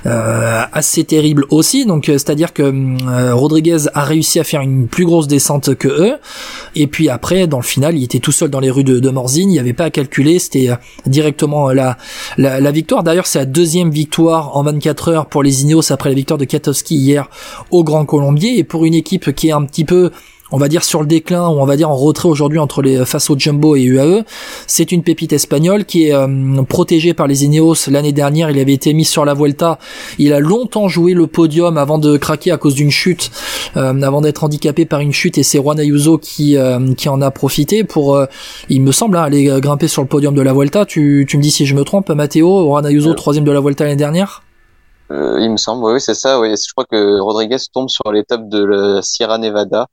euh, 0.05 0.63
assez 0.73 1.05
terrible 1.05 1.47
aussi. 1.51 1.87
Donc 1.87 2.09
euh, 2.09 2.15
c'est-à-dire 2.15 2.53
que 2.53 2.63
euh, 2.63 3.35
Rodriguez 3.35 3.87
a 3.95 4.03
réussi 4.03 4.41
à 4.41 4.45
faire 4.45 4.63
une 4.63 4.89
plus 4.89 5.05
grosse 5.05 5.29
descente 5.29 5.75
que 5.77 5.89
eux. 5.89 6.17
Et 6.75 6.89
puis 6.89 7.09
après, 7.09 7.47
dans 7.47 7.59
le 7.59 7.63
final, 7.63 7.97
il 7.97 8.03
était 8.03 8.19
tout 8.19 8.33
seul 8.33 8.51
dans 8.51 8.61
les 8.61 8.71
rues 8.71 8.85
de, 8.85 8.99
de 8.99 9.11
Morzine. 9.11 9.49
Il 9.49 9.53
n'y 9.53 9.61
avait 9.61 9.73
pas 9.73 9.85
à 9.85 9.91
calculer. 9.91 10.39
C'était 10.39 10.71
directement 11.07 11.71
la, 11.71 11.97
la, 12.37 12.61
la 12.61 12.71
victoire. 12.73 13.05
D'ailleurs, 13.05 13.27
c'est 13.27 13.39
la 13.39 13.47
deuxième 13.47 13.91
victoire 13.91 14.57
en 14.57 14.65
24 14.65 15.09
heures 15.09 15.27
pour 15.27 15.43
les 15.43 15.63
Ineos 15.63 15.93
après 15.93 16.11
la 16.11 16.17
victoire 16.17 16.39
de 16.39 16.45
Katowski 16.45 16.97
hier 16.97 17.31
au 17.71 17.85
Grand 17.85 18.05
Colombier. 18.05 18.59
Et 18.59 18.65
pour 18.65 18.76
une 18.85 18.95
équipe 18.95 19.35
qui 19.35 19.49
est 19.49 19.53
un 19.53 19.65
petit 19.65 19.85
peu 19.85 20.11
on 20.53 20.59
va 20.59 20.69
dire 20.69 20.85
sur 20.85 21.01
le 21.01 21.07
déclin 21.07 21.49
ou 21.49 21.61
on 21.61 21.65
va 21.65 21.77
dire 21.77 21.91
en 21.91 21.97
retrait 21.97 22.29
aujourd'hui 22.29 22.59
entre 22.59 22.83
les 22.83 23.05
face 23.05 23.31
au 23.31 23.39
Jumbo 23.39 23.77
et 23.77 23.83
UAE. 23.83 24.25
C'est 24.67 24.93
une 24.93 25.03
pépite 25.03 25.33
espagnole 25.33 25.85
qui 25.85 26.05
est 26.05 26.15
euh, 26.15 26.63
protégée 26.63 27.15
par 27.15 27.27
les 27.27 27.45
Ineos 27.45 27.89
l'année 27.89 28.13
dernière. 28.13 28.51
Il 28.51 28.59
avait 28.59 28.73
été 28.73 28.95
mis 28.95 29.05
sur 29.05 29.25
la 29.25 29.35
Vuelta. 29.35 29.79
Il 30.19 30.33
a 30.33 30.41
longtemps 30.41 30.89
joué 30.89 31.15
le 31.15 31.27
podium 31.27 31.77
avant 31.77 31.99
de 31.99 32.17
craquer 32.17 32.53
à 32.53 32.59
cause 32.59 32.75
d'une 32.75 32.91
chute, 32.91 33.31
euh, 33.77 34.01
avant 34.03 34.21
d'être 34.21 34.45
handicapé 34.45 34.85
par 34.85 35.01
une 35.01 35.13
chute. 35.13 35.39
Et 35.39 35.43
c'est 35.43 35.59
Juan 35.59 35.79
Ayuso 35.79 36.19
qui 36.19 36.57
euh, 36.57 36.95
qui 36.95 37.09
en 37.09 37.21
a 37.21 37.31
profité 37.31 37.85
pour, 37.85 38.21
il 38.69 38.83
me 38.83 38.93
semble, 38.93 39.17
hein, 39.17 39.23
aller 39.23 39.51
grimper 39.61 39.89
sur 39.89 40.03
le 40.03 40.09
podium 40.09 40.35
de 40.35 40.43
la 40.43 40.53
Vuelta. 40.53 40.85
Tu, 40.87 41.27
tu 41.29 41.37
me 41.37 41.43
dis 41.43 41.51
si 41.51 41.67
je 41.67 41.75
me 41.75 41.83
trompe, 41.83 42.11
Matteo. 42.11 42.67
Juan 42.67 42.87
Ayuso 42.87 43.15
troisième 43.15 43.45
de 43.45 43.53
la 43.53 43.61
Vuelta 43.61 43.85
l'année 43.85 43.97
dernière. 43.97 44.46
Euh, 45.11 45.39
il 45.41 45.51
me 45.51 45.57
semble, 45.57 45.85
oui, 45.85 46.01
c'est 46.01 46.15
ça. 46.15 46.41
Oui. 46.41 46.51
Je 46.51 46.73
crois 46.73 46.85
que 46.85 47.21
Rodriguez 47.21 47.59
tombe 47.73 47.89
sur 47.89 48.11
l'étape 48.13 48.49
de 48.49 48.65
la 48.65 49.03
Sierra 49.03 49.39
Nevada 49.39 49.87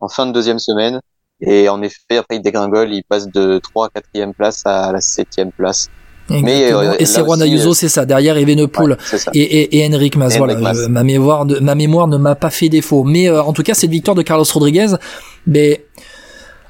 en 0.00 0.08
fin 0.08 0.26
de 0.26 0.32
deuxième 0.32 0.58
semaine. 0.58 1.00
Et 1.40 1.68
en 1.68 1.82
effet, 1.82 2.16
après, 2.16 2.36
il 2.36 2.42
dégringole, 2.42 2.92
il 2.92 3.02
passe 3.04 3.28
de 3.28 3.58
3 3.58 3.88
à 3.94 4.00
4 4.00 4.32
place 4.32 4.62
à 4.64 4.92
la 4.92 5.00
7 5.00 5.26
place. 5.56 5.88
Mais, 6.30 6.72
euh, 6.72 6.94
et 6.98 7.04
c'est 7.04 7.22
Juan 7.22 7.42
Ayuso, 7.42 7.70
euh, 7.70 7.74
c'est 7.74 7.90
ça, 7.90 8.06
derrière 8.06 8.38
Evenepoel 8.38 8.96
et, 9.34 9.40
et, 9.40 9.78
et 9.78 9.86
Henrik 9.86 10.16
Mas. 10.16 10.38
voilà, 10.38 10.54
ma 10.88 11.02
mémoire, 11.02 11.44
de, 11.44 11.58
ma 11.58 11.74
mémoire 11.74 12.06
ne 12.06 12.16
m'a 12.16 12.34
pas 12.34 12.48
fait 12.48 12.70
défaut. 12.70 13.04
Mais 13.04 13.28
en 13.28 13.52
tout 13.52 13.62
cas, 13.62 13.74
cette 13.74 13.90
victoire 13.90 14.14
de 14.14 14.22
Carlos 14.22 14.46
Rodriguez, 14.50 14.94
mais 15.46 15.84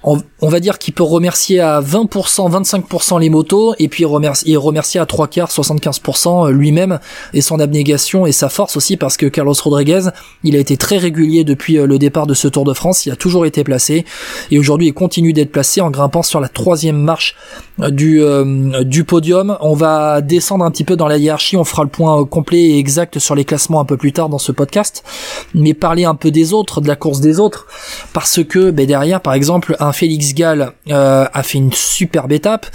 on, 0.05 0.49
va 0.49 0.61
dire 0.61 0.79
qu'il 0.79 0.93
peut 0.93 1.03
remercier 1.03 1.61
à 1.61 1.81
20%, 1.81 2.51
25% 2.51 3.21
les 3.21 3.31
motos, 3.31 3.75
et 3.79 3.89
puis 3.89 4.05
remercier, 4.05 4.57
remercier 4.57 5.01
à 5.01 5.07
trois 5.07 5.29
quarts, 5.29 5.51
75% 5.51 6.49
euh, 6.49 6.51
lui-même 6.51 6.99
et 7.33 7.41
son 7.41 7.59
abnégation 7.59 8.27
et 8.27 8.33
sa 8.33 8.51
force 8.51 8.77
aussi, 8.77 8.99
parce 8.99 9.17
que 9.17 9.27
Carlos 9.27 9.55
Rodriguez, 9.63 10.11
il 10.43 10.57
a 10.57 10.59
été 10.59 10.77
très 10.77 10.99
régulier 10.99 11.45
depuis 11.45 11.79
euh, 11.79 11.87
le 11.87 11.99
départ 11.99 12.27
de 12.27 12.35
ce 12.35 12.49
Tour 12.49 12.65
de 12.65 12.75
France, 12.75 13.07
il 13.07 13.13
a 13.13 13.17
toujours 13.17 13.47
été 13.47 13.65
placé, 13.65 14.05
et 14.51 14.59
aujourd'hui 14.59 14.89
il 14.89 14.95
continue 14.95 15.33
d'être 15.33 15.53
placé 15.53 15.81
en 15.81 15.91
grimpant 15.91 16.23
sur 16.23 16.41
la 16.41 16.49
troisième 16.49 16.99
marche 16.99 17.35
euh, 17.81 18.85
du, 18.85 19.05
podium. 19.05 19.57
On 19.61 19.75
va 19.75 20.21
descendre 20.21 20.65
un 20.65 20.71
petit 20.71 20.85
peu 20.85 20.97
dans 20.97 21.09
la 21.09 21.17
hiérarchie, 21.17 21.57
on 21.57 21.65
fera 21.65 21.83
le 21.83 21.89
point 21.89 22.25
complet 22.27 22.61
et 22.61 22.79
exact 22.79 23.19
sur 23.19 23.35
les 23.35 23.45
classements 23.45 23.81
un 23.81 23.85
peu 23.85 23.97
plus 23.97 24.13
tard 24.13 24.29
dans 24.29 24.39
ce 24.39 24.53
podcast, 24.53 25.03
mais 25.55 25.73
parler 25.73 26.05
un 26.05 26.15
peu 26.15 26.31
des 26.31 26.53
autres, 26.53 26.83
de 26.83 26.89
la 26.89 26.97
course 26.97 27.21
des 27.21 27.41
autres, 27.41 27.67
parce 28.13 28.45
que 28.45 28.71
ben, 28.71 28.87
derrière, 28.87 29.23
par 29.23 29.33
exemple, 29.33 29.77
un 29.81 29.94
Félix 29.95 30.35
Gall 30.35 30.73
euh, 30.91 31.25
a 31.33 31.43
fait 31.43 31.59
une 31.59 31.73
superbe 31.73 32.33
étape, 32.33 32.67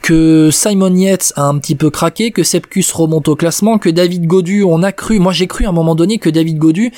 que 0.00 0.50
Simon 0.50 0.94
Yates 0.94 1.32
a 1.36 1.42
un 1.42 1.58
petit 1.58 1.74
peu 1.74 1.90
craqué, 1.90 2.30
que 2.30 2.42
Sepkus 2.42 2.90
remonte 2.92 3.28
au 3.28 3.36
classement, 3.36 3.78
que 3.78 3.90
David 3.90 4.26
Godu, 4.26 4.64
on 4.64 4.82
a 4.82 4.92
cru, 4.92 5.18
moi 5.18 5.32
j'ai 5.32 5.46
cru 5.46 5.66
à 5.66 5.68
un 5.68 5.72
moment 5.72 5.94
donné 5.94 6.18
que 6.18 6.30
David 6.30 6.58
Godu 6.58 6.92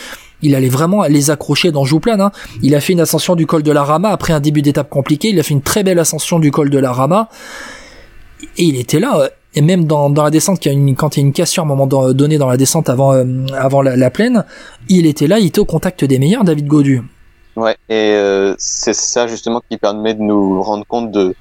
il 0.45 0.55
allait 0.55 0.69
vraiment 0.69 1.05
les 1.05 1.31
accrocher 1.31 1.73
dans 1.73 1.85
Jouplane. 1.85 2.21
Hein. 2.21 2.31
Il 2.63 2.75
a 2.75 2.81
fait 2.81 2.93
une 2.93 3.01
ascension 3.01 3.35
du 3.35 3.47
col 3.47 3.63
de 3.63 3.73
la 3.73 3.83
Rama 3.83 4.11
après 4.11 4.35
un 4.35 4.41
début 4.41 4.61
d'étape 4.61 4.91
compliqué. 4.91 5.31
Il 5.31 5.41
a 5.41 5.43
fait 5.43 5.55
une 5.55 5.63
très 5.63 5.83
belle 5.83 5.99
ascension 5.99 6.39
du 6.39 6.51
col 6.51 6.69
de 6.69 6.79
la 6.79 6.93
Rama. 6.93 7.31
Et 8.59 8.65
il 8.65 8.77
était 8.77 9.01
là. 9.01 9.31
Et 9.55 9.63
même 9.63 9.85
dans, 9.85 10.11
la 10.11 10.31
descente, 10.31 10.59
quand 10.63 11.17
il 11.17 11.21
y 11.21 11.23
a 11.23 11.27
une 11.27 11.33
cassure 11.33 11.63
à 11.63 11.67
un 11.67 11.69
moment 11.69 11.87
donné 11.87 12.37
dans 12.37 12.49
la 12.49 12.59
descente 12.59 12.91
avant, 12.91 13.15
euh, 13.15 13.25
avant 13.57 13.81
la, 13.83 13.97
la, 13.97 14.11
plaine, 14.11 14.45
il 14.89 15.07
était 15.07 15.29
là, 15.29 15.39
il 15.39 15.47
était 15.47 15.61
au 15.61 15.65
contact 15.65 16.05
des 16.05 16.19
meilleurs, 16.19 16.45
David 16.45 16.67
Godu. 16.67 17.03
Ouais, 17.57 17.77
et 17.89 18.13
euh, 18.15 18.55
c'est 18.59 18.95
ça 18.95 19.29
justement 19.29 19.63
qui 19.69 19.79
permet 19.79 20.15
de 20.15 20.23
nous 20.23 20.61
rendre 20.61 20.85
compte 20.87 21.13
de 21.13 21.35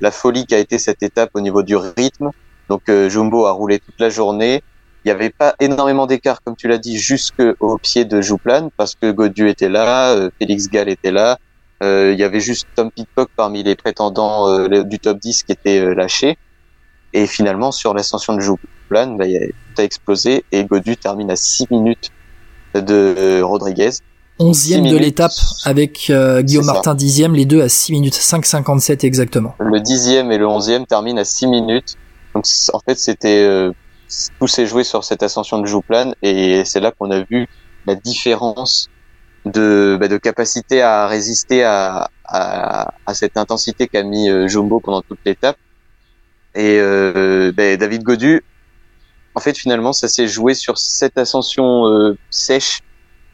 la 0.00 0.10
folie 0.10 0.44
qu'a 0.44 0.58
été 0.58 0.78
cette 0.78 1.02
étape 1.02 1.30
au 1.34 1.40
niveau 1.40 1.62
du 1.62 1.76
rythme. 1.76 2.30
Donc 2.68 2.90
Jumbo 3.08 3.46
a 3.46 3.52
roulé 3.52 3.78
toute 3.78 3.98
la 4.00 4.08
journée. 4.08 4.62
Il 5.04 5.08
n'y 5.08 5.12
avait 5.12 5.30
pas 5.30 5.54
énormément 5.60 6.06
d'écart, 6.06 6.42
comme 6.42 6.56
tu 6.56 6.68
l'as 6.68 6.78
dit, 6.78 6.96
jusqu'au 6.96 7.78
pied 7.78 8.04
de 8.04 8.20
Jouplan, 8.20 8.70
parce 8.76 8.94
que 8.94 9.10
Godu 9.10 9.48
était 9.48 9.68
là, 9.68 10.28
Félix 10.38 10.68
Gall 10.68 10.88
était 10.88 11.10
là. 11.10 11.38
il 11.82 12.14
y 12.14 12.24
avait 12.24 12.40
juste 12.40 12.66
Tom 12.74 12.90
Pitcock 12.90 13.28
parmi 13.36 13.62
les 13.62 13.76
prétendants 13.76 14.68
du 14.68 14.98
top 14.98 15.18
10 15.18 15.42
qui 15.44 15.52
était 15.52 15.94
lâché. 15.94 16.38
Et 17.12 17.26
finalement, 17.26 17.72
sur 17.72 17.94
l'ascension 17.94 18.34
de 18.34 18.40
Jouplan, 18.40 19.14
bah, 19.16 19.26
tout 19.26 19.82
a 19.82 19.84
explosé 19.84 20.44
et 20.50 20.64
Godu 20.64 20.96
termine 20.96 21.30
à 21.30 21.36
6 21.36 21.70
minutes 21.70 22.10
de 22.74 23.42
Rodriguez. 23.42 23.90
Onzième 24.38 24.88
de 24.88 24.96
l'étape 24.96 25.32
avec 25.64 26.08
euh, 26.10 26.42
Guillaume 26.42 26.66
Martin 26.66 26.94
dixième, 26.94 27.34
les 27.34 27.44
deux 27.44 27.62
à 27.62 27.68
6 27.68 27.92
minutes 27.92 28.14
5,57 28.14 29.06
exactement. 29.06 29.54
Le 29.60 29.80
dixième 29.80 30.32
et 30.32 30.38
le 30.38 30.46
onzième 30.46 30.86
terminent 30.86 31.20
à 31.20 31.24
6 31.24 31.46
minutes. 31.46 31.96
Donc 32.34 32.44
en 32.72 32.80
fait 32.80 32.98
c'était 32.98 33.44
euh, 33.44 33.72
tout 34.40 34.46
s'est 34.46 34.66
joué 34.66 34.84
sur 34.84 35.04
cette 35.04 35.22
ascension 35.22 35.58
de 35.58 35.66
Jouplan 35.66 36.12
et 36.22 36.64
c'est 36.64 36.80
là 36.80 36.90
qu'on 36.90 37.10
a 37.10 37.20
vu 37.22 37.46
la 37.86 37.94
différence 37.94 38.88
de, 39.44 39.96
bah, 40.00 40.08
de 40.08 40.16
capacité 40.16 40.82
à 40.82 41.06
résister 41.06 41.64
à, 41.64 42.10
à, 42.24 42.94
à 43.06 43.14
cette 43.14 43.36
intensité 43.36 43.88
qu'a 43.88 44.02
mis 44.02 44.30
euh, 44.30 44.48
Jumbo 44.48 44.80
pendant 44.80 45.02
toute 45.02 45.18
l'étape. 45.24 45.56
Et 46.54 46.78
euh, 46.78 47.52
bah, 47.54 47.76
David 47.76 48.02
Godu, 48.02 48.44
en 49.34 49.40
fait 49.40 49.56
finalement 49.56 49.92
ça 49.92 50.08
s'est 50.08 50.28
joué 50.28 50.54
sur 50.54 50.78
cette 50.78 51.18
ascension 51.18 51.86
euh, 51.86 52.16
sèche 52.30 52.80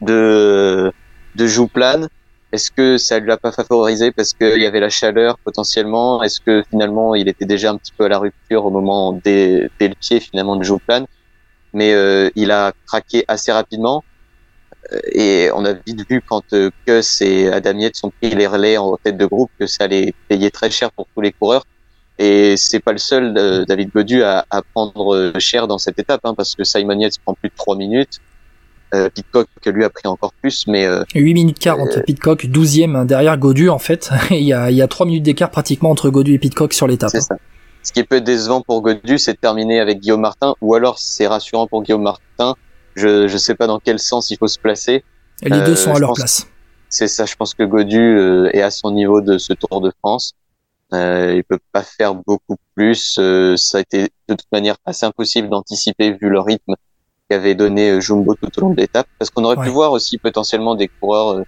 de 0.01 0.91
de 1.35 1.47
Jouplane. 1.47 2.07
Est-ce 2.51 2.71
que 2.71 2.97
ça 2.97 3.19
lui 3.19 3.31
a 3.31 3.37
pas 3.37 3.51
favorisé 3.51 4.11
parce 4.11 4.33
qu'il 4.33 4.59
y 4.61 4.65
avait 4.65 4.79
la 4.79 4.89
chaleur 4.89 5.37
potentiellement? 5.39 6.23
Est-ce 6.23 6.41
que 6.41 6.63
finalement 6.69 7.13
il 7.15 7.27
était 7.27 7.45
déjà 7.45 7.71
un 7.71 7.77
petit 7.77 7.93
peu 7.95 8.05
à 8.05 8.09
la 8.09 8.17
rupture 8.17 8.65
au 8.65 8.71
moment 8.71 9.13
des, 9.13 9.69
des 9.79 10.19
finalement 10.19 10.55
de 10.55 10.63
Jouplane 10.63 11.05
Mais 11.73 11.93
euh, 11.93 12.29
il 12.35 12.51
a 12.51 12.73
craqué 12.87 13.23
assez 13.27 13.51
rapidement 13.51 14.03
euh, 14.93 14.99
et 15.11 15.49
on 15.53 15.65
a 15.65 15.73
vite 15.73 16.09
vu 16.09 16.21
quand 16.21 16.53
euh, 16.53 16.71
et 17.21 17.47
Adam 17.49 17.77
Yates 17.77 18.03
ont 18.03 18.11
pris 18.11 18.29
les 18.31 18.47
relais 18.47 18.77
en 18.77 18.97
tête 18.97 19.17
de 19.17 19.25
groupe 19.25 19.51
que 19.59 19.67
ça 19.67 19.85
allait 19.85 20.13
payer 20.27 20.51
très 20.51 20.69
cher 20.71 20.91
pour 20.91 21.07
tous 21.13 21.21
les 21.21 21.31
coureurs. 21.31 21.65
Et 22.17 22.57
c'est 22.57 22.79
pas 22.79 22.91
le 22.91 22.97
seul, 22.97 23.35
euh, 23.37 23.65
David 23.65 23.91
Godu, 23.91 24.23
à, 24.23 24.45
à, 24.49 24.61
prendre 24.61 25.31
cher 25.39 25.67
dans 25.67 25.77
cette 25.77 25.99
étape, 25.99 26.21
hein, 26.25 26.33
parce 26.35 26.53
que 26.55 26.63
Simon 26.65 26.99
Yates 26.99 27.19
prend 27.23 27.33
plus 27.33 27.49
de 27.49 27.55
3 27.55 27.77
minutes. 27.77 28.19
Euh, 28.93 29.09
Pitcock 29.09 29.47
lui 29.67 29.83
a 29.83 29.89
pris 29.89 30.07
encore 30.07 30.33
plus, 30.41 30.65
mais 30.67 30.85
euh, 30.85 31.03
8 31.13 31.33
minutes 31.33 31.59
40, 31.59 31.89
euh, 31.89 32.01
Pitcock 32.01 32.45
12e 32.45 32.95
hein, 32.95 33.05
derrière 33.05 33.37
Godu 33.37 33.69
en 33.69 33.77
fait. 33.77 34.09
il 34.31 34.41
y 34.41 34.53
a 34.53 34.71
il 34.71 34.77
y 34.77 34.81
a 34.81 34.87
3 34.87 35.05
minutes 35.05 35.23
d'écart 35.23 35.51
pratiquement 35.51 35.91
entre 35.91 36.09
Godu 36.09 36.33
et 36.33 36.39
Pitcock 36.39 36.73
sur 36.73 36.87
l'étape. 36.87 37.11
C'est 37.11 37.21
ça. 37.21 37.35
Ce 37.83 37.91
qui 37.91 37.99
est 37.99 38.03
peu 38.03 38.19
décevant 38.19 38.61
pour 38.61 38.81
Godu, 38.81 39.19
c'est 39.19 39.33
de 39.33 39.37
terminer 39.37 39.79
avec 39.79 39.99
Guillaume 39.99 40.21
Martin, 40.21 40.55
ou 40.61 40.73
alors 40.73 40.97
c'est 40.99 41.27
rassurant 41.27 41.67
pour 41.67 41.83
Guillaume 41.83 42.01
Martin. 42.01 42.55
Je 42.95 43.27
je 43.27 43.37
sais 43.37 43.55
pas 43.55 43.67
dans 43.67 43.79
quel 43.79 43.99
sens 43.99 44.31
il 44.31 44.37
faut 44.37 44.47
se 44.47 44.59
placer. 44.59 45.03
Et 45.43 45.49
les 45.49 45.61
deux 45.61 45.75
sont 45.75 45.93
à 45.93 45.99
leur 45.99 46.13
place. 46.13 46.47
C'est 46.89 47.07
ça. 47.07 47.25
Je 47.25 47.35
pense 47.35 47.53
que 47.53 47.63
Godu 47.63 48.17
est 48.51 48.61
à 48.61 48.71
son 48.71 48.91
niveau 48.91 49.21
de 49.21 49.37
ce 49.37 49.53
Tour 49.53 49.81
de 49.81 49.91
France. 49.99 50.33
Euh, 50.91 51.35
il 51.35 51.43
peut 51.43 51.59
pas 51.71 51.83
faire 51.83 52.15
beaucoup 52.15 52.57
plus. 52.75 53.19
ça 53.55 53.77
a 53.77 53.81
été 53.81 54.09
de 54.27 54.33
toute 54.33 54.51
manière 54.51 54.75
assez 54.85 55.05
impossible 55.05 55.47
d'anticiper 55.47 56.11
vu 56.11 56.29
le 56.29 56.39
rythme 56.39 56.73
qu'avait 57.29 57.55
donné 57.55 57.91
euh, 57.91 58.01
Jumbo 58.01 58.35
tout 58.35 58.49
au 58.57 58.61
long 58.61 58.69
de 58.71 58.77
l'étape, 58.77 59.07
parce 59.17 59.29
qu'on 59.29 59.43
aurait 59.43 59.63
pu 59.63 59.69
voir 59.69 59.91
aussi 59.91 60.17
potentiellement 60.17 60.75
des 60.75 60.87
coureurs, 60.87 61.43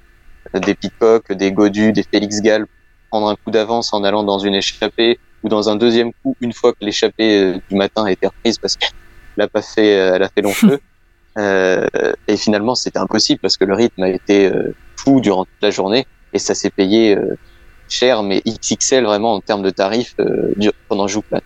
euh, 0.55 0.59
des 0.59 0.75
Pitcock, 0.75 1.31
des 1.33 1.51
Godu, 1.51 1.91
des 1.91 2.03
Félix 2.03 2.41
Gall 2.41 2.67
prendre 3.09 3.27
un 3.27 3.35
coup 3.35 3.51
d'avance 3.51 3.93
en 3.93 4.03
allant 4.03 4.23
dans 4.23 4.39
une 4.39 4.55
échappée 4.55 5.19
ou 5.43 5.49
dans 5.49 5.69
un 5.69 5.75
deuxième 5.75 6.13
coup 6.13 6.37
une 6.39 6.53
fois 6.53 6.71
que 6.71 6.77
l'échappée 6.81 7.37
euh, 7.37 7.57
du 7.69 7.75
matin 7.75 8.05
a 8.05 8.11
été 8.11 8.27
reprise 8.27 8.57
parce 8.57 8.77
qu'elle 8.77 8.89
a 9.43 9.47
pas 9.47 9.61
fait, 9.61 9.87
elle 9.87 10.23
a 10.23 10.29
fait 10.29 10.41
long 10.41 10.51
feu. 10.53 10.79
Euh, 11.37 11.87
et 12.27 12.37
finalement, 12.37 12.75
c'était 12.75 12.99
impossible 12.99 13.39
parce 13.41 13.57
que 13.57 13.65
le 13.65 13.73
rythme 13.73 14.03
a 14.03 14.09
été 14.09 14.51
fou 14.95 15.19
durant 15.19 15.45
toute 15.45 15.61
la 15.61 15.71
journée 15.71 16.05
et 16.33 16.39
ça 16.39 16.55
s'est 16.55 16.69
payé 16.69 17.17
cher, 17.89 18.23
mais 18.23 18.41
XXL 18.47 19.03
vraiment 19.03 19.33
en 19.33 19.41
termes 19.41 19.63
de 19.63 19.69
tarifs 19.71 20.15
pendant 20.87 21.07
Jouplan. 21.07 21.41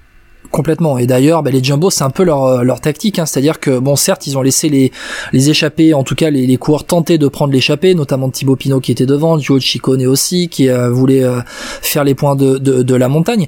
Complètement. 0.56 0.98
Et 0.98 1.06
d'ailleurs, 1.06 1.44
bah, 1.44 1.52
les 1.52 1.62
Jumbo, 1.62 1.90
c'est 1.90 2.06
un 2.06 2.10
peu 2.10 2.24
leur, 2.24 2.46
euh, 2.46 2.64
leur 2.64 2.80
tactique. 2.80 3.20
Hein. 3.20 3.26
C'est-à-dire 3.26 3.60
que, 3.60 3.78
bon, 3.78 3.98
certes, 3.98 4.26
ils 4.26 4.38
ont 4.38 4.42
laissé 4.42 4.70
les, 4.70 4.94
les 5.34 5.50
échappés, 5.50 5.94
en 5.94 6.06
tout 6.06 6.16
cas 6.16 6.30
les, 6.30 6.48
les 6.48 6.56
coureurs 6.56 6.86
tenter 6.86 7.18
de 7.18 7.28
prendre 7.28 7.52
l'échappée, 7.52 7.94
notamment 7.94 8.30
Thibaut 8.30 8.56
Pinot 8.56 8.80
qui 8.80 8.94
était 8.94 9.06
devant, 9.06 9.38
Joe 9.38 9.62
Chicone 9.62 10.08
aussi, 10.08 10.48
qui 10.48 10.70
euh, 10.70 10.90
voulait 10.90 11.26
euh, 11.26 11.42
faire 11.82 12.06
les 12.06 12.16
points 12.16 12.38
de, 12.38 12.58
de, 12.58 12.84
de, 12.84 12.96
la 12.96 13.10
montagne. 13.10 13.48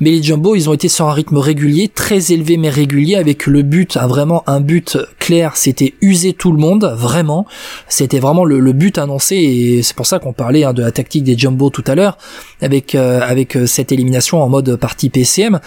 Mais 0.00 0.12
les 0.12 0.22
Jumbo, 0.22 0.54
ils 0.54 0.70
ont 0.70 0.72
été 0.72 0.88
sur 0.88 1.06
un 1.06 1.12
rythme 1.12 1.36
régulier, 1.36 1.88
très 1.88 2.32
élevé 2.32 2.56
mais 2.56 2.70
régulier, 2.70 3.16
avec 3.16 3.44
le 3.44 3.60
but, 3.60 3.98
hein, 3.98 4.06
vraiment 4.06 4.42
un 4.46 4.60
but 4.60 4.96
clair, 5.18 5.58
c'était 5.58 5.92
user 6.00 6.32
tout 6.32 6.52
le 6.52 6.58
monde, 6.58 6.90
vraiment. 6.96 7.44
C'était 7.86 8.18
vraiment 8.18 8.46
le, 8.46 8.60
le, 8.60 8.72
but 8.72 8.96
annoncé, 8.96 9.36
et 9.36 9.82
c'est 9.82 9.94
pour 9.94 10.06
ça 10.06 10.20
qu'on 10.20 10.32
parlait 10.32 10.64
hein, 10.64 10.72
de 10.72 10.80
la 10.80 10.90
tactique 10.90 11.24
des 11.24 11.36
Jumbo 11.36 11.68
tout 11.68 11.84
à 11.86 11.94
l'heure, 11.94 12.16
avec, 12.62 12.94
avec 12.94 13.58
cette 13.66 13.92
élimination 13.92 14.42
en 14.42 14.48
mode 14.48 14.76
partie 14.76 15.10
PCM 15.10 15.60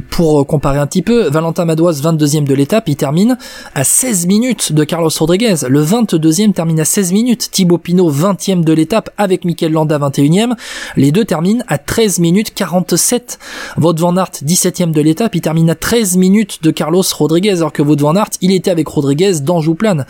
pour 0.00 0.46
comparer 0.46 0.78
un 0.78 0.86
petit 0.86 1.02
peu, 1.02 1.28
Valentin 1.28 1.64
Madouas, 1.64 1.92
22e 1.92 2.44
de 2.44 2.54
l'étape, 2.54 2.88
il 2.88 2.96
termine 2.96 3.38
à 3.74 3.84
16 3.84 4.26
minutes 4.26 4.72
de 4.72 4.84
Carlos 4.84 5.10
Rodriguez. 5.18 5.56
Le 5.68 5.84
22e 5.84 6.52
termine 6.52 6.80
à 6.80 6.84
16 6.84 7.12
minutes. 7.12 7.50
Thibaut 7.50 7.78
Pinot, 7.78 8.10
20e 8.10 8.64
de 8.64 8.72
l'étape, 8.72 9.10
avec 9.18 9.44
Mikel 9.44 9.72
Landa, 9.72 9.98
21e. 9.98 10.54
Les 10.96 11.12
deux 11.12 11.24
terminent 11.24 11.64
à 11.68 11.78
13 11.78 12.20
minutes 12.20 12.54
47. 12.54 13.38
Wout 13.78 13.94
van 13.98 14.16
Aert, 14.16 14.32
17e 14.44 14.92
de 14.92 15.00
l'étape, 15.00 15.34
il 15.34 15.40
termine 15.40 15.70
à 15.70 15.74
13 15.74 16.16
minutes 16.16 16.62
de 16.62 16.70
Carlos 16.70 17.02
Rodriguez, 17.16 17.56
alors 17.56 17.72
que 17.72 17.82
Wout 17.82 18.00
van 18.00 18.16
Aert, 18.16 18.30
il 18.40 18.52
était 18.52 18.70
avec 18.70 18.88
Rodriguez 18.88 19.40
dans 19.42 19.60
Jouplane. 19.60 20.06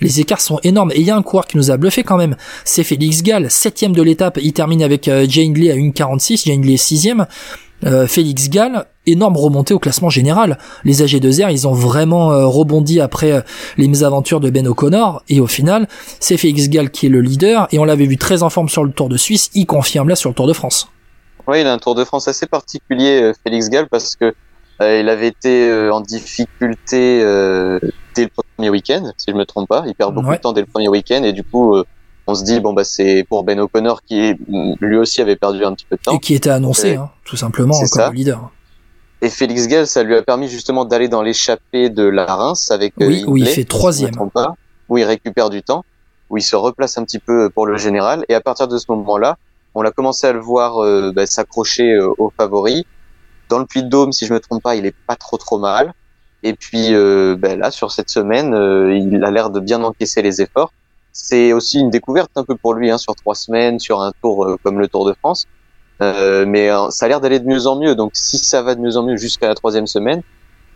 Les 0.00 0.20
écarts 0.20 0.40
sont 0.40 0.60
énormes. 0.62 0.92
Et 0.92 1.00
il 1.00 1.06
y 1.06 1.10
a 1.10 1.16
un 1.16 1.22
coureur 1.22 1.46
qui 1.46 1.56
nous 1.56 1.70
a 1.70 1.76
bluffé 1.76 2.02
quand 2.02 2.16
même. 2.16 2.36
C'est 2.64 2.84
Félix 2.84 3.22
Gall, 3.22 3.50
septième 3.50 3.92
de 3.92 4.02
l'étape. 4.02 4.38
Il 4.40 4.52
termine 4.52 4.82
avec 4.82 5.08
euh, 5.08 5.26
Jane 5.28 5.54
Lee 5.54 5.70
à 5.70 5.74
1,46. 5.74 6.46
Jane 6.46 6.62
Lee 6.62 6.74
est 6.74 6.76
sixième. 6.76 7.26
Euh, 7.84 8.06
Félix 8.06 8.50
Gall, 8.50 8.86
énorme 9.06 9.36
remontée 9.36 9.72
au 9.72 9.78
classement 9.78 10.10
général. 10.10 10.58
Les 10.84 11.02
AG2R, 11.02 11.52
ils 11.52 11.68
ont 11.68 11.72
vraiment 11.72 12.32
euh, 12.32 12.46
rebondi 12.46 13.00
après 13.00 13.32
euh, 13.32 13.40
les 13.76 13.86
mésaventures 13.86 14.40
de 14.40 14.50
Ben 14.50 14.66
O'Connor, 14.66 15.22
et 15.28 15.40
au 15.40 15.46
final, 15.46 15.86
c'est 16.18 16.36
Félix 16.36 16.68
Gall 16.68 16.90
qui 16.90 17.06
est 17.06 17.08
le 17.08 17.20
leader, 17.20 17.68
et 17.70 17.78
on 17.78 17.84
l'avait 17.84 18.06
vu 18.06 18.16
très 18.16 18.42
en 18.42 18.50
forme 18.50 18.68
sur 18.68 18.84
le 18.84 18.90
Tour 18.90 19.08
de 19.08 19.16
Suisse, 19.16 19.50
il 19.54 19.66
confirme 19.66 20.08
là 20.08 20.16
sur 20.16 20.28
le 20.30 20.34
Tour 20.34 20.48
de 20.48 20.52
France. 20.52 20.88
Oui, 21.46 21.60
il 21.60 21.66
a 21.66 21.72
un 21.72 21.78
Tour 21.78 21.94
de 21.94 22.04
France 22.04 22.26
assez 22.26 22.46
particulier, 22.46 23.32
Félix 23.44 23.70
Gall, 23.70 23.88
parce 23.88 24.16
que 24.16 24.34
il 24.80 25.08
avait 25.08 25.26
été 25.26 25.72
en 25.90 26.00
difficulté 26.00 27.18
dès 28.14 28.24
le 28.24 28.30
premier 28.56 28.70
week-end, 28.70 29.10
si 29.16 29.26
je 29.32 29.34
me 29.34 29.44
trompe 29.44 29.68
pas. 29.68 29.82
Il 29.86 29.94
perd 29.94 30.14
beaucoup 30.14 30.30
de 30.30 30.36
temps 30.36 30.52
dès 30.52 30.60
le 30.60 30.68
premier 30.68 30.88
week-end, 30.88 31.24
et 31.24 31.32
du 31.32 31.42
coup, 31.42 31.82
on 32.28 32.34
se 32.34 32.44
dit 32.44 32.60
bon 32.60 32.74
bah 32.74 32.84
c'est 32.84 33.24
pour 33.26 33.42
Ben 33.42 33.58
O'Connor 33.58 34.02
qui 34.02 34.34
lui 34.80 34.96
aussi 34.98 35.22
avait 35.22 35.36
perdu 35.36 35.64
un 35.64 35.72
petit 35.72 35.86
peu 35.88 35.96
de 35.96 36.02
temps 36.02 36.12
et 36.12 36.20
qui 36.20 36.34
était 36.34 36.50
annoncé 36.50 36.94
hein, 36.94 37.10
tout 37.24 37.36
simplement 37.36 37.74
comme 37.90 38.14
leader. 38.14 38.50
Et 39.20 39.30
Félix 39.30 39.66
Gall, 39.66 39.86
ça 39.86 40.04
lui 40.04 40.14
a 40.14 40.22
permis 40.22 40.48
justement 40.48 40.84
d'aller 40.84 41.08
dans 41.08 41.22
l'échappée 41.22 41.90
de 41.90 42.04
la 42.04 42.26
Reims 42.26 42.70
avec 42.70 42.92
euh, 43.00 43.06
oui, 43.08 43.24
où 43.26 43.36
il 43.36 43.46
fait 43.46 43.64
troisième, 43.64 44.12
où 44.88 44.98
il 44.98 45.04
récupère 45.04 45.50
du 45.50 45.62
temps, 45.62 45.84
où 46.30 46.36
il 46.36 46.42
se 46.42 46.54
replace 46.54 46.98
un 46.98 47.04
petit 47.04 47.18
peu 47.18 47.50
pour 47.50 47.66
le 47.66 47.78
général. 47.78 48.24
Et 48.28 48.34
à 48.34 48.40
partir 48.40 48.68
de 48.68 48.78
ce 48.78 48.84
moment-là, 48.90 49.36
on 49.74 49.82
a 49.82 49.90
commencé 49.90 50.26
à 50.26 50.32
le 50.32 50.38
voir 50.38 50.84
euh, 50.84 51.10
bah, 51.12 51.26
s'accrocher 51.26 51.94
euh, 51.94 52.12
aux 52.18 52.30
favoris. 52.36 52.84
Dans 53.48 53.58
le 53.58 53.64
Puy 53.64 53.82
de 53.82 53.88
Dôme, 53.88 54.12
si 54.12 54.24
je 54.24 54.32
me 54.32 54.38
trompe 54.38 54.62
pas, 54.62 54.76
il 54.76 54.86
est 54.86 54.94
pas 55.06 55.16
trop 55.16 55.38
trop 55.38 55.58
mal. 55.58 55.94
Et 56.44 56.52
puis 56.52 56.92
bah, 57.36 57.56
là, 57.56 57.72
sur 57.72 57.90
cette 57.90 58.10
semaine, 58.10 58.54
il 58.92 59.24
a 59.24 59.30
l'air 59.32 59.50
de 59.50 59.58
bien 59.58 59.82
encaisser 59.82 60.22
les 60.22 60.40
efforts 60.40 60.70
c'est 61.12 61.52
aussi 61.52 61.80
une 61.80 61.90
découverte 61.90 62.30
un 62.36 62.44
peu 62.44 62.54
pour 62.54 62.74
lui 62.74 62.90
hein, 62.90 62.98
sur 62.98 63.14
trois 63.14 63.34
semaines, 63.34 63.78
sur 63.78 64.00
un 64.00 64.12
tour 64.22 64.44
euh, 64.44 64.56
comme 64.62 64.78
le 64.78 64.88
Tour 64.88 65.06
de 65.06 65.14
France. 65.14 65.46
Euh, 66.00 66.46
mais 66.46 66.70
euh, 66.70 66.90
ça 66.90 67.06
a 67.06 67.08
l'air 67.08 67.20
d'aller 67.20 67.40
de 67.40 67.46
mieux 67.46 67.66
en 67.66 67.76
mieux. 67.76 67.94
Donc 67.94 68.12
si 68.14 68.38
ça 68.38 68.62
va 68.62 68.74
de 68.74 68.80
mieux 68.80 68.96
en 68.96 69.02
mieux 69.02 69.16
jusqu'à 69.16 69.48
la 69.48 69.54
troisième 69.54 69.86
semaine, 69.86 70.22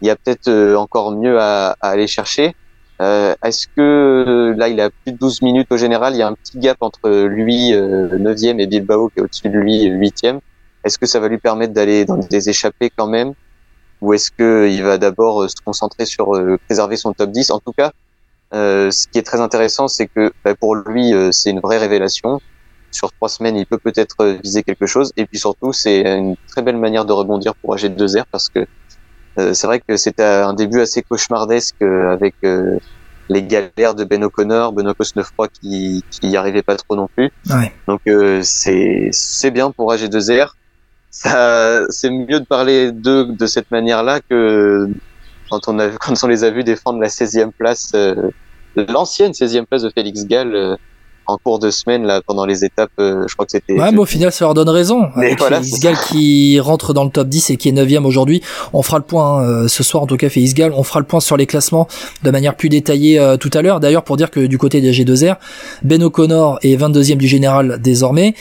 il 0.01 0.09
y 0.09 0.11
a 0.11 0.17
peut-être 0.17 0.75
encore 0.75 1.13
mieux 1.13 1.39
à, 1.41 1.77
à 1.81 1.91
aller 1.91 2.09
chercher. 2.09 2.57
Est-ce 2.99 3.67
que 3.67 4.55
là 4.57 4.69
il 4.69 4.81
a 4.81 4.91
plus 4.91 5.13
de 5.13 5.19
12 5.19 5.43
minutes 5.43 5.67
au 5.73 5.77
général, 5.77 6.15
il 6.15 6.19
y 6.19 6.23
a 6.23 6.29
un 6.29 6.35
petit 6.35 6.59
gap 6.59 6.77
entre 6.81 7.11
lui 7.11 7.73
9e 7.73 8.61
et 8.61 8.67
Bilbao 8.69 9.09
qui 9.09 9.19
est 9.19 9.23
au-dessus 9.23 9.49
de 9.49 9.59
lui 9.59 9.89
8e. 9.89 10.39
Est-ce 10.85 10.99
que 10.99 11.07
ça 11.07 11.19
va 11.19 11.27
lui 11.27 11.39
permettre 11.39 11.73
d'aller 11.73 12.05
dans 12.05 12.17
des 12.17 12.49
échappées 12.49 12.91
quand 12.97 13.09
même? 13.09 13.33
Ou 14.01 14.15
est-ce 14.15 14.31
que 14.31 14.69
il 14.71 14.85
va 14.85 14.99
d'abord 14.99 15.51
se 15.51 15.57
concentrer 15.65 16.07
sur 16.07 16.31
préserver 16.67 16.97
son 16.97 17.13
top 17.13 17.31
10 17.31 17.51
En 17.51 17.59
tout 17.59 17.73
cas, 17.73 17.93
euh, 18.55 18.91
ce 18.91 19.07
qui 19.09 19.19
est 19.19 19.23
très 19.23 19.41
intéressant, 19.41 19.89
c'est 19.89 20.07
que 20.07 20.33
bah, 20.45 20.55
pour 20.55 20.75
lui, 20.75 21.15
euh, 21.15 21.31
c'est 21.33 21.51
une 21.51 21.61
vraie 21.61 21.79
révélation. 21.79 22.41
Sur 22.91 23.11
trois 23.13 23.31
semaines, 23.31 23.57
il 23.57 23.65
peut 23.65 23.79
peut-être 23.79 24.17
euh, 24.21 24.37
viser 24.43 24.63
quelque 24.63 24.87
chose. 24.87 25.13
Et 25.17 25.25
puis 25.25 25.39
surtout, 25.39 25.73
c'est 25.73 26.03
une 26.03 26.37
très 26.49 26.61
belle 26.63 26.77
manière 26.77 27.07
de 27.07 27.13
rebondir 27.13 27.55
pour 27.55 27.75
AG2R 27.75 28.25
parce 28.31 28.49
que 28.49 28.67
c'est 29.35 29.67
vrai 29.67 29.81
que 29.81 29.97
c'était 29.97 30.23
un 30.23 30.53
début 30.53 30.83
assez 30.83 31.01
cauchemardesque 31.01 31.81
avec 31.81 32.35
les 32.43 33.43
galères 33.43 33.95
de 33.95 34.05
Ben 34.05 34.23
O'Connor, 34.23 34.75
Benoît 34.75 34.93
Cosnefroy 34.93 35.49
qui 35.49 36.05
qui 36.11 36.29
y 36.29 36.37
arrivait 36.37 36.63
pas 36.63 36.77
trop 36.77 36.97
non 36.97 37.09
plus. 37.17 37.31
Ouais. 37.49 37.73
Donc 37.89 38.03
c'est 38.43 39.09
c'est 39.11 39.51
bien 39.51 39.71
pour 39.71 39.91
AG2R. 39.91 40.51
ça, 41.11 41.81
c'est 41.89 42.11
mieux 42.11 42.41
de 42.41 42.45
parler 42.45 42.93
d'eux 42.93 43.25
de 43.25 43.47
cette 43.47 43.71
manière-là 43.71 44.21
que 44.21 44.91
quand 45.53 45.69
on 45.69 45.79
a, 45.79 45.89
quand 46.01 46.15
on 46.23 46.27
les 46.27 46.45
a 46.45 46.51
vus 46.51 46.65
défendre 46.65 47.01
la 47.01 47.09
16e 47.09 47.51
place, 47.51 47.93
euh, 47.95 48.31
l'ancienne 48.77 49.33
16e 49.33 49.67
place 49.67 49.83
de 49.83 49.91
Félix 49.95 50.27
Gall. 50.27 50.55
Euh, 50.55 50.77
en 51.27 51.39
cours 51.39 51.61
de 51.61 51.71
semaine 51.71 52.05
là 52.05 52.21
pendant 52.27 52.47
les 52.47 52.65
étapes 52.65 52.91
euh, 52.99 53.25
je 53.29 53.35
crois 53.35 53.47
que 53.47 53.53
c'était 53.53 53.75
ouais 53.75 53.93
mais 53.93 53.99
au 53.99 54.05
final 54.05 54.33
ça 54.33 54.45
leur 54.45 54.55
donne 54.55 54.69
raison. 54.69 55.09
Mais 55.17 55.27
avec 55.27 55.39
voilà, 55.39 55.59
Félix 55.59 55.79
Gall 55.81 55.97
qui 56.09 56.59
rentre 56.59 56.93
dans 56.93 57.05
le 57.05 57.11
top 57.11 57.29
10 57.29 57.51
et 57.51 57.57
qui 57.57 57.69
est 57.69 57.73
9 57.73 58.05
aujourd'hui. 58.05 58.43
On 58.73 58.83
fera 58.83 58.99
le 58.99 59.05
point 59.05 59.39
hein, 59.39 59.43
euh, 59.45 59.69
ce 59.69 59.85
soir 59.85 60.03
en 60.03 60.07
tout 60.07 60.17
cas 60.17 60.29
Félix 60.29 60.55
Gall. 60.55 60.73
On 60.75 60.83
fera 60.83 60.99
le 60.99 61.07
point 61.07 61.21
sur 61.21 61.37
les 61.37 61.47
classements 61.47 61.87
de 62.25 62.31
manière 62.33 62.57
plus 62.57 62.69
détaillée 62.69 63.21
euh, 63.21 63.37
tout 63.37 63.51
à 63.55 63.63
l'heure. 63.63 63.79
D'ailleurs 63.79 64.03
pour 64.03 64.17
dire 64.17 64.33
que 64.33 64.41
du 64.41 64.59
côté 64.59 64.81
des 64.81 64.93
G2R 64.93 65.37
Ben 65.83 66.03
O'Connor 66.03 66.59
est 66.63 66.77
22e 66.77 67.19
du 67.19 67.29
général 67.29 67.79
désormais 67.81 68.35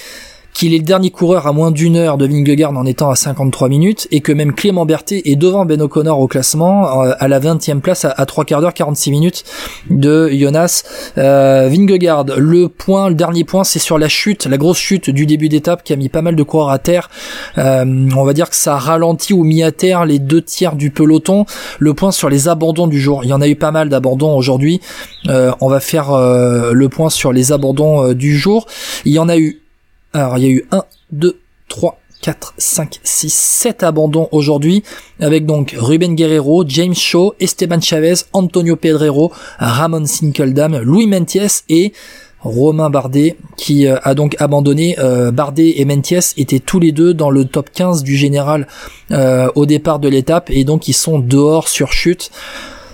qu'il 0.53 0.73
est 0.73 0.77
le 0.77 0.83
dernier 0.83 1.11
coureur 1.11 1.47
à 1.47 1.53
moins 1.53 1.71
d'une 1.71 1.95
heure 1.95 2.17
de 2.17 2.27
Vingegaard 2.27 2.77
en 2.77 2.85
étant 2.85 3.09
à 3.09 3.15
53 3.15 3.69
minutes 3.69 4.07
et 4.11 4.21
que 4.21 4.31
même 4.31 4.53
Clément 4.53 4.85
Berthet 4.85 5.21
est 5.25 5.35
devant 5.35 5.65
Ben 5.65 5.81
O'Connor 5.81 6.19
au 6.19 6.27
classement 6.27 7.03
euh, 7.03 7.13
à 7.19 7.27
la 7.27 7.39
20e 7.39 7.79
place 7.79 8.05
à, 8.05 8.25
3 8.25 8.45
quarts 8.45 8.61
d'heure 8.61 8.73
46 8.73 9.11
minutes 9.11 9.43
de 9.89 10.29
Jonas 10.29 10.83
euh, 11.17 11.69
Vingegaard. 11.71 12.25
Le 12.37 12.67
point, 12.67 13.09
le 13.09 13.15
dernier 13.15 13.43
point, 13.43 13.63
c'est 13.63 13.79
sur 13.79 13.97
la 13.97 14.09
chute, 14.09 14.45
la 14.45 14.57
grosse 14.57 14.77
chute 14.77 15.09
du 15.09 15.25
début 15.25 15.49
d'étape 15.49 15.83
qui 15.83 15.93
a 15.93 15.95
mis 15.95 16.09
pas 16.09 16.21
mal 16.21 16.35
de 16.35 16.43
coureurs 16.43 16.69
à 16.69 16.79
terre. 16.79 17.09
Euh, 17.57 17.85
on 18.15 18.23
va 18.23 18.33
dire 18.33 18.49
que 18.49 18.55
ça 18.55 18.75
a 18.75 18.77
ralenti 18.77 19.33
ou 19.33 19.43
mis 19.43 19.63
à 19.63 19.71
terre 19.71 20.05
les 20.05 20.19
deux 20.19 20.41
tiers 20.41 20.75
du 20.75 20.91
peloton. 20.91 21.45
Le 21.79 21.93
point 21.93 22.11
sur 22.11 22.29
les 22.29 22.47
abandons 22.47 22.87
du 22.87 22.99
jour. 22.99 23.23
Il 23.23 23.29
y 23.29 23.33
en 23.33 23.41
a 23.41 23.47
eu 23.47 23.55
pas 23.55 23.71
mal 23.71 23.89
d'abandons 23.89 24.35
aujourd'hui. 24.35 24.81
Euh, 25.27 25.51
on 25.61 25.69
va 25.69 25.79
faire 25.79 26.11
le 26.11 26.89
point 26.89 27.09
sur 27.09 27.31
les 27.31 27.51
abandons 27.51 28.13
du 28.13 28.37
jour. 28.37 28.67
Il 29.05 29.13
y 29.13 29.19
en 29.19 29.29
a 29.29 29.37
eu 29.37 29.61
alors 30.13 30.37
il 30.37 30.43
y 30.43 30.47
a 30.47 30.49
eu 30.49 30.65
1, 30.71 30.83
2, 31.11 31.39
3, 31.69 31.99
4, 32.21 32.53
5, 32.57 32.99
6, 33.03 33.33
7 33.33 33.83
abandons 33.83 34.27
aujourd'hui, 34.31 34.83
avec 35.19 35.45
donc 35.45 35.75
Ruben 35.77 36.15
Guerrero, 36.15 36.63
James 36.67 36.93
Shaw, 36.93 37.33
Esteban 37.39 37.81
Chavez, 37.81 38.25
Antonio 38.33 38.75
Pedrero, 38.75 39.31
Ramon 39.57 40.05
Sinkeldam, 40.05 40.77
Louis 40.81 41.07
Mentiès 41.07 41.63
et 41.69 41.93
Romain 42.41 42.89
Bardet 42.89 43.37
qui 43.55 43.87
euh, 43.87 43.97
a 44.03 44.13
donc 44.13 44.35
abandonné. 44.39 44.97
Euh, 44.99 45.31
Bardet 45.31 45.79
et 45.79 45.85
Mentiès 45.85 46.33
étaient 46.37 46.59
tous 46.59 46.79
les 46.79 46.91
deux 46.91 47.13
dans 47.13 47.29
le 47.29 47.45
top 47.45 47.69
15 47.71 48.03
du 48.03 48.15
général 48.15 48.67
euh, 49.11 49.49
au 49.55 49.65
départ 49.65 49.99
de 49.99 50.09
l'étape 50.09 50.49
et 50.49 50.63
donc 50.63 50.87
ils 50.87 50.93
sont 50.93 51.19
dehors 51.19 51.67
sur 51.67 51.93
chute. 51.93 52.31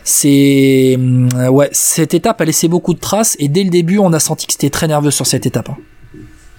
C'est 0.04 0.98
ouais, 1.50 1.70
cette 1.74 2.14
étape 2.14 2.40
a 2.40 2.46
laissé 2.46 2.70
beaucoup 2.70 2.94
de 2.94 3.00
traces 3.00 3.36
et 3.40 3.50
dès 3.50 3.64
le 3.64 3.70
début 3.70 3.98
on 3.98 4.14
a 4.14 4.22
senti 4.22 4.48
que 4.48 4.54
c'était 4.54 4.70
très 4.70 4.88
nerveux 4.88 5.12
sur 5.12 5.28
cette 5.28 5.46
étape. 5.46 5.70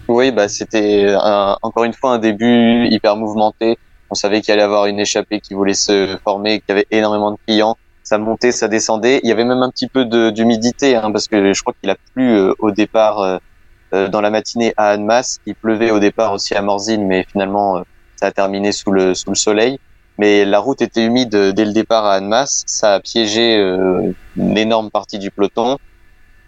Oui, 0.09 0.33
bah 0.33 0.49
c'était 0.49 1.15
encore 1.63 1.85
une 1.85 1.93
fois 1.93 2.13
un 2.13 2.19
début 2.19 2.87
hyper 2.91 3.17
mouvementé. 3.17 3.79
On 4.11 4.15
savait 4.15 4.41
qu'il 4.41 4.53
allait 4.55 4.63
avoir 4.63 4.87
une 4.87 4.99
échappée 4.99 5.41
qui 5.41 5.53
voulait 5.53 5.75
se 5.75 6.17
former, 6.25 6.61
qu'il 6.61 6.71
y 6.71 6.73
avait 6.73 6.87
énormément 6.91 7.33
de 7.33 7.37
clients. 7.47 7.77
Ça 8.03 8.17
montait, 8.17 8.53
ça 8.53 8.69
descendait. 8.69 9.21
Il 9.23 9.29
y 9.29 9.33
avait 9.33 9.45
même 9.45 9.63
un 9.63 9.71
petit 9.71 9.87
peu 9.87 10.07
d'humidité, 10.33 10.97
hein, 10.97 11.13
parce 11.13 11.29
que 11.29 11.53
je 11.53 11.61
crois 11.61 11.75
qu'il 11.79 11.91
a 11.91 11.97
plu 12.15 12.37
euh, 12.37 12.55
au 12.59 12.71
départ 12.71 13.21
euh, 13.21 13.37
euh, 13.93 14.09
dans 14.09 14.23
la 14.23 14.31
matinée 14.31 14.73
à 14.79 14.89
Annemasse. 14.89 15.41
Il 15.45 15.55
pleuvait 15.55 15.91
au 15.91 15.99
départ 15.99 16.33
aussi 16.33 16.55
à 16.55 16.63
Morzine, 16.63 17.07
mais 17.07 17.25
finalement 17.31 17.77
euh, 17.77 17.83
ça 18.17 18.27
a 18.27 18.33
terminé 18.33 18.73
sous 18.73 18.91
le 18.93 19.15
sous 19.15 19.31
le 19.31 19.37
soleil. 19.37 19.79
Mais 20.17 20.47
la 20.47 20.59
route 20.59 20.81
était 20.81 21.05
humide 21.05 21.35
euh, 21.35 21.53
dès 21.53 21.67
le 21.67 21.73
départ 21.73 22.07
à 22.07 22.15
Annemasse. 22.15 22.63
Ça 22.67 22.95
a 22.95 23.01
piégé 23.01 23.57
une 24.37 24.57
énorme 24.57 24.91
partie 24.91 25.19
du 25.19 25.31
peloton. 25.31 25.77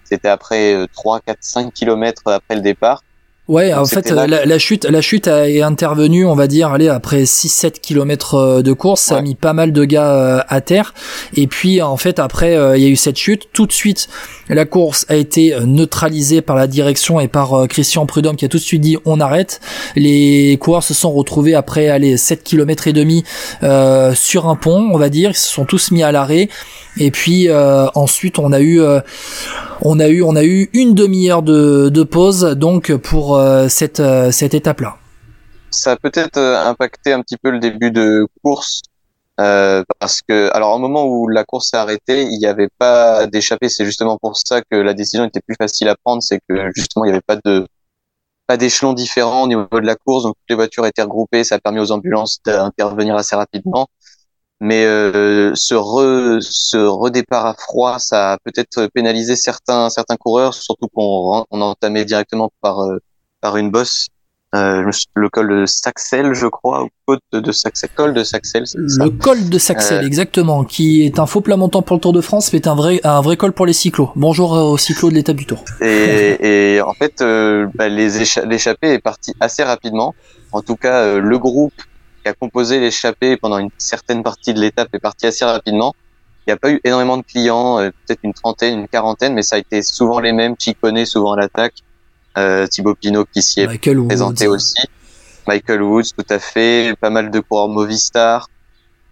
C'était 0.04 0.28
après 0.28 0.74
euh, 0.74 0.86
3, 0.92 1.20
4, 1.20 1.38
5 1.40 1.72
kilomètres 1.72 2.22
après 2.26 2.56
le 2.56 2.62
départ. 2.62 3.02
Ouais, 3.50 3.70
Donc 3.70 3.80
en 3.80 3.84
fait, 3.84 4.08
la, 4.12 4.28
la 4.28 4.58
chute, 4.60 4.84
la 4.84 5.00
chute 5.00 5.26
a, 5.26 5.50
est 5.50 5.60
intervenue, 5.60 6.24
on 6.24 6.36
va 6.36 6.46
dire, 6.46 6.68
allez, 6.68 6.86
après 6.86 7.24
6-7 7.24 7.80
kilomètres 7.80 8.62
de 8.62 8.72
course, 8.72 9.00
ça 9.00 9.16
a 9.16 9.22
mis 9.22 9.34
pas 9.34 9.52
mal 9.52 9.72
de 9.72 9.84
gars 9.84 10.14
euh, 10.14 10.40
à 10.48 10.60
terre. 10.60 10.94
Et 11.34 11.48
puis, 11.48 11.82
en 11.82 11.96
fait, 11.96 12.20
après, 12.20 12.54
euh, 12.56 12.76
il 12.76 12.84
y 12.84 12.86
a 12.86 12.88
eu 12.88 12.94
cette 12.94 13.16
chute. 13.16 13.48
Tout 13.52 13.66
de 13.66 13.72
suite, 13.72 14.08
la 14.48 14.66
course 14.66 15.04
a 15.08 15.16
été 15.16 15.52
euh, 15.52 15.60
neutralisée 15.64 16.42
par 16.42 16.54
la 16.54 16.66
direction 16.66 17.18
et 17.18 17.28
par 17.28 17.54
euh, 17.54 17.66
Christian 17.66 18.06
Prudhomme 18.06 18.36
qui 18.36 18.44
a 18.44 18.48
tout 18.48 18.58
de 18.58 18.62
suite 18.62 18.82
dit 18.82 18.96
on 19.04 19.20
arrête. 19.20 19.60
Les 19.96 20.56
coureurs 20.60 20.82
se 20.82 20.94
sont 20.94 21.12
retrouvés 21.12 21.54
après, 21.54 21.88
allez, 21.88 22.16
7 22.16 22.44
kilomètres 22.44 22.86
et 22.86 22.92
demi 22.92 23.24
euh, 23.62 24.14
sur 24.14 24.48
un 24.48 24.56
pont, 24.56 24.90
on 24.92 24.98
va 24.98 25.08
dire. 25.08 25.30
Ils 25.30 25.36
se 25.36 25.48
sont 25.48 25.64
tous 25.64 25.90
mis 25.90 26.02
à 26.02 26.12
l'arrêt. 26.12 26.48
Et 26.98 27.10
puis 27.10 27.48
euh, 27.48 27.86
ensuite, 27.94 28.38
on 28.38 28.52
a 28.52 28.60
eu, 28.60 28.80
euh, 28.80 29.00
on 29.82 30.00
a 30.00 30.08
eu, 30.08 30.22
on 30.22 30.34
a 30.34 30.44
eu 30.44 30.68
une 30.72 30.94
demi-heure 30.94 31.42
de, 31.42 31.88
de 31.88 32.02
pause 32.02 32.42
donc 32.56 32.94
pour 32.96 33.36
euh, 33.36 33.39
cette 33.68 34.00
euh, 34.00 34.30
cette 34.30 34.54
étape-là. 34.54 34.96
ça 35.70 35.92
a 35.92 35.96
peut-être 35.96 36.38
euh, 36.38 36.64
impacté 36.64 37.12
un 37.12 37.22
petit 37.22 37.36
peu 37.36 37.50
le 37.50 37.58
début 37.58 37.90
de 37.90 38.26
course 38.42 38.82
euh, 39.40 39.82
parce 39.98 40.20
que 40.20 40.50
alors 40.52 40.74
au 40.74 40.78
moment 40.78 41.06
où 41.06 41.26
la 41.28 41.44
course 41.44 41.70
s'est 41.70 41.76
arrêtée, 41.78 42.24
il 42.24 42.38
n'y 42.38 42.46
avait 42.46 42.68
pas 42.78 43.26
d'échappée. 43.26 43.70
C'est 43.70 43.86
justement 43.86 44.18
pour 44.18 44.36
ça 44.36 44.60
que 44.60 44.76
la 44.76 44.92
décision 44.92 45.24
était 45.24 45.40
plus 45.40 45.56
facile 45.56 45.88
à 45.88 45.96
prendre, 45.96 46.22
c'est 46.22 46.40
que 46.46 46.70
justement 46.76 47.04
il 47.06 47.08
n'y 47.08 47.12
avait 47.12 47.22
pas 47.26 47.38
de 47.44 47.66
pas 48.46 48.56
d'échelons 48.58 48.92
différents 48.92 49.44
au 49.44 49.46
niveau 49.48 49.66
de 49.72 49.86
la 49.86 49.96
course, 49.96 50.24
donc 50.24 50.34
toutes 50.36 50.50
les 50.50 50.56
voitures 50.56 50.84
étaient 50.86 51.02
regroupées. 51.02 51.44
Ça 51.44 51.54
a 51.56 51.58
permis 51.58 51.80
aux 51.80 51.92
ambulances 51.92 52.40
d'intervenir 52.44 53.16
assez 53.16 53.36
rapidement. 53.36 53.88
Mais 54.60 54.84
euh, 54.84 55.52
ce, 55.54 55.74
re, 55.74 56.38
ce 56.42 56.76
redépart 56.76 57.46
à 57.46 57.54
froid, 57.54 57.98
ça 57.98 58.34
a 58.34 58.38
peut-être 58.44 58.88
pénalisé 58.92 59.36
certains 59.36 59.88
certains 59.88 60.16
coureurs, 60.16 60.52
surtout 60.54 60.88
qu'on 60.94 61.46
on 61.50 61.60
entamait 61.62 62.04
directement 62.04 62.50
par 62.60 62.80
euh, 62.80 62.98
par 63.40 63.56
une 63.56 63.70
bosse 63.70 64.08
euh, 64.56 64.90
le- 65.14 65.28
col 65.28 65.60
de 65.60 65.64
Saxel, 65.66 66.34
je 66.34 66.48
crois, 66.48 66.82
ou 66.82 66.88
côte 67.06 67.20
de 67.32 67.52
Saxel, 67.52 67.88
col 67.94 68.14
de 68.14 68.24
Saxel. 68.24 68.64
Le 68.74 69.08
col 69.10 69.48
de 69.48 69.58
Saxel, 69.58 69.98
Euh. 70.02 70.06
exactement, 70.06 70.64
qui 70.64 71.04
est 71.06 71.20
un 71.20 71.26
faux 71.26 71.40
plat 71.40 71.56
montant 71.56 71.82
pour 71.82 71.94
le 71.96 72.00
Tour 72.00 72.12
de 72.12 72.20
France, 72.20 72.52
mais 72.52 72.58
est 72.58 72.66
un 72.66 72.74
vrai 72.74 73.00
un 73.04 73.20
vrai 73.20 73.36
col 73.36 73.52
pour 73.52 73.64
les 73.64 73.72
cyclos. 73.72 74.10
Bonjour 74.16 74.50
aux 74.52 74.76
cyclos 74.76 75.08
de 75.10 75.14
l'étape 75.14 75.36
du 75.36 75.46
Tour. 75.46 75.64
Et, 75.80 76.74
et 76.76 76.80
en 76.82 76.92
fait, 76.94 77.20
euh, 77.20 77.68
bah, 77.76 77.88
l'échappée 77.88 78.92
est 78.94 78.98
partie 78.98 79.34
assez 79.38 79.62
rapidement. 79.62 80.16
En 80.50 80.62
tout 80.62 80.74
cas, 80.76 81.02
euh, 81.02 81.20
le 81.20 81.38
groupe 81.38 81.74
qui 82.24 82.28
a 82.28 82.32
composé 82.34 82.80
l'échappée 82.80 83.36
pendant 83.36 83.58
une 83.58 83.70
certaine 83.78 84.24
partie 84.24 84.52
de 84.52 84.60
l'étape 84.60 84.88
est 84.92 84.98
parti 84.98 85.26
assez 85.28 85.44
rapidement. 85.44 85.94
Il 86.46 86.50
n'y 86.50 86.54
a 86.54 86.56
pas 86.56 86.72
eu 86.72 86.80
énormément 86.82 87.18
de 87.18 87.22
clients, 87.22 87.78
euh, 87.78 87.90
peut-être 88.04 88.20
une 88.24 88.34
trentaine, 88.34 88.80
une 88.80 88.88
quarantaine, 88.88 89.34
mais 89.34 89.42
ça 89.42 89.54
a 89.56 89.58
été 89.60 89.80
souvent 89.82 90.18
les 90.18 90.32
mêmes. 90.32 90.56
Chicone 90.58 91.04
souvent 91.06 91.34
à 91.34 91.36
l'attaque, 91.36 91.74
euh, 92.38 92.66
Thibaut 92.66 92.94
Pinot 92.94 93.26
qui 93.32 93.42
s'y 93.42 93.60
est 93.60 93.66
Michael 93.66 93.98
Woods. 93.98 94.08
présenté 94.08 94.48
aussi. 94.48 94.76
Michael 95.46 95.82
Woods, 95.82 96.12
tout 96.16 96.26
à 96.28 96.38
fait. 96.38 96.94
Pas 97.00 97.10
mal 97.10 97.30
de 97.30 97.40
coureurs 97.40 97.68
Movistar. 97.68 98.48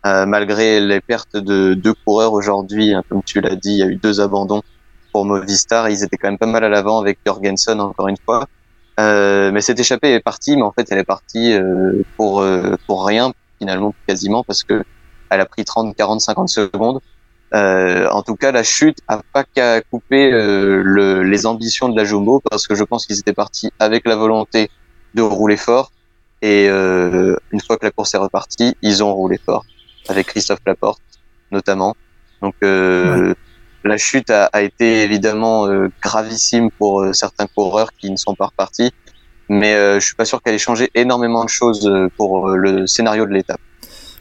Euh, 0.07 0.27
malgré 0.27 0.81
les 0.81 1.01
pertes 1.01 1.37
de 1.37 1.75
deux 1.75 1.95
coureurs 2.05 2.33
aujourd'hui, 2.33 2.95
hein, 2.95 3.03
comme 3.09 3.23
tu 3.23 3.41
l'as 3.41 3.57
dit, 3.57 3.73
il 3.73 3.79
y 3.79 3.83
a 3.83 3.87
eu 3.87 3.97
deux 3.97 4.21
abandons 4.21 4.63
pour 5.13 5.25
Movistar. 5.25 5.89
Ils 5.89 6.05
étaient 6.05 6.17
quand 6.17 6.29
même 6.29 6.39
pas 6.39 6.47
mal 6.47 6.65
à 6.65 6.69
l'avant 6.69 7.01
avec 7.01 7.19
Jorgensen, 7.27 7.81
encore 7.81 8.09
une 8.09 8.17
fois. 8.25 8.47
Euh, 8.99 9.53
mais 9.53 9.61
cette 9.61 9.79
échappée 9.79 10.13
est 10.13 10.21
partie, 10.21 10.57
mais 10.57 10.63
en 10.63 10.73
fait, 10.73 10.87
elle 10.91 10.99
est 10.99 11.05
partie 11.05 11.53
euh, 11.53 12.03
pour 12.17 12.41
euh, 12.41 12.77
pour 12.87 13.07
rien 13.07 13.33
finalement, 13.59 13.95
quasiment, 14.07 14.45
parce 14.45 14.63
que 14.63 14.85
elle 15.31 15.41
a 15.41 15.47
pris 15.47 15.65
30, 15.65 15.97
40, 15.97 16.21
50 16.21 16.49
secondes. 16.49 17.01
Euh, 17.55 18.09
en 18.11 18.23
tout 18.23 18.37
cas, 18.37 18.53
la 18.53 18.63
chute 18.63 18.99
a 19.09 19.23
pas 19.33 19.45
qu'à 19.45 19.81
couper 19.81 20.31
euh, 20.33 20.83
le, 20.85 21.23
les 21.23 21.47
ambitions 21.47 21.89
de 21.89 21.97
la 21.97 22.05
Jumbo, 22.05 22.41
parce 22.51 22.67
que 22.67 22.75
je 22.75 22.85
pense 22.85 23.07
qu'ils 23.07 23.19
étaient 23.19 23.33
partis 23.33 23.71
avec 23.79 24.07
la 24.07 24.17
volonté 24.17 24.71
de 25.15 25.23
rouler 25.23 25.57
fort. 25.57 25.93
Et 26.43 26.69
euh, 26.69 27.37
une 27.51 27.61
fois 27.61 27.77
que 27.79 27.85
la 27.85 27.91
course 27.91 28.15
est 28.15 28.19
repartie, 28.19 28.77
ils 28.83 29.03
ont 29.03 29.13
roulé 29.15 29.39
fort, 29.39 29.65
avec 30.09 30.27
Christophe 30.27 30.61
Laporte 30.67 31.01
notamment. 31.51 31.97
Donc 32.43 32.55
euh, 32.63 33.35
la 33.85 33.97
chute 33.97 34.31
a, 34.31 34.45
a 34.47 34.61
été 34.63 35.03
évidemment 35.03 35.67
euh, 35.67 35.91
gravissime 36.03 36.71
pour 36.71 37.01
euh, 37.01 37.13
certains 37.13 37.47
coureurs 37.47 37.91
qui 37.99 38.11
ne 38.11 38.17
sont 38.17 38.35
pas 38.35 38.47
repartis, 38.47 38.93
mais 39.49 39.75
euh, 39.75 39.99
je 39.99 40.05
suis 40.07 40.15
pas 40.15 40.25
sûr 40.25 40.43
qu'elle 40.43 40.55
ait 40.55 40.59
changé 40.59 40.91
énormément 40.95 41.45
de 41.45 41.49
choses 41.49 41.91
pour 42.17 42.51
le 42.51 42.87
scénario 42.87 43.27
de 43.27 43.33
l'étape. 43.33 43.61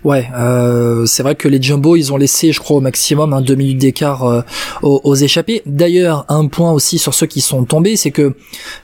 Ouais, 0.04 0.30
euh, 0.36 1.06
c'est 1.06 1.24
vrai 1.24 1.36
que 1.36 1.48
les 1.48 1.62
Jumbo, 1.62 1.96
ils 1.96 2.14
ont 2.14 2.18
laissé, 2.18 2.52
je 2.52 2.60
crois, 2.60 2.78
au 2.78 2.82
maximum 2.82 3.34
hein, 3.34 3.42
deux 3.42 3.56
minutes 3.56 3.80
d'écart 3.80 4.24
euh, 4.24 4.42
aux, 4.84 5.16
échappés. 5.16 5.64
D'ailleurs, 5.66 6.26
un 6.30 6.48
point 6.48 6.72
aussi 6.72 7.00
sur 7.00 7.14
ceux 7.14 7.26
qui 7.26 7.42
sont 7.42 7.66
tombés, 7.66 7.96
c'est 7.96 8.12
que 8.12 8.34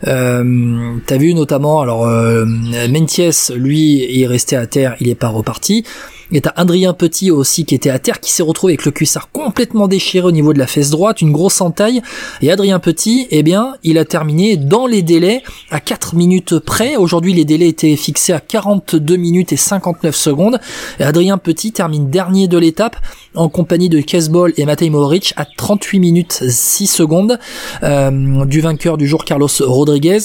euh, 0.07 0.95
t'as 1.05 1.17
vu 1.17 1.33
notamment, 1.33 1.81
alors 1.81 2.05
euh, 2.05 2.45
Mentiès, 2.89 3.51
lui, 3.55 4.21
est 4.21 4.27
resté 4.27 4.55
à 4.55 4.65
terre, 4.65 4.95
il 4.99 5.07
est 5.07 5.15
pas 5.15 5.29
reparti. 5.29 5.85
Et 6.31 6.41
t'as 6.41 6.53
Adrien 6.55 6.93
Petit 6.93 7.31
aussi 7.31 7.65
qui 7.65 7.75
était 7.75 7.89
à 7.89 7.99
terre, 7.99 8.19
qui 8.19 8.31
s'est 8.31 8.43
retrouvé 8.43 8.73
avec 8.73 8.85
le 8.85 8.91
cuissard 8.91 9.29
complètement 9.31 9.87
déchiré 9.87 10.27
au 10.27 10.31
niveau 10.31 10.53
de 10.53 10.59
la 10.59 10.67
fesse 10.67 10.89
droite, 10.89 11.21
une 11.21 11.31
grosse 11.31 11.61
entaille. 11.61 12.01
Et 12.41 12.51
Adrien 12.51 12.79
Petit, 12.79 13.27
eh 13.31 13.43
bien, 13.43 13.75
il 13.83 13.97
a 13.97 14.05
terminé 14.05 14.57
dans 14.57 14.87
les 14.87 15.01
délais 15.01 15.43
à 15.71 15.79
4 15.79 16.15
minutes 16.15 16.59
près. 16.59 16.95
Aujourd'hui, 16.95 17.33
les 17.33 17.45
délais 17.45 17.67
étaient 17.67 17.95
fixés 17.95 18.33
à 18.33 18.39
42 18.39 19.15
minutes 19.15 19.53
et 19.53 19.57
59 19.57 20.15
secondes. 20.15 20.59
Et 20.99 21.03
Adrien 21.03 21.37
Petit 21.37 21.71
termine 21.71 22.09
dernier 22.09 22.47
de 22.47 22.57
l'étape 22.57 22.97
en 23.35 23.49
compagnie 23.49 23.89
de 23.89 23.99
Kesbol 24.01 24.53
et 24.57 24.65
Matej 24.65 24.89
Mohoric 24.89 25.33
à 25.37 25.45
38 25.45 25.99
minutes 25.99 26.43
6 26.47 26.87
secondes 26.87 27.39
euh, 27.83 28.45
du 28.45 28.61
vainqueur 28.61 28.97
du 28.97 29.07
jour 29.07 29.25
Carlos 29.25 29.47
Rodriguez. 29.59 30.19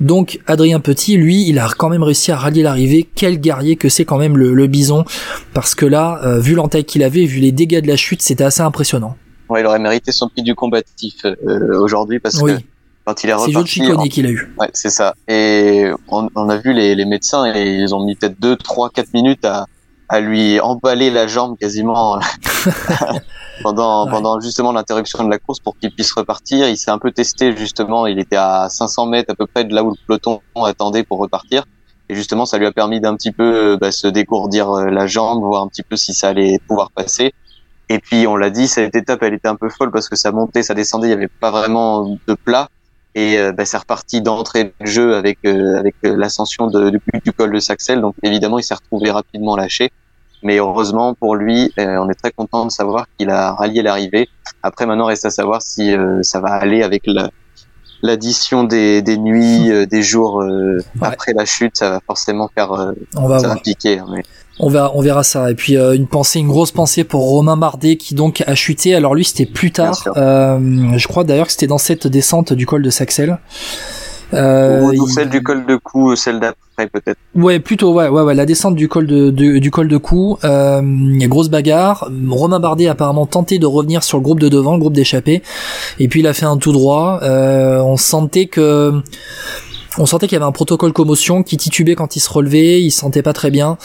Donc 0.00 0.40
Adrien 0.46 0.80
Petit, 0.80 1.16
lui, 1.16 1.48
il 1.48 1.58
a 1.58 1.68
quand 1.76 1.88
même 1.88 2.02
réussi 2.02 2.32
à 2.32 2.36
rallier 2.36 2.62
l'arrivée. 2.62 3.06
Quel 3.14 3.40
guerrier 3.40 3.76
que 3.76 3.88
c'est 3.88 4.04
quand 4.04 4.18
même 4.18 4.36
le, 4.36 4.66
bison, 4.66 5.04
parce 5.52 5.74
que 5.74 5.86
là, 5.86 6.20
euh, 6.24 6.38
vu 6.38 6.54
l'entaille 6.54 6.84
qu'il 6.84 7.02
avait, 7.02 7.24
vu 7.24 7.40
les 7.40 7.52
dégâts 7.52 7.80
de 7.80 7.88
la 7.88 7.96
chute, 7.96 8.22
c'était 8.22 8.44
assez 8.44 8.62
impressionnant. 8.62 9.16
Ouais, 9.48 9.60
il 9.60 9.66
aurait 9.66 9.78
mérité 9.78 10.12
son 10.12 10.28
prix 10.28 10.42
du 10.42 10.54
combatif 10.54 11.24
euh, 11.24 11.78
aujourd'hui 11.78 12.18
parce 12.18 12.40
que 12.40 12.58
quand 13.04 13.22
il 13.22 13.30
est 13.30 13.34
reparti, 13.34 13.80
c'est 13.80 13.86
Joe 13.86 14.08
qu'il 14.08 14.26
a 14.26 14.30
eu. 14.30 14.54
Ouais, 14.58 14.70
c'est 14.72 14.88
ça. 14.88 15.14
Et 15.28 15.90
on, 16.08 16.48
a 16.48 16.56
vu 16.56 16.72
les, 16.72 16.94
les, 16.94 17.04
médecins 17.04 17.44
et 17.54 17.74
ils 17.74 17.94
ont 17.94 18.02
mis 18.02 18.16
peut-être 18.16 18.40
2, 18.40 18.56
3, 18.56 18.88
4 18.88 19.12
minutes 19.12 19.44
à, 19.44 19.66
à 20.08 20.20
lui 20.20 20.60
emballer 20.60 21.10
la 21.10 21.26
jambe 21.26 21.58
quasiment 21.58 22.18
pendant 23.62 24.06
pendant 24.08 24.40
justement 24.40 24.72
l'interruption 24.72 25.24
de 25.24 25.30
la 25.30 25.38
course 25.38 25.60
pour 25.60 25.76
qu'il 25.78 25.90
puisse 25.92 26.12
repartir. 26.12 26.68
Il 26.68 26.76
s'est 26.76 26.90
un 26.90 26.98
peu 26.98 27.10
testé 27.10 27.56
justement. 27.56 28.06
Il 28.06 28.18
était 28.18 28.36
à 28.36 28.68
500 28.68 29.06
mètres 29.06 29.30
à 29.32 29.34
peu 29.34 29.46
près 29.46 29.64
de 29.64 29.74
là 29.74 29.82
où 29.82 29.90
le 29.90 29.96
peloton 30.06 30.40
attendait 30.64 31.02
pour 31.02 31.18
repartir. 31.18 31.64
Et 32.08 32.14
justement, 32.14 32.44
ça 32.44 32.58
lui 32.58 32.66
a 32.66 32.72
permis 32.72 33.00
d'un 33.00 33.16
petit 33.16 33.32
peu 33.32 33.76
bah, 33.80 33.90
se 33.90 34.06
décourdir 34.06 34.70
euh, 34.70 34.90
la 34.90 35.06
jambe, 35.06 35.42
voir 35.42 35.62
un 35.62 35.68
petit 35.68 35.82
peu 35.82 35.96
si 35.96 36.12
ça 36.12 36.28
allait 36.28 36.58
pouvoir 36.66 36.90
passer. 36.90 37.32
Et 37.88 37.98
puis, 37.98 38.26
on 38.26 38.36
l'a 38.36 38.50
dit, 38.50 38.68
cette 38.68 38.94
étape, 38.94 39.22
elle 39.22 39.34
était 39.34 39.48
un 39.48 39.56
peu 39.56 39.68
folle 39.68 39.90
parce 39.90 40.08
que 40.08 40.16
ça 40.16 40.32
montait, 40.32 40.62
ça 40.62 40.74
descendait, 40.74 41.08
il 41.08 41.10
n'y 41.10 41.16
avait 41.16 41.28
pas 41.28 41.50
vraiment 41.50 42.18
de 42.26 42.34
plat. 42.34 42.68
Et 43.14 43.38
euh, 43.38 43.52
bah, 43.52 43.64
c'est 43.64 43.76
reparti 43.76 44.20
d'entrée 44.20 44.74
de 44.80 44.86
jeu 44.86 45.14
avec 45.14 45.38
euh, 45.46 45.78
avec 45.78 45.94
l'ascension 46.02 46.66
du, 46.66 47.00
col 47.36 47.52
de 47.52 47.58
Saxel. 47.60 48.00
Donc 48.00 48.16
évidemment, 48.22 48.58
il 48.58 48.64
s'est 48.64 48.74
retrouvé 48.74 49.10
rapidement 49.10 49.56
lâché. 49.56 49.92
Mais 50.42 50.58
heureusement 50.58 51.14
pour 51.14 51.36
lui, 51.36 51.72
euh, 51.78 51.96
on 51.98 52.10
est 52.10 52.14
très 52.14 52.32
content 52.32 52.66
de 52.66 52.70
savoir 52.70 53.06
qu'il 53.16 53.30
a 53.30 53.52
rallié 53.52 53.82
l'arrivée. 53.82 54.28
Après, 54.62 54.84
maintenant, 54.84 55.06
reste 55.06 55.24
à 55.24 55.30
savoir 55.30 55.62
si 55.62 55.94
ça 56.22 56.40
va 56.40 56.48
aller 56.48 56.82
avec 56.82 57.06
l'addition 58.04 58.64
des, 58.64 59.02
des 59.02 59.16
nuits, 59.16 59.86
des 59.86 60.02
jours 60.02 60.44
après 61.00 61.32
la 61.32 61.44
chute. 61.44 61.76
Ça 61.76 61.90
va 61.90 62.00
forcément 62.06 62.48
faire, 62.54 62.94
on 63.16 63.26
va 63.26 63.38
ça 63.38 63.48
va 63.48 63.56
piquer. 63.56 63.98
Hein, 63.98 64.06
mais... 64.10 64.22
On 64.60 64.68
verra, 64.68 64.92
on 64.94 65.00
verra 65.00 65.24
ça. 65.24 65.50
Et 65.50 65.54
puis 65.54 65.76
euh, 65.76 65.94
une 65.94 66.06
pensée, 66.06 66.38
une 66.38 66.48
grosse 66.48 66.70
pensée 66.70 67.02
pour 67.02 67.22
Romain 67.22 67.56
Bardet 67.56 67.96
qui 67.96 68.14
donc 68.14 68.44
a 68.46 68.54
chuté. 68.54 68.94
Alors 68.94 69.14
lui 69.14 69.24
c'était 69.24 69.46
plus 69.46 69.72
tard. 69.72 70.00
Euh, 70.16 70.96
je 70.96 71.08
crois 71.08 71.24
d'ailleurs 71.24 71.46
que 71.46 71.52
c'était 71.52 71.66
dans 71.66 71.78
cette 71.78 72.06
descente 72.06 72.52
du 72.52 72.66
col 72.66 72.82
de 72.82 72.90
Saxel. 72.90 73.38
Euh, 74.34 74.92
celle 75.06 75.30
du 75.30 75.42
col 75.42 75.66
de 75.66 75.76
cou, 75.76 76.16
celle 76.16 76.40
d'après 76.40 76.88
peut-être. 76.88 77.18
Ouais, 77.34 77.60
plutôt 77.60 77.92
ouais, 77.92 78.08
ouais, 78.08 78.22
ouais, 78.22 78.34
la 78.34 78.46
descente 78.46 78.74
du 78.74 78.88
col 78.88 79.06
de, 79.06 79.30
du 79.30 79.70
col 79.70 79.88
de 79.88 79.96
cou. 79.96 80.38
Euh, 80.44 80.80
grosse 81.28 81.48
bagarre. 81.48 82.08
Romain 82.28 82.60
Bardet 82.60 82.88
a 82.88 82.92
apparemment 82.92 83.26
tenté 83.26 83.58
de 83.58 83.66
revenir 83.66 84.02
sur 84.02 84.18
le 84.18 84.22
groupe 84.22 84.40
de 84.40 84.48
devant, 84.48 84.74
le 84.74 84.80
groupe 84.80 84.94
d'échappée, 84.94 85.42
et 85.98 86.08
puis 86.08 86.20
il 86.20 86.26
a 86.26 86.32
fait 86.32 86.46
un 86.46 86.56
tout 86.56 86.72
droit. 86.72 87.20
Euh, 87.22 87.80
on 87.80 87.96
sentait 87.96 88.46
que 88.46 88.92
on 89.96 90.06
sentait 90.06 90.26
qu'il 90.26 90.34
y 90.34 90.36
avait 90.36 90.44
un 90.44 90.52
protocole 90.52 90.92
commotion 90.92 91.42
qui 91.42 91.56
titubait 91.56 91.94
quand 91.94 92.16
il 92.16 92.20
se 92.20 92.28
relevait, 92.28 92.82
il 92.82 92.90
se 92.90 93.00
sentait 93.00 93.22
pas 93.22 93.32
très 93.32 93.50
bien 93.50 93.78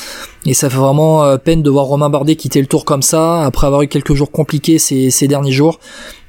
et 0.46 0.54
ça 0.54 0.70
fait 0.70 0.78
vraiment 0.78 1.24
euh, 1.24 1.38
peine 1.38 1.62
de 1.62 1.70
voir 1.70 1.86
Romain 1.86 2.10
Bardet 2.10 2.36
quitter 2.36 2.62
le 2.62 2.68
tour 2.68 2.84
comme 2.86 3.04
ça 3.04 3.44
après 3.44 3.68
avoir 3.68 3.84
eu 3.84 3.88
quelques 3.88 4.14
jours 4.14 4.32
compliqués 4.32 4.80
ces, 4.80 5.12
ces 5.12 5.28
derniers 5.28 5.52
jours 5.52 5.80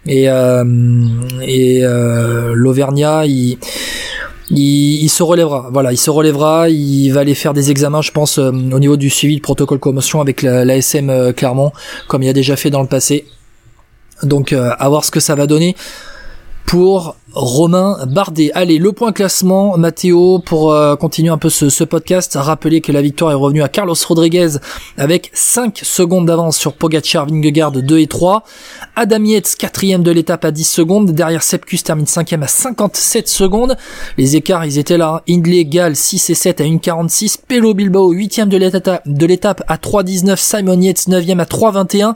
et 0.06 0.28
euh, 0.28 0.64
et 1.42 1.80
euh, 1.82 2.52
l'Auvergnat 2.54 3.26
il, 3.26 3.58
il, 4.50 5.08
se 5.08 5.22
relèvera. 5.22 5.68
Voilà 5.72 5.92
il 5.92 5.98
se 5.98 6.10
relèvera. 6.10 6.68
Il 6.68 7.10
va 7.10 7.20
aller 7.20 7.34
faire 7.34 7.54
des 7.54 7.70
examens 7.70 8.02
je 8.02 8.12
pense 8.12 8.38
au 8.38 8.52
niveau 8.52 8.96
du 8.96 9.10
suivi 9.10 9.36
de 9.36 9.42
protocole 9.42 9.78
commotion 9.78 10.20
avec 10.20 10.42
la, 10.42 10.64
la 10.64 11.32
Clermont 11.32 11.72
comme 12.08 12.22
il 12.22 12.28
a 12.28 12.32
déjà 12.32 12.56
fait 12.56 12.70
dans 12.70 12.82
le 12.82 12.88
passé. 12.88 13.26
Donc 14.22 14.52
à 14.52 14.88
voir 14.88 15.04
ce 15.04 15.10
que 15.10 15.20
ça 15.20 15.34
va 15.34 15.46
donner 15.46 15.74
pour 16.66 17.16
Romain 17.32 17.96
Bardet. 18.06 18.50
Allez, 18.54 18.78
le 18.78 18.92
point 18.92 19.12
classement, 19.12 19.76
Mathéo, 19.78 20.40
pour 20.40 20.72
euh, 20.72 20.96
continuer 20.96 21.30
un 21.30 21.38
peu 21.38 21.48
ce, 21.48 21.68
ce, 21.68 21.84
podcast, 21.84 22.36
rappeler 22.40 22.80
que 22.80 22.90
la 22.90 23.02
victoire 23.02 23.30
est 23.30 23.34
revenue 23.34 23.62
à 23.62 23.68
Carlos 23.68 23.94
Rodriguez 24.08 24.56
avec 24.96 25.30
5 25.32 25.80
secondes 25.82 26.26
d'avance 26.26 26.56
sur 26.56 26.72
Pogacar, 26.72 27.26
Vingegaard 27.26 27.72
2 27.72 27.98
et 27.98 28.06
3. 28.06 28.42
Adam 28.96 29.24
Yates, 29.24 29.54
quatrième 29.56 30.02
de 30.02 30.10
l'étape 30.10 30.44
à 30.44 30.50
10 30.50 30.64
secondes. 30.64 31.10
Derrière 31.12 31.42
Sepkus 31.42 31.82
termine 31.84 32.06
cinquième 32.06 32.42
à 32.42 32.48
57 32.48 33.28
secondes. 33.28 33.76
Les 34.18 34.36
écarts, 34.36 34.64
ils 34.64 34.78
étaient 34.78 34.98
là. 34.98 35.22
Hindley, 35.28 35.64
Gall 35.64 35.94
6 35.94 36.30
et 36.30 36.34
7 36.34 36.60
à 36.60 36.64
1,46. 36.64 37.36
Pelo 37.46 37.74
Bilbao, 37.74 38.10
huitième 38.10 38.48
de 38.48 38.56
l'étape, 38.56 39.02
de 39.06 39.26
l'étape 39.26 39.62
à 39.68 39.76
3,19. 39.76 40.36
Simon 40.36 40.80
Yates, 40.80 41.06
neuvième 41.06 41.40
à 41.40 41.44
3,21. 41.44 42.14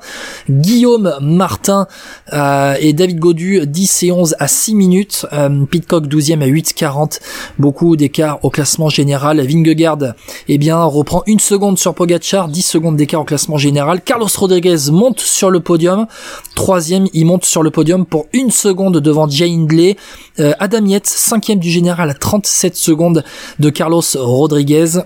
Guillaume 0.51 1.15
Martin 1.21 1.87
euh, 2.33 2.75
et 2.81 2.93
David 2.93 3.21
Godu, 3.21 3.61
10 3.65 4.03
et 4.03 4.13
11 4.13 4.37
à 4.39 4.49
6 4.49 4.75
minutes. 4.75 5.04
Euh, 5.33 5.65
Pitcock 5.65 6.07
12e 6.07 6.43
à 6.43 6.47
8,40. 6.47 7.21
Beaucoup 7.59 7.97
d'écart 7.97 8.39
au 8.45 8.51
classement 8.51 8.89
général. 8.89 9.41
Vingegaard, 9.41 10.15
eh 10.49 10.59
bien, 10.59 10.83
reprend 10.83 11.23
une 11.27 11.41
seconde 11.41 11.79
sur 11.79 11.95
Pogachar, 11.95 12.49
10 12.49 12.63
secondes 12.63 12.97
d'écart 12.97 13.21
au 13.21 13.25
classement 13.25 13.57
général. 13.57 14.01
Carlos 14.03 14.29
Rodriguez 14.37 14.91
monte 14.91 15.21
sur 15.21 15.51
le 15.51 15.61
podium. 15.61 16.07
Troisième, 16.55 17.07
il 17.13 17.27
monte 17.27 17.45
sur 17.45 17.63
le 17.63 17.71
podium 17.71 18.07
pour 18.07 18.27
une 18.33 18.51
seconde 18.51 18.99
devant 18.99 19.29
Jay 19.29 19.51
Hindley. 19.51 19.97
Euh, 20.41 20.53
Adam 20.59 20.85
Yates, 20.85 21.07
cinquième 21.07 21.59
du 21.59 21.71
général 21.71 22.11
à 22.11 22.15
37 22.15 22.77
secondes 22.77 23.25
de 23.59 23.71
Carlos 23.71 24.03
Rodriguez 24.15 25.01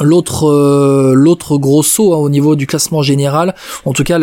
l'autre 0.00 0.48
euh, 0.48 1.14
l'autre 1.14 1.58
gros 1.58 1.82
saut 1.82 2.14
hein, 2.14 2.18
au 2.18 2.28
niveau 2.28 2.56
du 2.56 2.66
classement 2.66 3.02
général. 3.02 3.54
En 3.84 3.92
tout 3.92 4.04
cas 4.04 4.18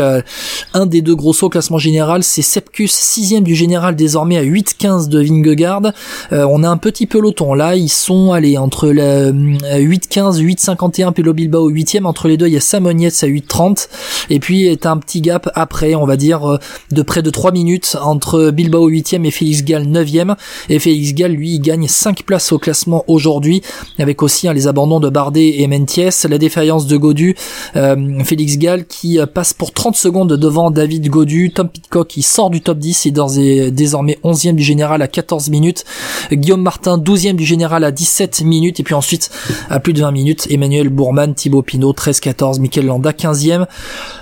un 0.74 0.86
des 0.86 1.02
deux 1.02 1.16
gros 1.16 1.34
sauts 1.34 1.48
au 1.48 1.50
classement 1.50 1.78
général 1.78 2.24
c'est 2.24 2.42
Sepkus 2.42 2.88
sixième 2.88 3.44
du 3.44 3.56
général 3.56 3.96
désormais 3.96 4.38
à 4.38 4.44
8-15 4.44 5.10
de 5.10 5.20
Vingegaard. 5.22 5.94
Euh, 6.32 6.46
on 6.50 6.64
a 6.64 6.70
un 6.70 6.78
petit 6.78 7.06
peloton 7.06 7.54
là. 7.54 7.76
Ils 7.76 7.90
sont 7.90 8.32
allés 8.32 8.58
entre 8.58 8.88
8-15 8.88 10.42
8-51 10.42 11.14
Pelo 11.14 11.34
Bilbao 11.34 11.70
8ème 11.70 12.06
entre 12.06 12.28
les 12.28 12.38
deux 12.38 12.48
il 12.48 12.54
y 12.54 12.58
a 12.58 12.62
Samonietz 12.62 13.24
à 13.24 13.28
8-30 13.28 13.88
et 14.30 14.40
puis 14.40 14.68
est 14.68 14.86
un 14.86 14.98
petit 14.98 15.22
gap 15.22 15.50
après 15.56 15.96
on 15.96 16.06
va 16.06 16.18
dire 16.18 16.50
euh, 16.50 16.58
de 16.92 17.02
près 17.02 17.22
de 17.22 17.30
3 17.30 17.52
minutes 17.52 17.98
entre 18.02 18.52
Bilbao 18.52 18.90
8ème 18.90 19.26
et 19.26 19.32
Félix 19.32 19.64
Gall 19.64 19.84
9ème 19.84 20.36
et 20.70 20.80
Félix 20.80 21.14
Gall 21.14 21.32
lui 21.32 21.56
il 21.56 21.60
gagne 21.60 21.88
5 21.88 22.24
places 22.24 22.52
au 22.52 22.60
classement 22.60 23.04
aujourd'hui 23.08 23.62
avec 24.00 24.24
aussi 24.24 24.48
hein, 24.48 24.54
les 24.54 24.68
abandons 24.68 25.00
de 25.00 25.10
Bardet 25.10 25.60
et 25.60 25.63
et 25.64 26.28
la 26.28 26.38
défaillance 26.38 26.88
de 26.88 26.98
Godu, 26.98 27.36
euh, 27.76 28.24
Félix 28.24 28.58
Gall 28.58 28.86
qui 28.86 29.20
euh, 29.20 29.26
passe 29.26 29.54
pour 29.54 29.72
30 29.72 29.96
secondes 29.96 30.34
devant 30.34 30.72
David 30.72 31.10
Godu, 31.10 31.52
Tom 31.52 31.70
Pitcock 31.70 32.08
qui 32.08 32.22
sort 32.22 32.50
du 32.50 32.62
top 32.62 32.78
10 32.78 33.06
et 33.06 33.72
désormais 33.72 34.20
11e 34.24 34.56
du 34.56 34.64
général 34.64 35.02
à 35.02 35.08
14 35.08 35.50
minutes, 35.50 35.86
Guillaume 36.32 36.62
Martin 36.62 36.98
12e 36.98 37.36
du 37.36 37.46
général 37.46 37.84
à 37.84 37.92
17 37.92 38.42
minutes 38.42 38.80
et 38.80 38.84
puis 38.84 38.94
ensuite 38.94 39.32
à 39.70 39.80
plus 39.80 39.94
de 39.94 40.02
20 40.02 40.12
minutes, 40.12 40.48
Emmanuel 40.50 40.90
Bourman, 40.90 41.34
Thibaut 41.34 41.62
Pinot 41.62 41.94
13-14, 41.94 42.60
Michael 42.60 42.86
Landa 42.86 43.12
15e. 43.12 43.66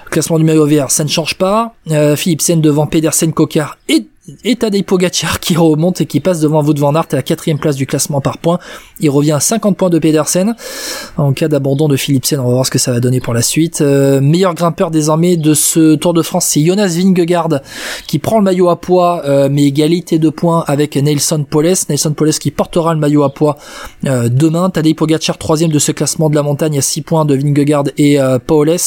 Classement 0.10 0.40
du 0.40 0.44
maillot 0.44 0.66
vert, 0.66 0.92
ça 0.92 1.06
ne 1.06 1.10
change 1.10 1.36
pas. 1.36 1.74
Euh, 1.90 2.18
Philipsen 2.18 2.60
devant 2.60 2.86
Pedersen, 2.86 3.32
Cocard 3.32 3.78
et 3.88 4.06
et 4.44 4.56
Tadej 4.56 4.84
Pogacar 4.84 5.40
qui 5.40 5.56
remonte 5.56 6.02
et 6.02 6.06
qui 6.06 6.20
passe 6.20 6.40
devant 6.40 6.64
Wout 6.64 6.78
van 6.78 6.96
Aert 6.96 7.08
à 7.12 7.16
la 7.18 7.22
quatrième 7.22 7.60
place 7.60 7.76
du 7.76 7.86
classement 7.86 8.22
par 8.22 8.38
points. 8.38 8.60
Il 9.00 9.10
revient 9.10 9.32
à 9.32 9.40
50 9.40 9.78
points 9.78 9.90
de 9.90 10.00
Pedersen. 10.00 10.56
En 11.18 11.34
cas 11.34 11.48
d'abandon 11.48 11.88
de 11.88 11.96
Philipsen, 11.96 12.40
on 12.40 12.46
va 12.46 12.52
voir 12.52 12.66
ce 12.66 12.72
que 12.72 12.80
ça 12.80 12.92
va 12.92 13.00
donner 13.00 13.20
pour 13.20 13.34
la 13.34 13.42
suite. 13.42 13.82
Euh, 13.82 14.22
meilleur 14.22 14.54
grimpeur 14.54 14.92
désormais 14.92 15.38
de 15.38 15.54
ce 15.54 15.96
Tour 15.96 16.14
de 16.14 16.22
France, 16.22 16.46
c'est 16.48 16.64
Jonas 16.64 16.96
Vingegaard 16.98 17.62
qui 18.08 18.20
prend 18.20 18.38
le 18.38 18.44
maillot 18.44 18.70
à 18.70 18.80
poids, 18.80 19.24
euh, 19.26 19.50
mais 19.52 19.64
égalité 19.64 20.20
de 20.20 20.30
points 20.30 20.64
avec 20.68 20.96
Nelson 20.96 21.46
Poles. 21.50 21.74
Nelson 21.90 22.14
Poles 22.14 22.32
qui 22.34 22.52
portera 22.52 22.94
le 22.94 23.00
maillot 23.00 23.24
à 23.24 23.34
poids 23.34 23.58
euh, 24.06 24.30
demain. 24.30 24.70
Tadej 24.70 24.96
Pogacar 24.96 25.38
troisième 25.38 25.72
de 25.72 25.80
ce 25.80 25.92
classement 25.92 26.30
de 26.30 26.36
la 26.36 26.44
montagne 26.44 26.78
à 26.78 26.82
6 26.82 27.02
points 27.02 27.26
de 27.26 27.36
Vingegaard 27.36 27.86
et 27.98 28.20
euh, 28.20 28.40
Paules. 28.40 28.78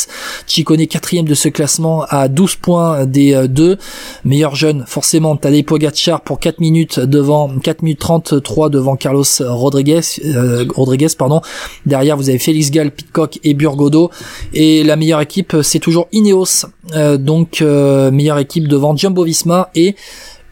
Chicone 0.46 0.86
quatrième 0.86 1.26
de 1.26 1.34
ce 1.34 1.48
classement 1.48 2.04
à 2.08 2.28
12 2.28 2.56
points 2.56 3.06
des 3.06 3.48
deux. 3.48 3.78
Meilleur 4.24 4.54
jeune, 4.54 4.84
forcément 4.86 5.33
Tadej 5.36 5.64
Pogacar 5.64 6.20
pour 6.20 6.38
4 6.38 6.60
minutes 6.60 7.00
devant 7.00 7.50
4 7.58 7.82
minutes 7.82 8.00
33 8.00 8.70
devant 8.70 8.96
Carlos 8.96 9.24
Rodriguez 9.40 10.00
euh, 10.24 10.64
Rodriguez 10.74 11.08
pardon. 11.18 11.40
Derrière 11.86 12.16
vous 12.16 12.28
avez 12.28 12.38
Félix 12.38 12.70
Gall, 12.70 12.90
Pitcock 12.90 13.38
et 13.44 13.54
Burgodo 13.54 14.10
et 14.52 14.84
la 14.84 14.96
meilleure 14.96 15.20
équipe 15.20 15.56
c'est 15.62 15.78
toujours 15.78 16.08
Ineos. 16.12 16.66
Euh, 16.94 17.16
donc 17.16 17.62
euh, 17.62 18.10
meilleure 18.10 18.38
équipe 18.38 18.68
devant 18.68 18.96
Jumbo 18.96 19.24
Visma 19.24 19.70
et 19.74 19.96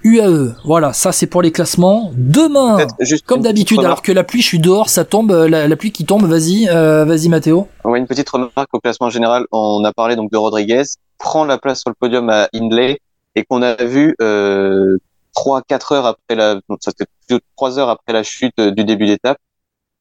UAE. 0.04 0.54
Voilà, 0.64 0.92
ça 0.92 1.12
c'est 1.12 1.26
pour 1.26 1.42
les 1.42 1.52
classements. 1.52 2.10
Demain, 2.16 2.78
comme 3.26 3.42
d'habitude, 3.42 3.80
alors 3.80 4.02
que 4.02 4.12
la 4.12 4.24
pluie, 4.24 4.40
je 4.40 4.46
suis 4.46 4.58
dehors, 4.58 4.88
ça 4.88 5.04
tombe, 5.04 5.30
la, 5.30 5.76
pluie 5.76 5.92
qui 5.92 6.04
tombe. 6.04 6.24
Vas-y, 6.24 6.68
euh, 6.68 7.04
vas-y 7.04 7.28
Mathéo. 7.28 7.68
Ouais, 7.84 7.98
une 7.98 8.06
petite 8.06 8.28
remarque 8.28 8.72
au 8.72 8.80
classement 8.80 9.10
général. 9.10 9.46
On 9.52 9.84
a 9.84 9.92
parlé 9.92 10.16
donc 10.16 10.30
de 10.30 10.36
Rodriguez, 10.36 10.82
prend 11.18 11.44
la 11.44 11.58
place 11.58 11.80
sur 11.80 11.90
le 11.90 11.94
podium 11.98 12.28
à 12.30 12.48
Hindley 12.54 12.98
et 13.34 13.44
qu'on 13.44 13.62
a 13.62 13.82
vu 13.82 14.14
euh, 14.20 14.98
trois, 15.34 15.62
quatre 15.62 15.92
heures 15.92 16.06
après 16.06 16.34
la, 16.34 16.60
ça 16.80 16.90
c'était 16.96 17.40
trois 17.56 17.78
heures 17.78 17.88
après 17.88 18.12
la 18.12 18.22
chute 18.22 18.54
euh, 18.58 18.70
du 18.70 18.84
début 18.84 19.06
d'étape, 19.06 19.38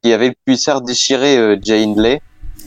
qui 0.04 0.14
avait 0.14 0.30
le 0.30 0.36
puissard 0.46 0.82
déchiré 0.82 1.38
euh, 1.38 1.58
Jay 1.62 1.84
Hindley. 1.84 2.22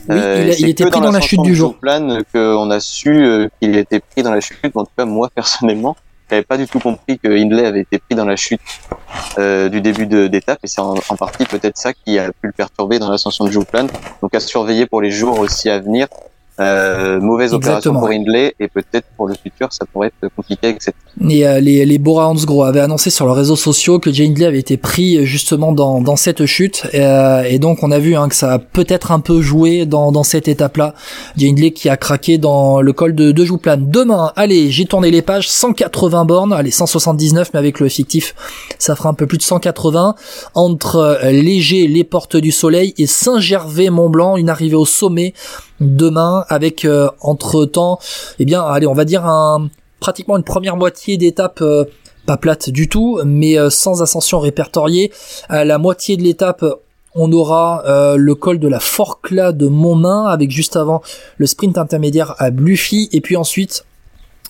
Oui, 0.09 0.17
il, 0.59 0.69
était 0.69 0.85
pris 0.85 0.99
dans, 0.99 1.11
la 1.11 1.21
chute 1.21 1.41
du 1.41 1.55
jour. 1.55 1.77
Plan 1.77 2.19
qu'on 2.33 2.69
a 2.69 2.79
su 2.79 3.49
qu'il 3.59 3.75
était 3.75 3.99
pris 3.99 4.23
dans 4.23 4.33
la 4.33 4.41
chute. 4.41 4.59
En 4.75 4.83
tout 4.83 4.91
cas, 4.95 5.05
moi 5.05 5.29
personnellement, 5.35 5.95
n'avais 6.31 6.43
pas 6.43 6.57
du 6.57 6.67
tout 6.67 6.79
compris 6.79 7.19
que 7.19 7.27
Hindley 7.27 7.65
avait 7.65 7.81
été 7.81 7.99
pris 7.99 8.15
dans 8.15 8.25
la 8.25 8.35
chute 8.35 8.61
euh, 9.37 9.69
du 9.69 9.81
début 9.81 10.07
d'étape 10.07 10.59
et 10.63 10.67
c'est 10.67 10.81
en, 10.81 10.95
partie 11.17 11.45
peut-être 11.45 11.77
ça 11.77 11.93
qui 11.93 12.17
a 12.17 12.31
pu 12.31 12.47
le 12.47 12.51
perturber 12.51 12.99
dans 12.99 13.09
l'ascension 13.09 13.45
de 13.45 13.51
Jouplan. 13.51 13.87
Donc 14.21 14.33
à 14.33 14.39
surveiller 14.39 14.85
pour 14.85 15.01
les 15.01 15.11
jours 15.11 15.39
aussi 15.39 15.69
à 15.69 15.79
venir. 15.79 16.07
Euh, 16.57 17.19
mauvaise 17.19 17.53
opération 17.53 17.91
pour 17.91 18.07
Hindley 18.07 18.55
et 18.61 18.69
peut-être 18.69 19.07
pour 19.17 19.27
le 19.27 19.33
futur 19.33 19.73
ça 19.73 19.85
pourrait 19.85 20.07
être 20.07 20.33
compliqué 20.33 20.67
avec 20.67 20.81
cette. 20.81 20.95
Et 21.29 21.45
euh, 21.45 21.59
les 21.59 21.85
les 21.85 21.97
Bora 21.97 22.29
Hansgrohe 22.29 22.65
avaient 22.65 22.79
annoncé 22.79 23.09
sur 23.09 23.25
leurs 23.25 23.35
réseaux 23.35 23.57
sociaux 23.57 23.99
que 23.99 24.09
Jay 24.09 24.25
Hindley 24.25 24.45
avait 24.45 24.59
été 24.59 24.77
pris 24.77 25.25
justement 25.25 25.73
dans 25.73 25.99
dans 25.99 26.15
cette 26.15 26.45
chute 26.45 26.87
et, 26.93 27.01
euh, 27.01 27.43
et 27.43 27.59
donc 27.59 27.83
on 27.83 27.91
a 27.91 27.99
vu 27.99 28.15
hein, 28.15 28.29
que 28.29 28.35
ça 28.35 28.53
a 28.53 28.59
peut-être 28.59 29.11
un 29.11 29.19
peu 29.19 29.41
joué 29.41 29.85
dans 29.85 30.13
dans 30.13 30.23
cette 30.23 30.47
étape 30.47 30.77
là. 30.77 30.93
Jay 31.35 31.49
Hindley 31.49 31.71
qui 31.71 31.89
a 31.89 31.97
craqué 31.97 32.37
dans 32.37 32.79
le 32.79 32.93
col 32.93 33.13
de 33.13 33.33
de 33.33 33.43
Jouplan. 33.43 33.75
Demain, 33.77 34.31
allez, 34.37 34.71
j'ai 34.71 34.85
tourné 34.85 35.11
les 35.11 35.21
pages 35.21 35.49
180 35.49 36.23
bornes, 36.23 36.53
allez 36.53 36.71
179 36.71 37.49
mais 37.53 37.59
avec 37.59 37.81
le 37.81 37.89
fictif, 37.89 38.33
ça 38.79 38.95
fera 38.95 39.09
un 39.09 39.13
peu 39.13 39.27
plus 39.27 39.39
de 39.39 39.43
180 39.43 40.15
entre 40.53 41.19
Léger, 41.29 41.87
les 41.87 42.05
Portes 42.05 42.37
du 42.37 42.53
Soleil 42.53 42.93
et 42.97 43.07
Saint-Gervais-Mont-Blanc, 43.07 44.37
une 44.37 44.49
arrivée 44.49 44.75
au 44.75 44.85
sommet 44.85 45.33
demain 45.79 46.45
avec 46.49 46.85
euh, 46.85 47.09
entre 47.21 47.65
temps 47.65 47.99
eh 48.39 48.45
bien 48.45 48.63
allez 48.63 48.87
on 48.87 48.93
va 48.93 49.05
dire 49.05 49.25
un 49.25 49.69
pratiquement 49.99 50.37
une 50.37 50.43
première 50.43 50.77
moitié 50.77 51.17
d'étape 51.17 51.61
euh, 51.61 51.85
pas 52.25 52.37
plate 52.37 52.69
du 52.69 52.87
tout 52.87 53.19
mais 53.25 53.57
euh, 53.57 53.69
sans 53.69 54.01
ascension 54.01 54.39
répertoriée. 54.39 55.11
À 55.49 55.65
la 55.65 55.77
moitié 55.77 56.17
de 56.17 56.23
l'étape 56.23 56.65
on 57.17 57.31
aura 57.31 57.83
le 58.17 58.35
col 58.35 58.59
de 58.59 58.67
la 58.67 58.81
Forcla 58.81 59.53
de 59.53 59.67
Montmain 59.67 60.25
avec 60.25 60.51
juste 60.51 60.75
avant 60.75 61.01
le 61.37 61.45
sprint 61.45 61.77
intermédiaire 61.77 62.35
à 62.39 62.51
Bluffy. 62.51 63.07
Et 63.13 63.21
puis 63.21 63.37
ensuite 63.37 63.85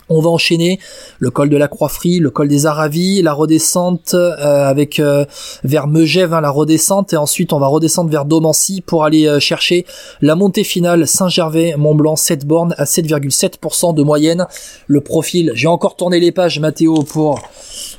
on 0.10 0.22
va 0.22 0.30
enchaîner. 0.30 0.80
Le 1.20 1.32
col 1.32 1.50
de 1.50 1.58
la 1.58 1.68
Croix-Frie, 1.68 2.20
le 2.20 2.30
col 2.30 2.48
des 2.48 2.66
Aravis, 2.66 3.22
la 3.22 3.34
redescente 3.34 4.14
euh, 4.14 4.70
avec 4.70 5.00
euh, 5.00 5.26
vers 5.64 5.88
Megève, 5.88 6.34
hein, 6.34 6.42
la 6.42 6.50
redescente, 6.50 7.14
et 7.14 7.18
ensuite 7.18 7.54
on 7.54 7.60
va 7.60 7.68
redescendre 7.68 8.10
vers 8.10 8.26
Domancy 8.26 8.82
pour 8.82 9.04
aller 9.04 9.28
euh, 9.28 9.40
chercher 9.40 9.86
la 10.22 10.36
montée 10.36 10.64
finale 10.64 11.08
Saint-Gervais-Mont-Blanc, 11.08 12.16
7 12.16 12.46
bornes 12.46 12.76
à 12.78 12.84
7,7% 12.84 13.96
de 13.96 14.04
moyenne. 14.04 14.46
Le 14.88 15.02
profil, 15.02 15.52
j'ai 15.56 15.68
encore 15.68 15.96
tourné 15.96 16.20
les 16.20 16.32
pages 16.32 16.60
Mathéo 16.60 17.04
pour 17.04 17.40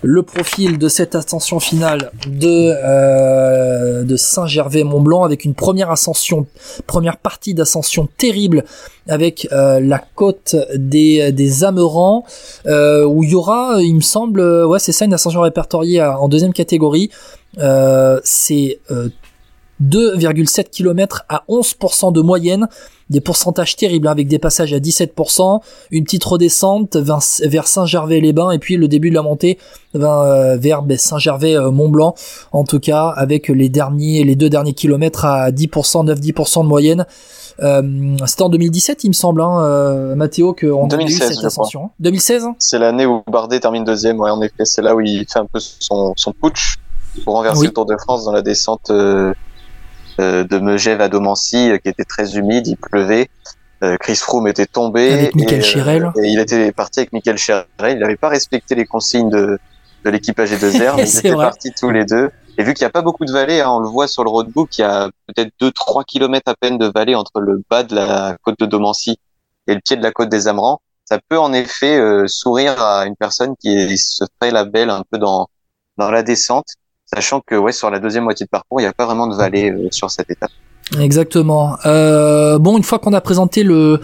le 0.02 0.22
profil 0.22 0.78
de 0.78 0.88
cette 0.88 1.14
ascension 1.14 1.60
finale 1.60 2.10
de, 2.26 4.02
de 4.04 4.16
Saint-Gervais-Mont-Blanc 4.16 5.24
avec 5.24 5.44
une 5.44 5.54
première 5.54 5.90
ascension, 5.90 6.46
première 6.86 7.16
partie 7.16 7.54
d'ascension 7.54 8.08
terrible 8.16 8.64
avec 9.08 9.48
la 9.50 9.98
côte 10.14 10.56
des, 10.74 11.32
des 11.32 11.64
Euh, 12.66 13.04
où 13.04 13.22
il 13.22 13.30
y 13.30 13.34
aura, 13.34 13.80
il 13.80 13.94
me 13.94 14.00
semble, 14.00 14.40
euh, 14.40 14.66
ouais 14.66 14.78
c'est 14.78 14.92
ça, 14.92 15.04
une 15.04 15.14
ascension 15.14 15.40
répertoriée 15.40 16.02
en 16.02 16.28
deuxième 16.28 16.52
catégorie. 16.52 17.10
Euh, 17.58 18.20
c'est 18.24 18.80
2,7 19.82 20.70
km 20.70 21.24
à 21.28 21.44
11% 21.48 22.12
de 22.12 22.20
moyenne, 22.20 22.68
des 23.08 23.20
pourcentages 23.20 23.76
terribles 23.76 24.08
hein, 24.08 24.12
avec 24.12 24.26
des 24.26 24.38
passages 24.38 24.72
à 24.72 24.78
17%, 24.78 25.60
une 25.90 26.04
petite 26.04 26.24
redescente 26.24 26.96
vers 26.96 27.66
Saint-Gervais-les-Bains 27.66 28.50
et 28.50 28.58
puis 28.58 28.76
le 28.76 28.88
début 28.88 29.10
de 29.10 29.14
la 29.14 29.22
montée 29.22 29.58
vers 29.94 30.82
ben, 30.82 30.98
Saint-Gervais-Mont-Blanc 30.98 32.14
en 32.52 32.64
tout 32.64 32.80
cas 32.80 33.08
avec 33.16 33.48
les 33.48 33.68
derniers 33.68 34.24
les 34.24 34.34
deux 34.34 34.50
derniers 34.50 34.74
kilomètres 34.74 35.24
à 35.24 35.50
10%, 35.50 36.06
9-10% 36.06 36.62
de 36.62 36.68
moyenne. 36.68 37.06
Euh, 37.60 38.16
C'était 38.26 38.42
en 38.42 38.48
2017, 38.48 39.04
il 39.04 39.08
me 39.08 39.12
semble, 39.12 39.40
hein, 39.40 39.60
euh, 39.62 40.14
Mathéo, 40.14 40.54
qu'on 40.54 40.88
a 40.88 41.02
eu 41.02 41.10
cette 41.10 41.44
ascension. 41.44 41.90
2016 42.00 42.46
C'est 42.58 42.78
l'année 42.78 43.06
où 43.06 43.22
Bardet 43.30 43.60
termine 43.60 43.84
deuxième, 43.84 44.20
ouais, 44.20 44.30
en 44.30 44.42
effet. 44.42 44.64
C'est 44.64 44.82
là 44.82 44.94
où 44.94 45.00
il 45.00 45.26
fait 45.30 45.38
un 45.38 45.46
peu 45.46 45.58
son, 45.60 46.12
son 46.16 46.32
putsch 46.32 46.76
pour 47.24 47.34
renverser 47.34 47.66
le 47.66 47.72
Tour 47.72 47.86
de 47.86 47.96
France 47.96 48.24
dans 48.24 48.32
la 48.32 48.42
descente 48.42 48.90
euh, 48.90 49.32
euh 50.20 50.44
de 50.44 50.58
Megève 50.58 51.00
à 51.00 51.08
Domancy, 51.08 51.70
euh, 51.70 51.78
qui 51.78 51.88
était 51.88 52.04
très 52.04 52.36
humide, 52.36 52.66
il 52.66 52.76
pleuvait. 52.76 53.28
Chris 54.00 54.16
Froome 54.16 54.48
était 54.48 54.66
tombé. 54.66 55.12
Avec 55.12 55.36
Michael 55.36 55.62
et, 56.16 56.26
et 56.26 56.28
il 56.28 56.40
était 56.40 56.72
parti 56.72 57.00
avec 57.00 57.12
Michael 57.12 57.36
Chirel. 57.38 57.66
Il 57.82 57.98
n'avait 57.98 58.16
pas 58.16 58.30
respecté 58.30 58.74
les 58.74 58.84
consignes 58.84 59.28
de, 59.28 59.60
de 60.04 60.10
l'équipe 60.10 60.36
AG2R, 60.36 60.94
mais 60.96 61.02
ils 61.02 61.18
étaient 61.18 61.32
partis 61.32 61.72
tous 61.78 61.90
les 61.90 62.04
deux. 62.04 62.30
Et 62.58 62.64
vu 62.64 62.74
qu'il 62.74 62.84
n'y 62.84 62.88
a 62.88 62.90
pas 62.90 63.02
beaucoup 63.02 63.24
de 63.24 63.32
vallées, 63.32 63.60
hein, 63.60 63.70
on 63.70 63.80
le 63.80 63.88
voit 63.88 64.08
sur 64.08 64.24
le 64.24 64.30
roadbook, 64.30 64.78
il 64.78 64.80
y 64.80 64.84
a 64.84 65.10
peut-être 65.26 65.50
2-3 65.60 66.04
kilomètres 66.04 66.50
à 66.50 66.54
peine 66.54 66.78
de 66.78 66.90
vallée 66.94 67.14
entre 67.14 67.40
le 67.40 67.62
bas 67.68 67.82
de 67.82 67.94
la 67.94 68.36
côte 68.42 68.58
de 68.58 68.66
Domancy 68.66 69.18
et 69.66 69.74
le 69.74 69.80
pied 69.80 69.96
de 69.96 70.02
la 70.02 70.12
côte 70.12 70.28
des 70.28 70.48
Amerans. 70.48 70.80
Ça 71.04 71.18
peut 71.28 71.38
en 71.38 71.52
effet 71.52 71.98
euh, 71.98 72.24
sourire 72.26 72.80
à 72.82 73.06
une 73.06 73.14
personne 73.14 73.54
qui 73.60 73.96
se 73.98 74.24
ferait 74.40 74.50
la 74.50 74.64
belle 74.64 74.90
un 74.90 75.04
peu 75.10 75.18
dans, 75.18 75.48
dans 75.98 76.10
la 76.10 76.22
descente, 76.22 76.66
sachant 77.04 77.40
que 77.40 77.54
ouais, 77.54 77.72
sur 77.72 77.90
la 77.90 77.98
deuxième 77.98 78.24
moitié 78.24 78.46
de 78.46 78.50
parcours, 78.50 78.80
il 78.80 78.84
n'y 78.84 78.88
a 78.88 78.92
pas 78.92 79.06
vraiment 79.06 79.26
de 79.26 79.36
vallée 79.36 79.70
euh, 79.70 79.88
sur 79.90 80.10
cette 80.10 80.30
étape. 80.30 80.50
Exactement. 81.00 81.76
Euh, 81.84 82.58
bon, 82.58 82.76
une 82.76 82.84
fois 82.84 82.98
qu'on 82.98 83.12
a 83.12 83.20
présenté 83.20 83.62
le, 83.62 84.00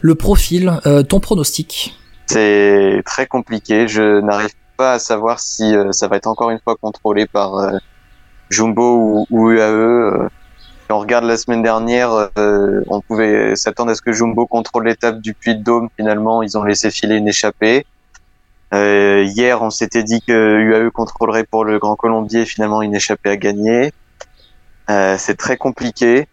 le 0.00 0.14
profil, 0.14 0.80
euh, 0.86 1.02
ton 1.02 1.20
pronostic? 1.20 1.94
C'est 2.26 3.02
très 3.04 3.26
compliqué. 3.26 3.88
Je 3.88 4.20
n'arrive 4.20 4.50
à 4.90 4.98
savoir 4.98 5.40
si 5.40 5.74
euh, 5.74 5.92
ça 5.92 6.08
va 6.08 6.16
être 6.16 6.26
encore 6.26 6.50
une 6.50 6.58
fois 6.58 6.76
contrôlé 6.76 7.26
par 7.26 7.56
euh, 7.56 7.78
Jumbo 8.50 9.26
ou, 9.30 9.50
UAE. 9.50 9.60
Euh. 9.60 10.28
Si 10.84 10.92
on 10.92 10.98
regarde 10.98 11.24
la 11.24 11.36
semaine 11.36 11.62
dernière, 11.62 12.30
on 12.36 13.00
pouvait 13.00 13.54
s'attendre 13.54 13.92
à 13.92 13.94
ce 13.94 14.02
que 14.02 14.12
Jumbo 14.12 14.46
contrôle 14.46 14.86
l'étape 14.86 15.20
du 15.20 15.32
Puy 15.32 15.54
de 15.54 15.62
Dôme. 15.62 15.88
Finalement, 15.96 16.42
ils 16.42 16.58
ont 16.58 16.64
laissé 16.64 16.90
filer 16.90 17.16
une 17.16 17.28
échappée. 17.28 17.86
hier, 18.72 19.62
on 19.62 19.70
s'était 19.70 20.02
dit 20.02 20.20
que 20.20 20.32
UAE 20.32 20.90
contrôlerait 20.90 21.44
pour 21.44 21.64
le 21.64 21.78
Grand 21.78 21.94
Colombier. 21.94 22.44
Finalement, 22.44 22.82
une 22.82 22.96
échappée 22.96 23.30
à 23.30 23.36
gagner. 23.36 23.92
c'est 24.88 25.36
très 25.38 25.56
compliqué. 25.56 26.26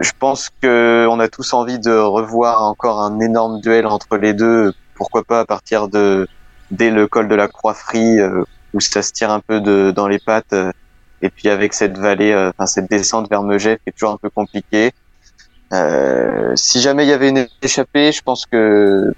Je 0.00 0.10
pense 0.18 0.50
que 0.60 1.06
on 1.08 1.20
a 1.20 1.28
tous 1.28 1.54
envie 1.54 1.78
de 1.78 1.92
revoir 1.92 2.64
encore 2.64 3.00
un 3.00 3.20
énorme 3.20 3.60
duel 3.60 3.86
entre 3.86 4.16
les 4.16 4.34
deux. 4.34 4.74
Pourquoi 4.96 5.22
pas 5.22 5.40
à 5.40 5.44
partir 5.44 5.88
de 5.88 6.28
dès 6.72 6.90
le 6.90 7.06
col 7.06 7.28
de 7.28 7.34
la 7.36 7.46
Croix-Frie 7.46 8.18
euh, 8.18 8.42
où 8.74 8.80
ça 8.80 9.02
se 9.02 9.12
tire 9.12 9.30
un 9.30 9.40
peu 9.40 9.60
de, 9.60 9.92
dans 9.94 10.08
les 10.08 10.18
pattes 10.18 10.54
euh, 10.54 10.72
et 11.20 11.28
puis 11.28 11.48
avec 11.48 11.72
cette 11.74 11.96
vallée, 11.96 12.32
euh, 12.32 12.50
enfin 12.50 12.66
cette 12.66 12.90
descente 12.90 13.30
vers 13.30 13.42
Megève 13.42 13.76
qui 13.76 13.90
est 13.90 13.92
toujours 13.92 14.10
un 14.10 14.16
peu 14.16 14.30
compliquée. 14.30 14.90
si 16.56 16.80
jamais 16.80 17.04
il 17.04 17.08
y 17.10 17.12
avait 17.12 17.28
une 17.28 17.46
échappée, 17.62 18.10
je 18.10 18.22
pense 18.22 18.46
que 18.46 19.12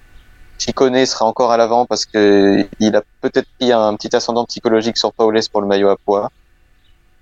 Chicone 0.59 1.07
sera 1.07 1.24
encore 1.24 1.50
à 1.50 1.57
l'avant 1.57 1.86
parce 1.86 2.05
que 2.05 2.66
il 2.78 2.94
a 2.94 3.02
peut-être 3.22 3.48
pris 3.59 3.72
un 3.72 3.94
petit 3.96 4.14
ascendant 4.14 4.44
psychologique 4.44 4.98
sur 4.98 5.12
Paulès 5.12 5.48
pour 5.48 5.62
le 5.62 5.66
maillot 5.66 5.88
à 5.88 5.96
poids. 5.96 6.30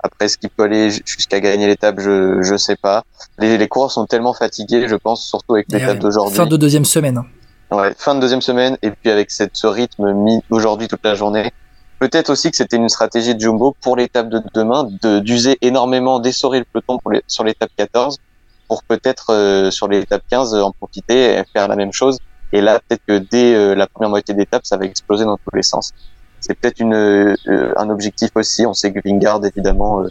Après, 0.04 0.24
est-ce 0.24 0.36
qu'il 0.36 0.50
peut 0.50 0.64
aller 0.64 0.90
jusqu'à 0.90 1.38
gagner 1.38 1.68
l'étape 1.68 2.00
Je 2.00 2.42
je 2.42 2.56
sais 2.56 2.74
pas. 2.76 3.04
Les, 3.38 3.56
les 3.56 3.68
coureurs 3.68 3.92
sont 3.92 4.04
tellement 4.04 4.34
fatigués, 4.34 4.88
je 4.88 4.96
pense, 4.96 5.24
surtout 5.24 5.54
avec 5.54 5.70
l'étape 5.70 5.98
d'aujourd'hui. 5.98 6.36
Fin 6.36 6.46
de 6.46 6.56
deuxième 6.56 6.84
semaine. 6.84 7.22
Ouais, 7.72 7.94
fin 7.96 8.14
de 8.14 8.20
deuxième 8.20 8.42
semaine 8.42 8.76
et 8.82 8.90
puis 8.90 9.10
avec 9.10 9.30
cette, 9.30 9.56
ce 9.56 9.66
rythme 9.66 10.12
mis 10.12 10.42
aujourd'hui 10.50 10.88
toute 10.88 11.02
la 11.04 11.14
journée. 11.14 11.50
Peut-être 12.00 12.28
aussi 12.28 12.50
que 12.50 12.56
c'était 12.58 12.76
une 12.76 12.90
stratégie 12.90 13.34
de 13.34 13.40
Jumbo 13.40 13.74
pour 13.80 13.96
l'étape 13.96 14.28
de 14.28 14.42
demain 14.52 14.86
de 15.00 15.20
d'user 15.20 15.56
énormément, 15.62 16.20
d'essorer 16.20 16.58
le 16.58 16.66
peloton 16.66 16.98
pour 16.98 17.12
les, 17.12 17.22
sur 17.28 17.44
l'étape 17.44 17.70
14 17.78 18.18
pour 18.68 18.82
peut-être 18.82 19.32
euh, 19.32 19.70
sur 19.70 19.88
l'étape 19.88 20.22
15 20.28 20.54
en 20.54 20.72
profiter 20.72 21.38
et 21.38 21.44
faire 21.50 21.66
la 21.66 21.76
même 21.76 21.94
chose. 21.94 22.18
Et 22.52 22.60
là, 22.60 22.78
peut-être 22.78 23.02
que 23.08 23.18
dès 23.18 23.54
euh, 23.54 23.74
la 23.74 23.86
première 23.86 24.10
moitié 24.10 24.34
d'étape, 24.34 24.66
ça 24.66 24.76
va 24.76 24.84
exploser 24.84 25.24
dans 25.24 25.38
tous 25.38 25.56
les 25.56 25.62
sens. 25.62 25.92
C'est 26.40 26.52
peut-être 26.52 26.82
euh, 26.82 27.34
un 27.78 27.88
objectif 27.88 28.30
aussi. 28.34 28.66
On 28.66 28.74
sait 28.74 28.92
que 28.92 29.00
Vingard 29.02 29.40
évidemment 29.46 30.02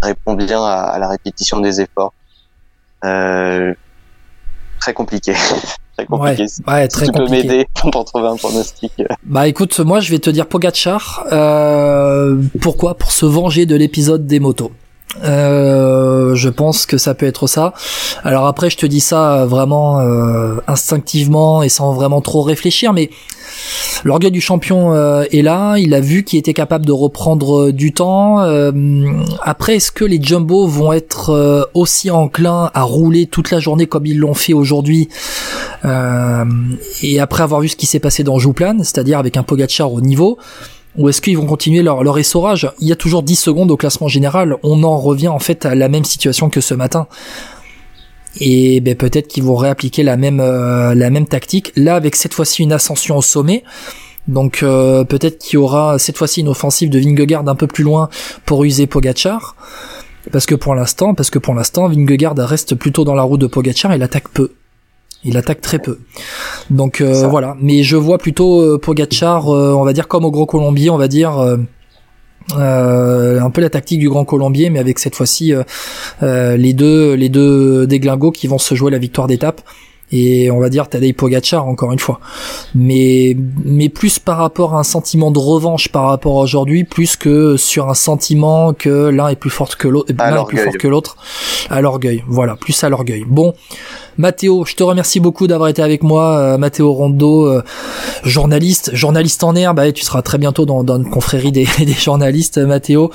répond 0.00 0.32
bien 0.34 0.62
à, 0.62 0.84
à, 0.84 0.98
la 0.98 1.08
répétition 1.08 1.60
des 1.60 1.82
efforts. 1.82 2.14
très 3.02 3.76
compliqué. 4.94 5.34
Ouais, 6.08 6.36
ouais, 6.68 6.88
très 6.88 7.06
tu 7.06 7.12
compliqué. 7.12 7.42
peux 7.42 7.48
m'aider 7.48 7.66
pour 7.92 8.04
trouver 8.04 8.28
un 8.28 8.36
pronostic. 8.36 8.92
Bah 9.24 9.48
écoute, 9.48 9.78
moi 9.80 10.00
je 10.00 10.10
vais 10.10 10.18
te 10.18 10.30
dire 10.30 10.46
Pogachar. 10.46 11.24
Euh, 11.32 12.36
pourquoi? 12.60 12.94
Pour 12.94 13.12
se 13.12 13.26
venger 13.26 13.66
de 13.66 13.76
l'épisode 13.76 14.26
des 14.26 14.40
motos. 14.40 14.70
Euh, 15.24 16.34
je 16.34 16.48
pense 16.48 16.86
que 16.86 16.98
ça 16.98 17.14
peut 17.14 17.26
être 17.26 17.46
ça. 17.46 17.74
Alors 18.24 18.46
après, 18.46 18.70
je 18.70 18.76
te 18.76 18.86
dis 18.86 19.00
ça 19.00 19.44
vraiment 19.46 20.00
euh, 20.00 20.56
instinctivement 20.68 21.62
et 21.62 21.68
sans 21.68 21.92
vraiment 21.92 22.20
trop 22.20 22.42
réfléchir, 22.42 22.92
mais 22.92 23.10
l'orgueil 24.04 24.30
du 24.30 24.40
champion 24.40 24.94
euh, 24.94 25.24
est 25.32 25.42
là. 25.42 25.76
Il 25.78 25.94
a 25.94 26.00
vu 26.00 26.22
qu'il 26.22 26.38
était 26.38 26.54
capable 26.54 26.86
de 26.86 26.92
reprendre 26.92 27.70
du 27.70 27.92
temps. 27.92 28.38
après, 29.42 29.76
est-ce 29.76 29.92
que 29.92 30.04
les 30.04 30.22
Jumbo 30.22 30.66
vont 30.66 30.92
être 30.92 31.68
aussi 31.74 32.10
enclins 32.10 32.70
à 32.74 32.82
rouler 32.82 33.26
toute 33.26 33.50
la 33.50 33.58
journée 33.58 33.86
comme 33.86 34.06
ils 34.06 34.18
l'ont 34.18 34.34
fait 34.34 34.52
aujourd'hui 34.52 35.08
Et 35.84 37.20
après 37.20 37.42
avoir 37.42 37.60
vu 37.60 37.68
ce 37.68 37.76
qui 37.76 37.86
s'est 37.86 38.00
passé 38.00 38.22
dans 38.22 38.38
Jouplan, 38.38 38.78
c'est-à-dire 38.78 39.18
avec 39.18 39.36
un 39.36 39.42
Pogachar 39.42 39.92
au 39.92 40.00
niveau 40.00 40.38
ou 40.96 41.08
est-ce 41.08 41.20
qu'ils 41.20 41.38
vont 41.38 41.46
continuer 41.46 41.82
leur, 41.82 42.18
essorage? 42.18 42.70
Il 42.80 42.88
y 42.88 42.92
a 42.92 42.96
toujours 42.96 43.22
10 43.22 43.36
secondes 43.36 43.70
au 43.70 43.76
classement 43.76 44.08
général. 44.08 44.56
On 44.62 44.82
en 44.82 44.98
revient 44.98 45.28
en 45.28 45.38
fait 45.38 45.64
à 45.64 45.74
la 45.74 45.88
même 45.88 46.04
situation 46.04 46.50
que 46.50 46.60
ce 46.60 46.74
matin. 46.74 47.06
Et 48.40 48.80
ben, 48.80 48.96
peut-être 48.96 49.28
qu'ils 49.28 49.44
vont 49.44 49.56
réappliquer 49.56 50.02
la 50.02 50.16
même, 50.16 50.40
euh, 50.40 50.94
la 50.94 51.10
même 51.10 51.26
tactique. 51.26 51.72
Là, 51.76 51.94
avec 51.94 52.16
cette 52.16 52.34
fois-ci 52.34 52.62
une 52.62 52.72
ascension 52.72 53.16
au 53.16 53.22
sommet. 53.22 53.62
Donc 54.28 54.62
euh, 54.62 55.04
peut-être 55.04 55.38
qu'il 55.38 55.54
y 55.54 55.56
aura 55.56 55.98
cette 55.98 56.16
fois-ci 56.16 56.40
une 56.40 56.48
offensive 56.48 56.90
de 56.90 56.98
Vingegaard 56.98 57.48
un 57.48 57.54
peu 57.54 57.66
plus 57.66 57.84
loin 57.84 58.08
pour 58.44 58.64
user 58.64 58.86
Pogachar. 58.86 59.56
Parce 60.32 60.46
que 60.46 60.54
pour 60.54 60.74
l'instant, 60.74 61.14
parce 61.14 61.30
que 61.30 61.38
pour 61.38 61.54
l'instant, 61.54 61.88
Vingegaard 61.88 62.36
reste 62.36 62.74
plutôt 62.74 63.04
dans 63.04 63.14
la 63.14 63.22
roue 63.22 63.38
de 63.38 63.46
Pogachar 63.46 63.92
et 63.92 63.96
il 63.96 64.02
attaque 64.02 64.28
peu. 64.28 64.52
Il 65.24 65.36
attaque 65.36 65.60
très 65.60 65.78
peu. 65.78 65.98
Donc 66.70 67.00
euh, 67.00 67.26
voilà, 67.28 67.56
mais 67.60 67.82
je 67.82 67.96
vois 67.96 68.18
plutôt 68.18 68.62
euh, 68.62 68.78
Pogacar, 68.78 69.48
euh, 69.48 69.74
on 69.74 69.84
va 69.84 69.92
dire 69.92 70.08
comme 70.08 70.24
au 70.24 70.30
Grand 70.30 70.46
Colombier, 70.46 70.88
on 70.88 70.96
va 70.96 71.08
dire 71.08 71.32
un 72.56 73.50
peu 73.50 73.60
la 73.60 73.70
tactique 73.70 74.00
du 74.00 74.08
Grand 74.08 74.24
Colombier, 74.24 74.70
mais 74.70 74.78
avec 74.78 74.98
cette 74.98 75.14
fois-ci 75.14 75.52
les 76.22 76.72
deux 76.72 77.14
les 77.14 77.28
deux 77.28 77.86
déglingos 77.86 78.32
qui 78.32 78.46
vont 78.46 78.58
se 78.58 78.74
jouer 78.74 78.90
la 78.90 78.98
victoire 78.98 79.26
d'étape 79.26 79.60
et 80.12 80.50
on 80.50 80.58
va 80.58 80.68
dire 80.68 80.88
Tadej 80.88 81.14
Pogacar 81.14 81.66
encore 81.66 81.92
une 81.92 81.98
fois. 81.98 82.20
Mais 82.74 83.36
mais 83.64 83.88
plus 83.88 84.18
par 84.18 84.38
rapport 84.38 84.74
à 84.74 84.80
un 84.80 84.84
sentiment 84.84 85.30
de 85.30 85.38
revanche 85.38 85.88
par 85.88 86.06
rapport 86.06 86.40
à 86.40 86.42
aujourd'hui, 86.42 86.84
plus 86.84 87.16
que 87.16 87.56
sur 87.56 87.88
un 87.88 87.94
sentiment 87.94 88.72
que 88.72 89.08
l'un 89.08 89.28
est 89.28 89.36
plus 89.36 89.50
fort 89.50 89.76
que 89.76 89.88
l'autre, 89.88 90.12
l'un 90.16 90.42
est 90.42 90.46
plus 90.46 90.58
fort 90.58 90.78
que 90.78 90.88
l'autre, 90.88 91.16
à 91.68 91.80
l'orgueil. 91.80 92.24
Voilà, 92.26 92.56
plus 92.56 92.82
à 92.82 92.88
l'orgueil. 92.88 93.24
Bon, 93.26 93.54
Mathéo, 94.20 94.66
je 94.66 94.74
te 94.74 94.82
remercie 94.82 95.18
beaucoup 95.18 95.46
d'avoir 95.46 95.70
été 95.70 95.80
avec 95.80 96.02
moi, 96.02 96.38
euh, 96.38 96.58
Mathéo 96.58 96.92
Rondo, 96.92 97.46
euh, 97.46 97.62
journaliste, 98.22 98.90
journaliste 98.94 99.42
en 99.44 99.54
herbe. 99.54 99.94
Tu 99.94 100.04
seras 100.04 100.20
très 100.20 100.36
bientôt 100.36 100.66
dans, 100.66 100.84
dans 100.84 100.98
une 100.98 101.08
confrérie 101.08 101.52
des, 101.52 101.66
des 101.78 101.92
journalistes, 101.94 102.58
Mathéo. 102.58 103.10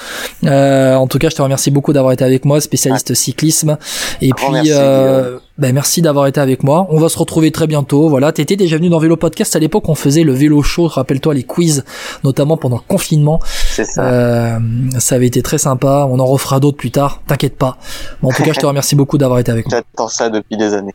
Euh, 0.46 0.96
en 0.96 1.06
tout 1.06 1.20
cas, 1.20 1.30
je 1.30 1.36
te 1.36 1.44
remercie 1.44 1.70
beaucoup 1.70 1.94
d'avoir 1.94 2.12
été 2.12 2.24
avec 2.24 2.44
moi, 2.44 2.60
spécialiste 2.60 3.14
cyclisme. 3.14 3.78
Et 4.20 4.32
puis, 4.34 4.72
ben 5.58 5.74
merci 5.74 6.02
d'avoir 6.02 6.28
été 6.28 6.42
avec 6.42 6.64
moi. 6.64 6.86
On 6.90 7.00
va 7.00 7.08
se 7.08 7.18
retrouver 7.18 7.50
très 7.52 7.66
bientôt. 7.66 8.10
Voilà, 8.10 8.34
t'étais 8.34 8.58
déjà 8.58 8.76
venu 8.76 8.90
dans 8.90 9.00
Vélo 9.00 9.16
Podcast 9.16 9.56
à 9.56 9.60
l'époque. 9.60 9.88
On 9.88 9.96
faisait 9.96 10.24
le 10.24 10.34
vélo 10.34 10.62
show. 10.62 10.88
Rappelle-toi 10.88 11.34
les 11.34 11.44
quiz, 11.44 11.86
notamment 12.26 12.58
pendant 12.58 12.76
le 12.76 12.82
confinement. 12.86 13.40
C'est 13.70 13.86
ça. 13.86 14.04
Euh, 14.04 14.60
ça 15.00 15.16
avait 15.16 15.28
été 15.28 15.42
très 15.42 15.58
sympa. 15.58 16.08
On 16.10 16.20
en 16.20 16.26
refera 16.26 16.60
d'autres 16.60 16.76
plus 16.76 16.92
tard. 16.92 17.22
T'inquiète 17.26 17.58
pas. 17.58 17.78
en 18.22 18.32
tout 18.32 18.44
cas, 18.44 18.52
je 18.52 18.60
te 18.60 18.66
remercie 18.66 18.96
beaucoup 18.96 19.18
d'avoir 19.18 19.40
été 19.40 19.50
avec 19.50 19.68
moi. 19.70 19.78
J'attends 19.78 20.10
ça 20.10 20.30
depuis 20.30 20.58
des 20.58 20.74
années. 20.74 20.95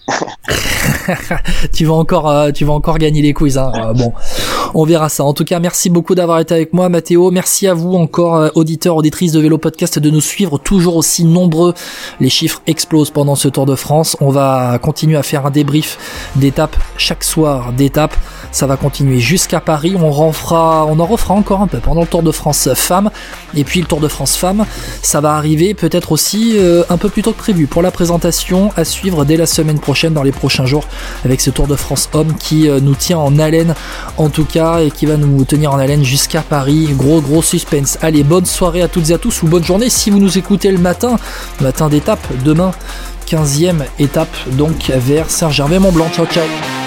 tu 1.73 1.85
vas 1.85 1.93
encore, 1.93 2.29
euh, 2.29 2.51
tu 2.51 2.65
vas 2.65 2.73
encore 2.73 2.97
gagner 2.97 3.21
les 3.21 3.33
quiz. 3.33 3.57
Hein. 3.57 3.71
Euh, 3.75 3.93
bon, 3.93 4.13
on 4.73 4.85
verra 4.85 5.09
ça. 5.09 5.23
En 5.23 5.33
tout 5.33 5.45
cas, 5.45 5.59
merci 5.59 5.89
beaucoup 5.89 6.15
d'avoir 6.15 6.39
été 6.39 6.53
avec 6.53 6.73
moi, 6.73 6.89
Mathéo. 6.89 7.31
Merci 7.31 7.67
à 7.67 7.73
vous 7.73 7.93
encore, 7.95 8.35
euh, 8.35 8.49
auditeurs, 8.55 8.95
auditrices 8.95 9.31
de 9.31 9.39
Vélo 9.39 9.57
Podcast, 9.57 9.99
de 9.99 10.09
nous 10.09 10.21
suivre 10.21 10.57
toujours 10.57 10.95
aussi 10.95 11.23
nombreux. 11.23 11.73
Les 12.19 12.29
chiffres 12.29 12.61
explosent 12.67 13.11
pendant 13.11 13.35
ce 13.35 13.47
Tour 13.47 13.65
de 13.65 13.75
France. 13.75 14.17
On 14.21 14.29
va 14.29 14.79
continuer 14.81 15.17
à 15.17 15.23
faire 15.23 15.45
un 15.45 15.51
débrief 15.51 15.97
d'étape 16.35 16.75
chaque 16.97 17.23
soir 17.23 17.73
d'étape. 17.73 18.15
Ça 18.51 18.67
va 18.67 18.77
continuer 18.77 19.19
jusqu'à 19.19 19.61
Paris. 19.61 19.95
On, 19.95 20.11
en 20.11 20.31
on 20.41 20.99
en 20.99 21.05
refera 21.05 21.33
encore 21.33 21.61
un 21.61 21.67
peu 21.67 21.77
pendant 21.77 22.01
le 22.01 22.07
Tour 22.07 22.23
de 22.23 22.31
France 22.31 22.69
femmes. 22.73 23.09
Et 23.55 23.63
puis 23.63 23.81
le 23.81 23.87
Tour 23.87 23.99
de 23.99 24.07
France 24.07 24.35
femmes, 24.35 24.65
ça 25.01 25.21
va 25.21 25.35
arriver 25.35 25.73
peut-être 25.73 26.11
aussi 26.11 26.57
un 26.89 26.97
peu 26.97 27.09
plus 27.09 27.21
tôt 27.21 27.31
que 27.31 27.37
prévu 27.37 27.67
pour 27.67 27.81
la 27.81 27.91
présentation 27.91 28.71
à 28.75 28.83
suivre 28.83 29.25
dès 29.25 29.37
la 29.37 29.45
semaine 29.45 29.79
prochaine, 29.79 29.90
dans 30.13 30.23
les 30.23 30.31
prochains 30.31 30.65
jours, 30.65 30.85
avec 31.25 31.41
ce 31.41 31.49
Tour 31.49 31.67
de 31.67 31.75
France 31.75 32.09
homme 32.13 32.33
qui 32.35 32.69
euh, 32.69 32.79
nous 32.79 32.95
tient 32.95 33.17
en 33.17 33.37
haleine 33.39 33.75
en 34.17 34.29
tout 34.29 34.45
cas 34.45 34.79
et 34.79 34.91
qui 34.91 35.05
va 35.05 35.17
nous 35.17 35.43
tenir 35.45 35.73
en 35.73 35.77
haleine 35.77 36.03
jusqu'à 36.03 36.41
Paris. 36.41 36.89
Gros 36.93 37.21
gros 37.21 37.41
suspense. 37.41 37.97
Allez, 38.01 38.23
bonne 38.23 38.45
soirée 38.45 38.81
à 38.81 38.87
toutes 38.87 39.09
et 39.09 39.13
à 39.13 39.17
tous 39.17 39.43
ou 39.43 39.47
bonne 39.47 39.63
journée 39.63 39.89
si 39.89 40.09
vous 40.09 40.19
nous 40.19 40.37
écoutez 40.37 40.71
le 40.71 40.77
matin, 40.77 41.17
matin 41.59 41.89
d'étape 41.89 42.25
demain. 42.43 42.71
15e 43.27 43.83
étape 43.99 44.35
donc 44.53 44.89
vers 44.89 45.29
Saint-Gervais-Mont-Blanc. 45.29 46.09
Ciao 46.13 46.25
ciao 46.25 46.80